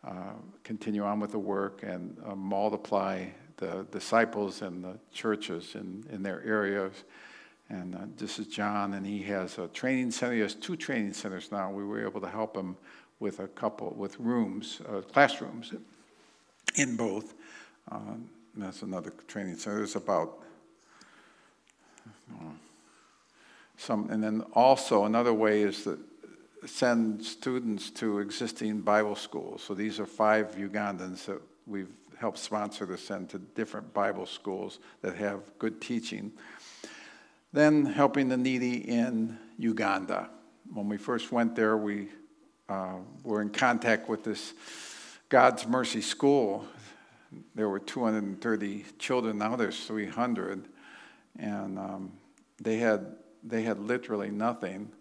uh, 0.07 0.35
continue 0.65 1.03
on 1.03 1.21
with 1.21 1.33
the 1.33 1.39
work 1.39 1.83
and 1.83 2.17
uh, 2.27 2.35
multiply 2.35 3.27
the 3.57 3.87
disciples 3.91 4.63
and 4.63 4.83
the 4.83 4.99
churches 5.13 5.75
in, 5.75 6.05
in 6.11 6.23
their 6.23 6.43
areas. 6.45 7.05
And 7.73 7.95
uh, 7.95 8.01
this 8.19 8.39
is 8.39 8.49
John, 8.49 8.93
and 8.93 9.07
he 9.07 9.23
has 9.23 9.57
a 9.57 9.67
training 9.69 10.11
center. 10.11 10.35
He 10.35 10.41
has 10.41 10.55
two 10.55 10.77
training 10.77 11.15
centers 11.15 11.51
now. 11.51 11.71
We 11.71 11.85
were 11.85 12.07
able 12.07 12.21
to 12.21 12.29
help 12.29 12.55
him 12.55 12.77
with 13.19 13.41
a 13.41 13.49
couple, 13.49 13.95
with 13.97 14.21
rooms, 14.21 14.83
uh, 14.87 15.01
classrooms 15.01 15.73
in 16.77 16.97
both. 16.97 17.33
Um, 17.91 18.29
that's 18.55 18.83
another 18.83 19.15
training 19.27 19.57
center. 19.57 19.79
There's 19.79 19.97
about 19.97 20.41
uh, 22.35 22.45
some, 23.79 24.11
and 24.11 24.23
then 24.23 24.43
also 24.53 25.07
another 25.07 25.33
way 25.33 25.63
is 25.63 25.85
that 25.85 25.99
send 26.67 27.25
students 27.25 27.89
to 27.93 28.19
existing 28.19 28.83
Bible 28.83 29.17
schools. 29.17 29.63
So 29.63 29.73
these 29.73 29.99
are 29.99 30.05
five 30.05 30.57
Ugandans 30.57 31.25
that 31.25 31.41
we've 31.67 31.89
helped 32.19 32.39
sponsor 32.39 32.87
to 32.87 32.99
send 32.99 33.31
to 33.31 33.39
different 33.39 33.95
Bible 33.95 34.27
schools 34.27 34.79
that 35.01 35.17
have 35.17 35.41
good 35.59 35.81
teaching. 35.81 36.33
Then 37.53 37.85
helping 37.85 38.29
the 38.29 38.37
needy 38.37 38.77
in 38.77 39.39
Uganda. 39.59 40.31
When 40.73 40.89
we 40.89 40.97
first 40.97 41.31
went 41.31 41.55
there, 41.55 41.77
we 41.77 42.09
uh, 42.69 42.97
were 43.23 43.43
in 43.43 43.51
contact 43.51 44.09
with 44.09 44.25
this 44.25 44.55
God's 45.29 45.67
Mercy 45.67 46.01
School. 46.01 46.67
There 47.55 47.69
were 47.69 47.79
230 47.79 48.85
children, 48.99 49.39
now 49.39 49.57
there's 49.57 49.85
300. 49.85 50.67
And 51.39 51.79
um, 51.79 52.13
they, 52.61 52.79
had, 52.79 53.17
they 53.43 53.63
had 53.63 53.79
literally 53.79 54.31
nothing 54.31 54.93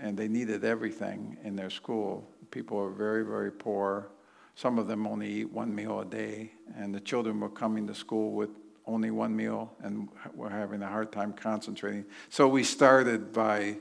and 0.00 0.16
they 0.16 0.28
needed 0.28 0.64
everything 0.64 1.36
in 1.42 1.56
their 1.56 1.70
school. 1.70 2.28
People 2.50 2.76
were 2.76 2.90
very, 2.90 3.24
very 3.24 3.50
poor. 3.50 4.10
Some 4.54 4.78
of 4.78 4.86
them 4.86 5.06
only 5.06 5.28
eat 5.28 5.52
one 5.52 5.74
meal 5.74 6.00
a 6.00 6.04
day, 6.04 6.52
and 6.76 6.94
the 6.94 7.00
children 7.00 7.40
were 7.40 7.48
coming 7.48 7.86
to 7.86 7.94
school 7.94 8.32
with 8.32 8.50
only 8.88 9.10
one 9.10 9.36
meal 9.36 9.70
and 9.82 10.08
we're 10.34 10.48
having 10.48 10.82
a 10.82 10.88
hard 10.88 11.12
time 11.12 11.32
concentrating. 11.32 12.04
So 12.30 12.48
we 12.48 12.64
started 12.64 13.32
by 13.32 13.76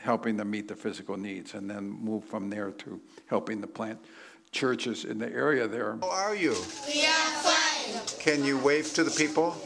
helping 0.00 0.36
them 0.36 0.50
meet 0.50 0.66
the 0.66 0.74
physical 0.74 1.16
needs 1.16 1.54
and 1.54 1.70
then 1.70 1.90
moved 1.90 2.26
from 2.26 2.48
there 2.48 2.70
to 2.70 3.00
helping 3.26 3.60
the 3.60 3.66
plant 3.66 3.98
churches 4.50 5.04
in 5.04 5.18
the 5.18 5.30
area 5.30 5.68
there. 5.68 5.98
How 6.00 6.10
are 6.10 6.34
you? 6.34 6.54
We 6.86 7.04
are 7.04 7.30
fine. 7.42 8.00
Can 8.18 8.44
you 8.44 8.58
wave 8.58 8.92
to 8.94 9.04
the 9.04 9.10
people? 9.10 9.56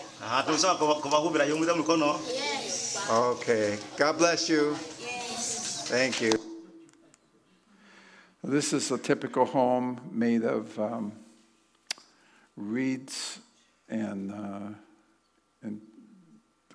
Yes. 2.29 3.09
Okay. 3.11 3.79
God 3.97 4.19
bless 4.19 4.49
you. 4.49 4.77
Yes. 5.01 5.89
Thank 5.89 6.21
you. 6.21 6.33
This 8.43 8.73
is 8.73 8.91
a 8.91 8.99
typical 8.99 9.45
home 9.45 10.01
made 10.11 10.43
of 10.43 10.77
um, 10.81 11.13
reeds 12.57 13.39
and, 13.93 14.33
uh, 14.33 14.75
and 15.63 15.81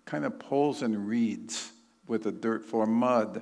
kind 0.06 0.24
of 0.24 0.38
poles 0.38 0.84
and 0.84 1.08
reeds 1.08 1.72
with 2.08 2.28
a 2.28 2.32
dirt 2.32 2.64
floor, 2.64 2.86
mud. 2.86 3.42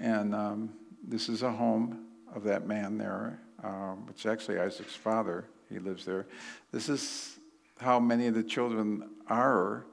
And 0.00 0.34
um, 0.34 0.72
this 1.06 1.28
is 1.28 1.42
a 1.42 1.52
home 1.52 2.06
of 2.34 2.42
that 2.44 2.66
man 2.66 2.96
there, 2.96 3.38
um, 3.62 4.06
which 4.06 4.24
actually 4.26 4.58
Isaac's 4.58 4.96
father. 4.96 5.44
He 5.68 5.78
lives 5.78 6.04
there. 6.04 6.26
This 6.72 6.88
is 6.88 7.38
how 7.80 8.00
many 8.00 8.28
of 8.28 8.34
the 8.34 8.42
children 8.42 9.10
are. 9.28 9.84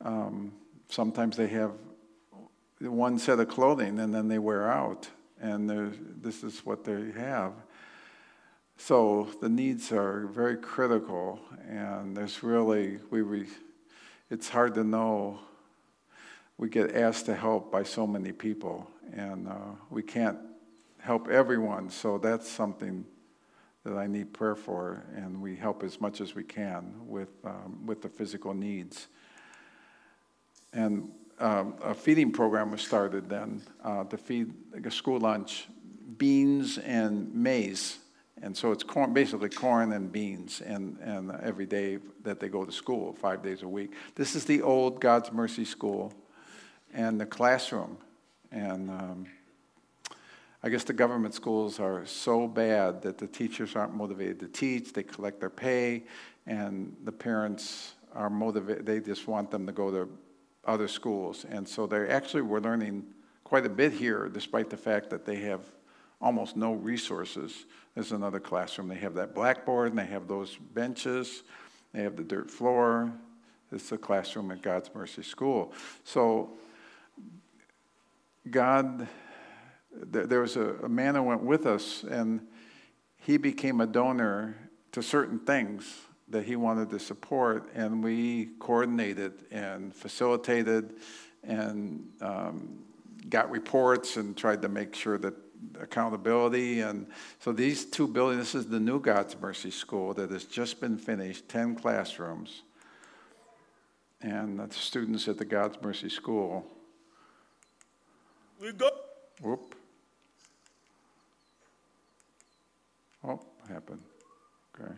Um, 0.00 0.52
sometimes 0.88 1.36
they 1.36 1.48
have 1.48 1.72
one 2.80 3.18
set 3.18 3.38
of 3.38 3.48
clothing 3.48 4.00
and 4.00 4.12
then 4.12 4.28
they 4.28 4.38
wear 4.38 4.70
out. 4.70 5.08
And 5.40 5.70
this 6.20 6.42
is 6.42 6.66
what 6.66 6.84
they 6.84 7.12
have. 7.12 7.52
So 8.76 9.28
the 9.40 9.48
needs 9.48 9.92
are 9.92 10.26
very 10.26 10.56
critical, 10.56 11.40
and 11.68 12.16
there's 12.16 12.42
really, 12.42 12.98
we, 13.10 13.22
we, 13.22 13.46
it's 14.30 14.48
hard 14.48 14.74
to 14.74 14.84
know. 14.84 15.38
We 16.58 16.68
get 16.68 16.94
asked 16.94 17.26
to 17.26 17.34
help 17.34 17.72
by 17.72 17.82
so 17.84 18.06
many 18.06 18.32
people, 18.32 18.90
and 19.12 19.48
uh, 19.48 19.72
we 19.90 20.02
can't 20.02 20.38
help 21.00 21.28
everyone. 21.28 21.88
So 21.90 22.18
that's 22.18 22.48
something 22.48 23.04
that 23.84 23.96
I 23.96 24.06
need 24.06 24.32
prayer 24.32 24.56
for, 24.56 25.04
and 25.14 25.40
we 25.40 25.56
help 25.56 25.82
as 25.82 26.00
much 26.00 26.20
as 26.20 26.34
we 26.34 26.42
can 26.42 26.94
with, 27.06 27.28
um, 27.44 27.86
with 27.86 28.02
the 28.02 28.08
physical 28.08 28.54
needs. 28.54 29.08
And 30.72 31.10
um, 31.38 31.74
a 31.82 31.94
feeding 31.94 32.32
program 32.32 32.70
was 32.70 32.82
started 32.82 33.28
then 33.28 33.62
uh, 33.82 34.04
to 34.04 34.16
feed 34.16 34.52
like 34.72 34.86
a 34.86 34.90
school 34.90 35.20
lunch 35.20 35.68
beans 36.16 36.78
and 36.78 37.34
maize. 37.34 37.98
And 38.44 38.54
so 38.54 38.72
it's 38.72 38.82
corn, 38.84 39.14
basically 39.14 39.48
corn 39.48 39.92
and 39.92 40.12
beans, 40.12 40.60
and, 40.60 40.98
and 41.00 41.32
every 41.42 41.64
day 41.64 41.96
that 42.24 42.40
they 42.40 42.48
go 42.48 42.66
to 42.66 42.70
school, 42.70 43.14
five 43.14 43.42
days 43.42 43.62
a 43.62 43.68
week. 43.68 43.94
This 44.16 44.36
is 44.36 44.44
the 44.44 44.60
old 44.60 45.00
God's 45.00 45.32
Mercy 45.32 45.64
School 45.64 46.12
and 46.92 47.18
the 47.18 47.24
classroom. 47.24 47.96
And 48.52 48.90
um, 48.90 49.26
I 50.62 50.68
guess 50.68 50.84
the 50.84 50.92
government 50.92 51.32
schools 51.32 51.80
are 51.80 52.04
so 52.04 52.46
bad 52.46 53.00
that 53.00 53.16
the 53.16 53.26
teachers 53.26 53.76
aren't 53.76 53.94
motivated 53.94 54.40
to 54.40 54.48
teach. 54.48 54.92
They 54.92 55.04
collect 55.04 55.40
their 55.40 55.48
pay, 55.48 56.02
and 56.46 56.94
the 57.04 57.12
parents 57.12 57.94
are 58.12 58.28
motivated. 58.28 58.84
They 58.84 59.00
just 59.00 59.26
want 59.26 59.50
them 59.50 59.64
to 59.64 59.72
go 59.72 59.90
to 59.90 60.06
other 60.66 60.86
schools. 60.86 61.46
And 61.48 61.66
so 61.66 61.86
they 61.86 62.08
actually 62.08 62.42
were 62.42 62.60
learning 62.60 63.06
quite 63.42 63.64
a 63.64 63.70
bit 63.70 63.94
here, 63.94 64.28
despite 64.28 64.68
the 64.68 64.76
fact 64.76 65.08
that 65.08 65.24
they 65.24 65.36
have 65.36 65.62
almost 66.24 66.56
no 66.56 66.72
resources. 66.72 67.66
There's 67.94 68.12
another 68.12 68.40
classroom. 68.40 68.88
They 68.88 68.96
have 68.96 69.14
that 69.14 69.34
blackboard 69.34 69.90
and 69.90 69.98
they 69.98 70.06
have 70.06 70.26
those 70.26 70.56
benches. 70.56 71.42
They 71.92 72.02
have 72.02 72.16
the 72.16 72.24
dirt 72.24 72.50
floor. 72.50 73.12
It's 73.70 73.92
a 73.92 73.98
classroom 73.98 74.50
at 74.50 74.62
God's 74.62 74.90
Mercy 74.94 75.22
School. 75.22 75.74
So 76.02 76.54
God, 78.50 79.06
there 79.92 80.40
was 80.40 80.56
a, 80.56 80.88
man 80.88 81.14
who 81.14 81.24
went 81.24 81.42
with 81.42 81.66
us, 81.66 82.04
and 82.04 82.46
he 83.18 83.36
became 83.36 83.80
a 83.80 83.86
donor 83.86 84.56
to 84.92 85.02
certain 85.02 85.40
things 85.40 85.92
that 86.28 86.44
he 86.44 86.56
wanted 86.56 86.88
to 86.90 86.98
support, 86.98 87.68
and 87.74 88.02
we 88.02 88.50
coordinated 88.60 89.32
and 89.50 89.94
facilitated 89.94 90.94
and 91.42 92.06
um, 92.20 92.84
got 93.28 93.50
reports 93.50 94.16
and 94.16 94.36
tried 94.36 94.62
to 94.62 94.68
make 94.68 94.94
sure 94.94 95.18
that 95.18 95.34
accountability. 95.80 96.80
And 96.80 97.06
so 97.40 97.52
these 97.52 97.84
two 97.84 98.06
buildings, 98.06 98.40
this 98.40 98.54
is 98.54 98.66
the 98.66 98.80
new 98.80 99.00
God's 99.00 99.38
Mercy 99.40 99.70
School 99.70 100.14
that 100.14 100.30
has 100.30 100.44
just 100.44 100.80
been 100.80 100.96
finished, 100.96 101.48
10 101.48 101.76
classrooms. 101.76 102.62
And 104.20 104.58
the 104.58 104.72
students 104.72 105.28
at 105.28 105.38
the 105.38 105.44
God's 105.44 105.76
Mercy 105.82 106.08
School. 106.08 106.64
We 108.60 108.72
go. 108.72 108.90
Whoop. 109.42 109.74
Oh, 113.22 113.40
happened. 113.68 114.02
Okay 114.74 114.94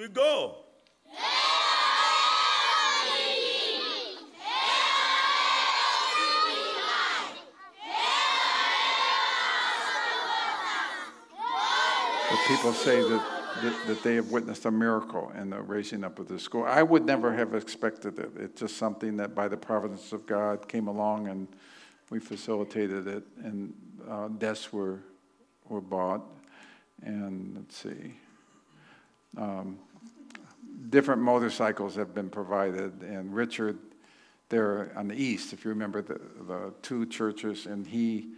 we 0.00 0.08
go. 0.08 0.56
People 12.46 12.72
say 12.72 13.00
that, 13.02 13.24
that, 13.62 13.86
that 13.86 14.02
they 14.02 14.14
have 14.14 14.30
witnessed 14.30 14.64
a 14.64 14.70
miracle 14.70 15.32
in 15.38 15.50
the 15.50 15.60
raising 15.60 16.04
up 16.04 16.18
of 16.18 16.28
the 16.28 16.38
school. 16.38 16.64
I 16.64 16.82
would 16.82 17.04
never 17.04 17.34
have 17.34 17.54
expected 17.54 18.18
it. 18.18 18.30
It's 18.36 18.60
just 18.60 18.76
something 18.76 19.16
that 19.16 19.34
by 19.34 19.48
the 19.48 19.56
providence 19.56 20.12
of 20.12 20.26
God 20.26 20.68
came 20.68 20.88
along 20.88 21.28
and 21.28 21.48
we 22.10 22.18
facilitated 22.18 23.06
it, 23.06 23.24
and 23.44 23.72
uh, 24.08 24.28
desks 24.28 24.72
were, 24.72 25.00
were 25.68 25.80
bought. 25.80 26.22
And 27.02 27.56
let's 27.56 27.76
see. 27.76 28.14
Um, 29.36 29.78
different 30.90 31.22
motorcycles 31.22 31.94
have 31.94 32.14
been 32.14 32.28
provided, 32.28 33.02
and 33.02 33.34
Richard, 33.34 33.78
there 34.48 34.92
on 34.96 35.06
the 35.08 35.14
east, 35.14 35.52
if 35.52 35.64
you 35.64 35.70
remember 35.70 36.02
the, 36.02 36.20
the 36.46 36.74
two 36.82 37.06
churches, 37.06 37.66
and 37.66 37.86
he, 37.86 38.30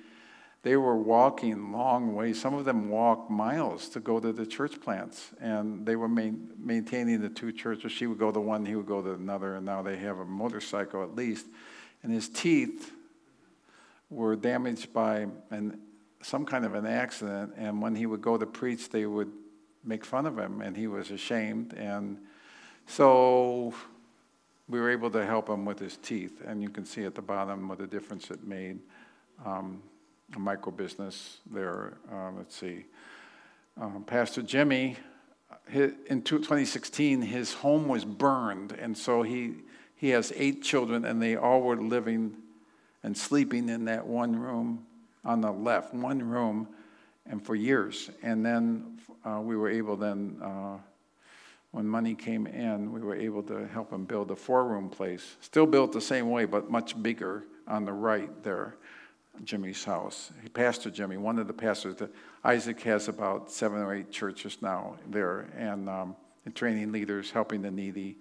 they 0.62 0.76
were 0.76 0.96
walking 0.96 1.72
long 1.72 2.14
ways. 2.14 2.40
Some 2.40 2.54
of 2.54 2.64
them 2.64 2.88
walked 2.88 3.30
miles 3.30 3.88
to 3.90 4.00
go 4.00 4.20
to 4.20 4.32
the 4.32 4.46
church 4.46 4.80
plants, 4.80 5.30
and 5.40 5.84
they 5.84 5.96
were 5.96 6.08
main, 6.08 6.50
maintaining 6.56 7.20
the 7.20 7.28
two 7.28 7.50
churches. 7.50 7.90
She 7.90 8.06
would 8.06 8.18
go 8.18 8.30
to 8.30 8.40
one, 8.40 8.64
he 8.64 8.76
would 8.76 8.86
go 8.86 9.02
to 9.02 9.12
another, 9.12 9.56
and 9.56 9.66
now 9.66 9.82
they 9.82 9.96
have 9.96 10.18
a 10.18 10.24
motorcycle 10.24 11.02
at 11.02 11.16
least. 11.16 11.46
And 12.02 12.12
his 12.12 12.28
teeth 12.28 12.92
were 14.08 14.36
damaged 14.36 14.92
by 14.92 15.26
an, 15.50 15.80
some 16.22 16.46
kind 16.46 16.64
of 16.64 16.74
an 16.74 16.86
accident, 16.86 17.54
and 17.56 17.82
when 17.82 17.96
he 17.96 18.06
would 18.06 18.22
go 18.22 18.38
to 18.38 18.46
preach, 18.46 18.88
they 18.88 19.06
would 19.06 19.32
make 19.84 20.04
fun 20.04 20.26
of 20.26 20.38
him, 20.38 20.60
and 20.60 20.76
he 20.76 20.86
was 20.86 21.10
ashamed. 21.10 21.74
And 21.74 22.18
so 22.86 23.74
we 24.68 24.80
were 24.80 24.90
able 24.90 25.10
to 25.10 25.26
help 25.26 25.48
him 25.48 25.64
with 25.64 25.80
his 25.80 25.96
teeth, 25.96 26.40
and 26.46 26.62
you 26.62 26.68
can 26.68 26.84
see 26.84 27.04
at 27.04 27.16
the 27.16 27.22
bottom 27.22 27.68
what 27.68 27.80
a 27.80 27.86
difference 27.88 28.30
it 28.30 28.44
made. 28.44 28.78
Um, 29.44 29.82
micro 30.38 30.72
business 30.72 31.38
there. 31.50 31.94
Uh, 32.12 32.30
let's 32.36 32.56
see. 32.56 32.84
Um, 33.80 34.04
Pastor 34.04 34.42
Jimmy, 34.42 34.96
his, 35.68 35.92
in 36.06 36.22
2016, 36.22 37.22
his 37.22 37.52
home 37.52 37.88
was 37.88 38.04
burned, 38.04 38.72
and 38.72 38.96
so 38.96 39.22
he 39.22 39.54
he 39.96 40.08
has 40.10 40.32
eight 40.34 40.62
children, 40.62 41.04
and 41.04 41.22
they 41.22 41.36
all 41.36 41.62
were 41.62 41.76
living 41.76 42.36
and 43.04 43.16
sleeping 43.16 43.68
in 43.68 43.84
that 43.84 44.04
one 44.04 44.34
room 44.34 44.84
on 45.24 45.40
the 45.40 45.52
left, 45.52 45.94
one 45.94 46.28
room, 46.28 46.66
and 47.26 47.44
for 47.44 47.54
years. 47.54 48.10
And 48.22 48.44
then 48.44 48.98
uh, 49.24 49.40
we 49.40 49.56
were 49.56 49.70
able 49.70 49.96
then. 49.96 50.38
Uh, 50.42 50.78
when 51.72 51.88
money 51.88 52.14
came 52.14 52.46
in, 52.46 52.92
we 52.92 53.00
were 53.00 53.16
able 53.16 53.42
to 53.44 53.66
help 53.66 53.90
him 53.92 54.04
build 54.04 54.30
a 54.30 54.36
four 54.36 54.66
room 54.66 54.90
place. 54.90 55.36
Still 55.40 55.66
built 55.66 55.92
the 55.92 56.02
same 56.02 56.30
way, 56.30 56.44
but 56.44 56.70
much 56.70 57.02
bigger 57.02 57.44
on 57.66 57.86
the 57.86 57.92
right 57.92 58.42
there, 58.42 58.76
Jimmy's 59.44 59.84
house. 59.84 60.32
He 60.42 60.48
Pastor 60.48 60.90
Jimmy, 60.90 61.16
one 61.16 61.38
of 61.38 61.46
the 61.46 61.52
pastors. 61.52 61.96
That 61.96 62.10
Isaac 62.44 62.80
has 62.82 63.08
about 63.08 63.50
seven 63.50 63.80
or 63.80 63.94
eight 63.94 64.10
churches 64.10 64.58
now 64.60 64.96
there, 65.08 65.48
and, 65.56 65.88
um, 65.88 66.16
training 66.54 66.92
leaders, 66.92 67.30
helping 67.30 67.62
the 67.62 67.70
needy. 67.70 68.18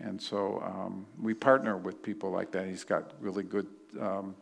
And 0.00 0.20
so 0.20 0.62
um, 0.64 1.06
we 1.20 1.34
partner 1.34 1.76
with 1.76 2.02
people 2.02 2.30
like 2.30 2.50
that. 2.52 2.66
He's 2.66 2.84
got 2.84 3.12
really 3.20 3.42
good, 3.42 3.66
um, 4.00 4.34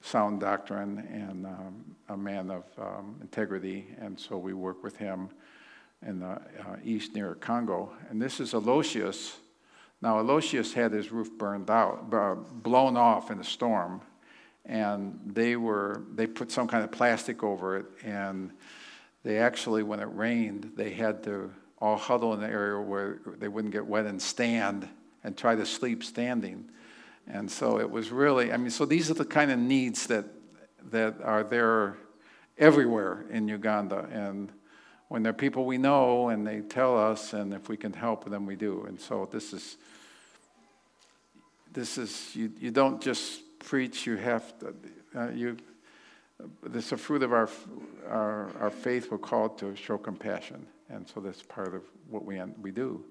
sound 0.00 0.40
doctrine 0.40 1.06
and 1.12 1.46
um, 1.46 1.84
a 2.08 2.16
man 2.16 2.50
of 2.50 2.64
um, 2.78 3.16
integrity, 3.20 3.94
and 4.00 4.18
so 4.18 4.36
we 4.36 4.54
work 4.54 4.82
with 4.82 4.96
him 4.96 5.28
in 6.06 6.20
the 6.20 6.26
uh, 6.26 6.40
east 6.82 7.14
near 7.14 7.34
Congo. 7.34 7.92
And 8.08 8.20
this 8.20 8.40
is 8.40 8.54
Aloysius. 8.54 9.36
Now, 10.00 10.18
Aloysius 10.18 10.72
had 10.72 10.92
his 10.92 11.12
roof 11.12 11.30
burned 11.36 11.68
out, 11.68 12.06
uh, 12.12 12.34
blown 12.34 12.96
off 12.96 13.30
in 13.30 13.38
a 13.38 13.44
storm, 13.44 14.00
and 14.66 15.18
they 15.26 15.56
were 15.56 16.02
they 16.14 16.26
put 16.26 16.52
some 16.52 16.68
kind 16.68 16.84
of 16.84 16.90
plastic 16.90 17.42
over 17.42 17.76
it, 17.76 17.86
and 18.04 18.50
they 19.22 19.38
actually, 19.38 19.82
when 19.82 20.00
it 20.00 20.08
rained, 20.12 20.72
they 20.76 20.90
had 20.90 21.22
to 21.24 21.52
all 21.78 21.96
huddle 21.96 22.34
in 22.34 22.40
the 22.40 22.46
area 22.46 22.80
where 22.80 23.18
they 23.38 23.48
wouldn't 23.48 23.72
get 23.72 23.86
wet 23.86 24.06
and 24.06 24.20
stand 24.20 24.88
and 25.24 25.36
try 25.36 25.54
to 25.54 25.66
sleep 25.66 26.04
standing. 26.04 26.68
And 27.26 27.50
so 27.50 27.78
it 27.78 27.90
was 27.90 28.10
really, 28.10 28.52
I 28.52 28.56
mean, 28.56 28.70
so 28.70 28.84
these 28.84 29.10
are 29.10 29.14
the 29.14 29.24
kind 29.24 29.50
of 29.50 29.58
needs 29.58 30.06
that 30.08 30.24
that 30.90 31.20
are 31.22 31.44
there 31.44 31.96
everywhere 32.58 33.24
in 33.30 33.48
Uganda, 33.48 34.08
and 34.12 34.50
when 35.10 35.24
they're 35.24 35.32
people 35.32 35.64
we 35.64 35.76
know 35.76 36.28
and 36.28 36.46
they 36.46 36.60
tell 36.60 36.96
us, 36.96 37.32
and 37.32 37.52
if 37.52 37.68
we 37.68 37.76
can 37.76 37.92
help 37.92 38.30
them, 38.30 38.46
we 38.46 38.54
do. 38.54 38.84
And 38.86 39.00
so 39.00 39.28
this 39.30 39.52
is, 39.52 39.76
this 41.72 41.98
is 41.98 42.36
you, 42.36 42.52
you 42.60 42.70
don't 42.70 43.02
just 43.02 43.40
preach, 43.60 44.06
you 44.06 44.16
have 44.16 44.58
to, 44.58 44.74
uh, 45.16 45.30
you, 45.30 45.56
this 46.62 46.86
is 46.86 46.92
a 46.92 46.96
fruit 46.96 47.22
of 47.22 47.32
our, 47.32 47.48
our, 48.08 48.50
our 48.58 48.70
faith. 48.70 49.10
We're 49.10 49.18
called 49.18 49.58
to 49.58 49.74
show 49.76 49.98
compassion. 49.98 50.66
And 50.88 51.08
so 51.08 51.20
that's 51.20 51.42
part 51.42 51.74
of 51.74 51.82
what 52.08 52.24
we, 52.24 52.40
we 52.60 52.70
do. 52.70 53.04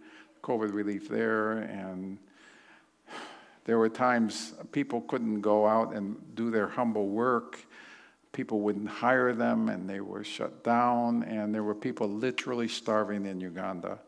COVID 0.43 0.73
relief 0.73 1.09
there, 1.09 1.59
and 1.59 2.17
there 3.65 3.77
were 3.77 3.89
times 3.89 4.53
people 4.71 5.01
couldn't 5.01 5.41
go 5.41 5.67
out 5.67 5.93
and 5.93 6.17
do 6.35 6.51
their 6.51 6.67
humble 6.67 7.07
work 7.07 7.59
people 8.31 8.61
wouldn't 8.61 8.87
hire 8.87 9.33
them 9.33 9.69
and 9.69 9.89
they 9.89 9.99
were 9.99 10.23
shut 10.23 10.63
down 10.63 11.23
and 11.23 11.53
there 11.53 11.63
were 11.63 11.75
people 11.75 12.07
literally 12.07 12.67
starving 12.67 13.25
in 13.25 13.39
uganda 13.39 13.99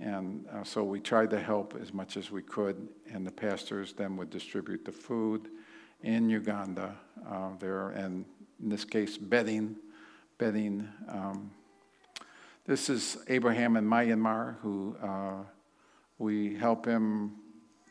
and 0.00 0.46
uh, 0.52 0.64
so 0.64 0.82
we 0.82 0.98
tried 0.98 1.30
to 1.30 1.38
help 1.38 1.78
as 1.80 1.92
much 1.92 2.16
as 2.16 2.30
we 2.30 2.42
could 2.42 2.88
and 3.12 3.26
the 3.26 3.30
pastors 3.30 3.92
then 3.92 4.16
would 4.16 4.30
distribute 4.30 4.84
the 4.84 4.92
food 4.92 5.48
in 6.02 6.28
uganda 6.28 6.94
uh, 7.28 7.50
there 7.58 7.90
and 7.90 8.24
in 8.62 8.68
this 8.68 8.84
case 8.84 9.16
bedding 9.16 9.76
bedding 10.38 10.88
um, 11.08 11.50
this 12.66 12.88
is 12.88 13.18
abraham 13.28 13.76
in 13.76 13.84
myanmar 13.84 14.56
who 14.60 14.96
uh, 15.02 15.42
we 16.18 16.54
help 16.56 16.86
him 16.86 17.32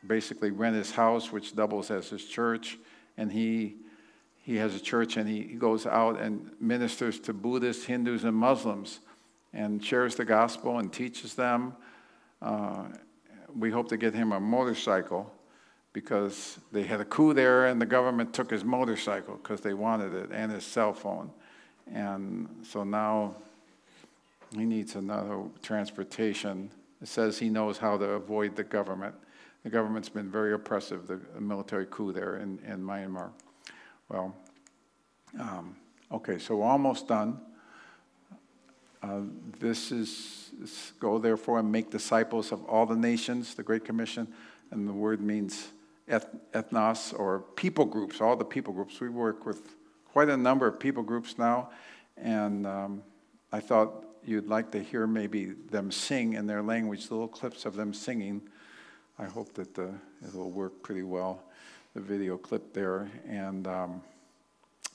basically 0.08 0.52
rent 0.52 0.76
his 0.76 0.92
house 0.92 1.32
which 1.32 1.56
doubles 1.56 1.92
as 1.92 2.10
his 2.10 2.26
church 2.26 2.78
and 3.18 3.32
he 3.32 3.76
he 4.44 4.56
has 4.58 4.76
a 4.76 4.80
church 4.80 5.18
and 5.18 5.30
he 5.30 5.44
goes 5.44 5.86
out 5.86 6.20
and 6.20 6.50
ministers 6.60 7.20
to 7.22 7.34
Buddhists, 7.34 7.86
Hindus, 7.86 8.24
and 8.24 8.36
Muslims 8.36 9.00
and 9.54 9.84
shares 9.84 10.16
the 10.16 10.26
gospel 10.26 10.80
and 10.80 10.92
teaches 10.92 11.36
them. 11.36 11.76
Uh, 12.42 12.86
we 13.56 13.70
hope 13.70 13.90
to 13.90 13.98
get 13.98 14.14
him 14.14 14.32
a 14.32 14.40
motorcycle 14.40 15.32
because 15.94 16.60
they 16.72 16.84
had 16.84 17.02
a 17.02 17.06
coup 17.06 17.34
there 17.34 17.66
and 17.66 17.82
the 17.82 17.86
government 17.86 18.34
took 18.34 18.50
his 18.50 18.64
motorcycle 18.64 19.36
because 19.36 19.62
they 19.62 19.74
wanted 19.74 20.14
it 20.14 20.30
and 20.32 20.52
his 20.52 20.64
cell 20.64 20.94
phone. 20.94 21.30
And 21.94 22.48
so 22.64 22.84
now 22.84 23.36
he 24.56 24.66
needs 24.66 24.96
another 24.96 25.44
transportation. 25.62 26.70
It 27.02 27.08
says 27.08 27.40
he 27.40 27.50
knows 27.50 27.78
how 27.78 27.98
to 27.98 28.06
avoid 28.06 28.56
the 28.56 28.64
government. 28.64 29.16
The 29.64 29.70
government's 29.70 30.10
been 30.10 30.30
very 30.30 30.54
oppressive, 30.54 31.08
the 31.08 31.20
military 31.40 31.86
coup 31.90 32.12
there 32.12 32.38
in, 32.38 32.60
in 32.66 32.82
Myanmar. 32.82 33.30
Well, 34.10 34.36
um, 35.40 35.76
okay, 36.12 36.40
so 36.40 36.58
we're 36.58 36.68
almost 36.68 37.08
done. 37.08 37.40
Uh, 39.04 39.22
this 39.60 39.92
is, 39.92 40.52
is, 40.62 40.94
go 41.00 41.18
therefore 41.18 41.60
and 41.60 41.72
make 41.72 41.90
disciples 41.90 42.52
of 42.52 42.64
all 42.66 42.86
the 42.86 42.96
nations, 42.96 43.56
the 43.56 43.64
Great 43.64 43.84
Commission, 43.84 44.28
and 44.72 44.88
the 44.88 44.94
word 44.94 45.22
means 45.22 45.70
ethnos 46.12 47.18
or 47.18 47.40
people 47.56 47.86
groups, 47.86 48.22
all 48.22 48.36
the 48.36 48.46
people 48.46 48.74
groups. 48.74 49.00
We 49.00 49.10
work 49.10 49.46
with 49.46 49.76
quite 50.12 50.30
a 50.30 50.38
number 50.38 50.68
of 50.68 50.80
people 50.80 51.04
groups 51.04 51.38
now, 51.38 51.70
and 52.18 52.68
um, 52.68 53.04
I 53.52 53.60
thought 53.60 54.06
you'd 54.24 54.48
like 54.48 54.72
to 54.72 54.84
hear 54.84 55.08
maybe 55.08 55.54
them 55.70 55.92
sing 55.92 56.34
in 56.34 56.46
their 56.48 56.62
language, 56.62 57.10
little 57.10 57.28
clips 57.28 57.66
of 57.66 57.76
them 57.76 57.94
singing. 57.94 58.42
I 59.18 59.26
hope 59.26 59.54
that 59.54 59.74
the, 59.74 59.94
it'll 60.28 60.52
work 60.52 60.84
pretty 60.84 61.04
well 61.04 61.44
the 61.94 62.02
video 62.02 62.38
clip 62.38 62.74
there. 62.74 63.12
And 63.28 63.68
um, 63.68 64.02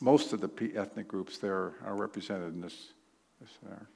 most 0.00 0.32
of 0.32 0.40
the 0.40 0.72
ethnic 0.76 1.08
groups 1.08 1.38
there 1.38 1.74
are 1.84 1.96
represented 1.96 2.54
in 2.54 2.60
this. 2.60 2.88
this 3.40 3.50
there. 3.62 3.88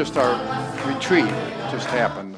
Just 0.00 0.16
our 0.16 0.32
retreat, 0.88 1.28
just 1.70 1.86
happened. 1.88 2.34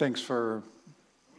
Thanks 0.00 0.22
for 0.22 0.62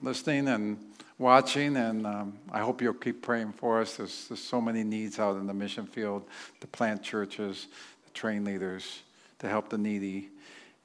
listening 0.03 0.47
and 0.47 0.77
watching, 1.17 1.75
and 1.77 2.05
um, 2.05 2.37
I 2.51 2.59
hope 2.59 2.79
you'll 2.79 2.93
keep 2.93 3.23
praying 3.23 3.53
for 3.53 3.81
us. 3.81 3.97
There's, 3.97 4.27
there's 4.27 4.39
so 4.39 4.61
many 4.61 4.83
needs 4.83 5.17
out 5.17 5.37
in 5.37 5.47
the 5.47 5.53
mission 5.53 5.87
field 5.87 6.25
to 6.59 6.67
plant 6.67 7.01
churches, 7.01 7.65
to 8.05 8.13
train 8.13 8.45
leaders, 8.45 9.01
to 9.39 9.49
help 9.49 9.69
the 9.69 9.79
needy, 9.79 10.29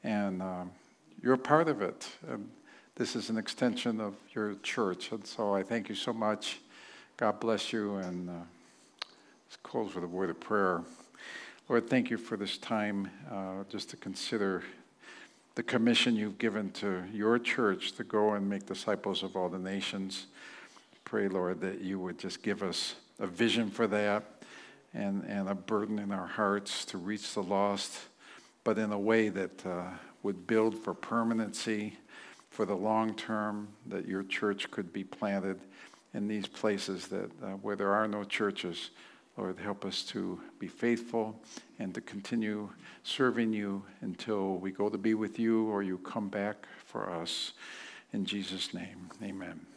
and 0.02 0.40
um, 0.40 0.70
you're 1.22 1.36
part 1.36 1.68
of 1.68 1.82
it. 1.82 2.08
This 2.94 3.14
is 3.14 3.28
an 3.28 3.36
extension 3.36 4.00
of 4.00 4.14
your 4.34 4.54
church, 4.62 5.12
and 5.12 5.26
so 5.26 5.54
I 5.54 5.62
thank 5.62 5.90
you 5.90 5.94
so 5.94 6.14
much. 6.14 6.60
God 7.18 7.40
bless 7.40 7.74
you, 7.74 7.96
and 7.96 8.30
uh, 8.30 8.32
let's 9.44 9.56
close 9.62 9.94
with 9.94 10.04
a 10.04 10.08
word 10.08 10.30
of 10.30 10.40
prayer. 10.40 10.80
Lord, 11.68 11.90
thank 11.90 12.08
you 12.08 12.16
for 12.16 12.38
this 12.38 12.56
time 12.56 13.10
uh, 13.30 13.64
just 13.68 13.90
to 13.90 13.98
consider 13.98 14.64
the 15.56 15.62
commission 15.62 16.14
you've 16.14 16.36
given 16.36 16.70
to 16.70 17.02
your 17.14 17.38
church 17.38 17.92
to 17.92 18.04
go 18.04 18.34
and 18.34 18.48
make 18.48 18.66
disciples 18.66 19.22
of 19.22 19.36
all 19.36 19.48
the 19.48 19.58
nations. 19.58 20.26
Pray, 21.04 21.28
Lord, 21.28 21.62
that 21.62 21.80
you 21.80 21.98
would 21.98 22.18
just 22.18 22.42
give 22.42 22.62
us 22.62 22.94
a 23.18 23.26
vision 23.26 23.70
for 23.70 23.86
that 23.86 24.42
and, 24.92 25.24
and 25.24 25.48
a 25.48 25.54
burden 25.54 25.98
in 25.98 26.12
our 26.12 26.26
hearts 26.26 26.84
to 26.84 26.98
reach 26.98 27.32
the 27.32 27.42
lost, 27.42 27.98
but 28.64 28.76
in 28.76 28.92
a 28.92 28.98
way 28.98 29.30
that 29.30 29.64
uh, 29.64 29.84
would 30.22 30.46
build 30.46 30.76
for 30.76 30.92
permanency, 30.92 31.96
for 32.50 32.66
the 32.66 32.74
long 32.74 33.14
term, 33.14 33.68
that 33.86 34.06
your 34.06 34.24
church 34.24 34.70
could 34.70 34.92
be 34.92 35.04
planted 35.04 35.58
in 36.12 36.28
these 36.28 36.46
places 36.46 37.06
that 37.06 37.30
uh, 37.42 37.52
where 37.62 37.76
there 37.76 37.94
are 37.94 38.06
no 38.06 38.24
churches. 38.24 38.90
Lord, 39.38 39.58
help 39.58 39.86
us 39.86 40.02
to 40.04 40.38
be 40.58 40.66
faithful 40.66 41.40
and 41.78 41.94
to 41.94 42.00
continue 42.00 42.70
serving 43.02 43.52
you 43.52 43.82
until 44.00 44.56
we 44.56 44.70
go 44.70 44.88
to 44.88 44.98
be 44.98 45.14
with 45.14 45.38
you 45.38 45.66
or 45.68 45.82
you 45.82 45.98
come 45.98 46.28
back 46.28 46.66
for 46.84 47.10
us. 47.10 47.52
In 48.12 48.24
Jesus' 48.24 48.72
name, 48.72 49.10
amen. 49.22 49.75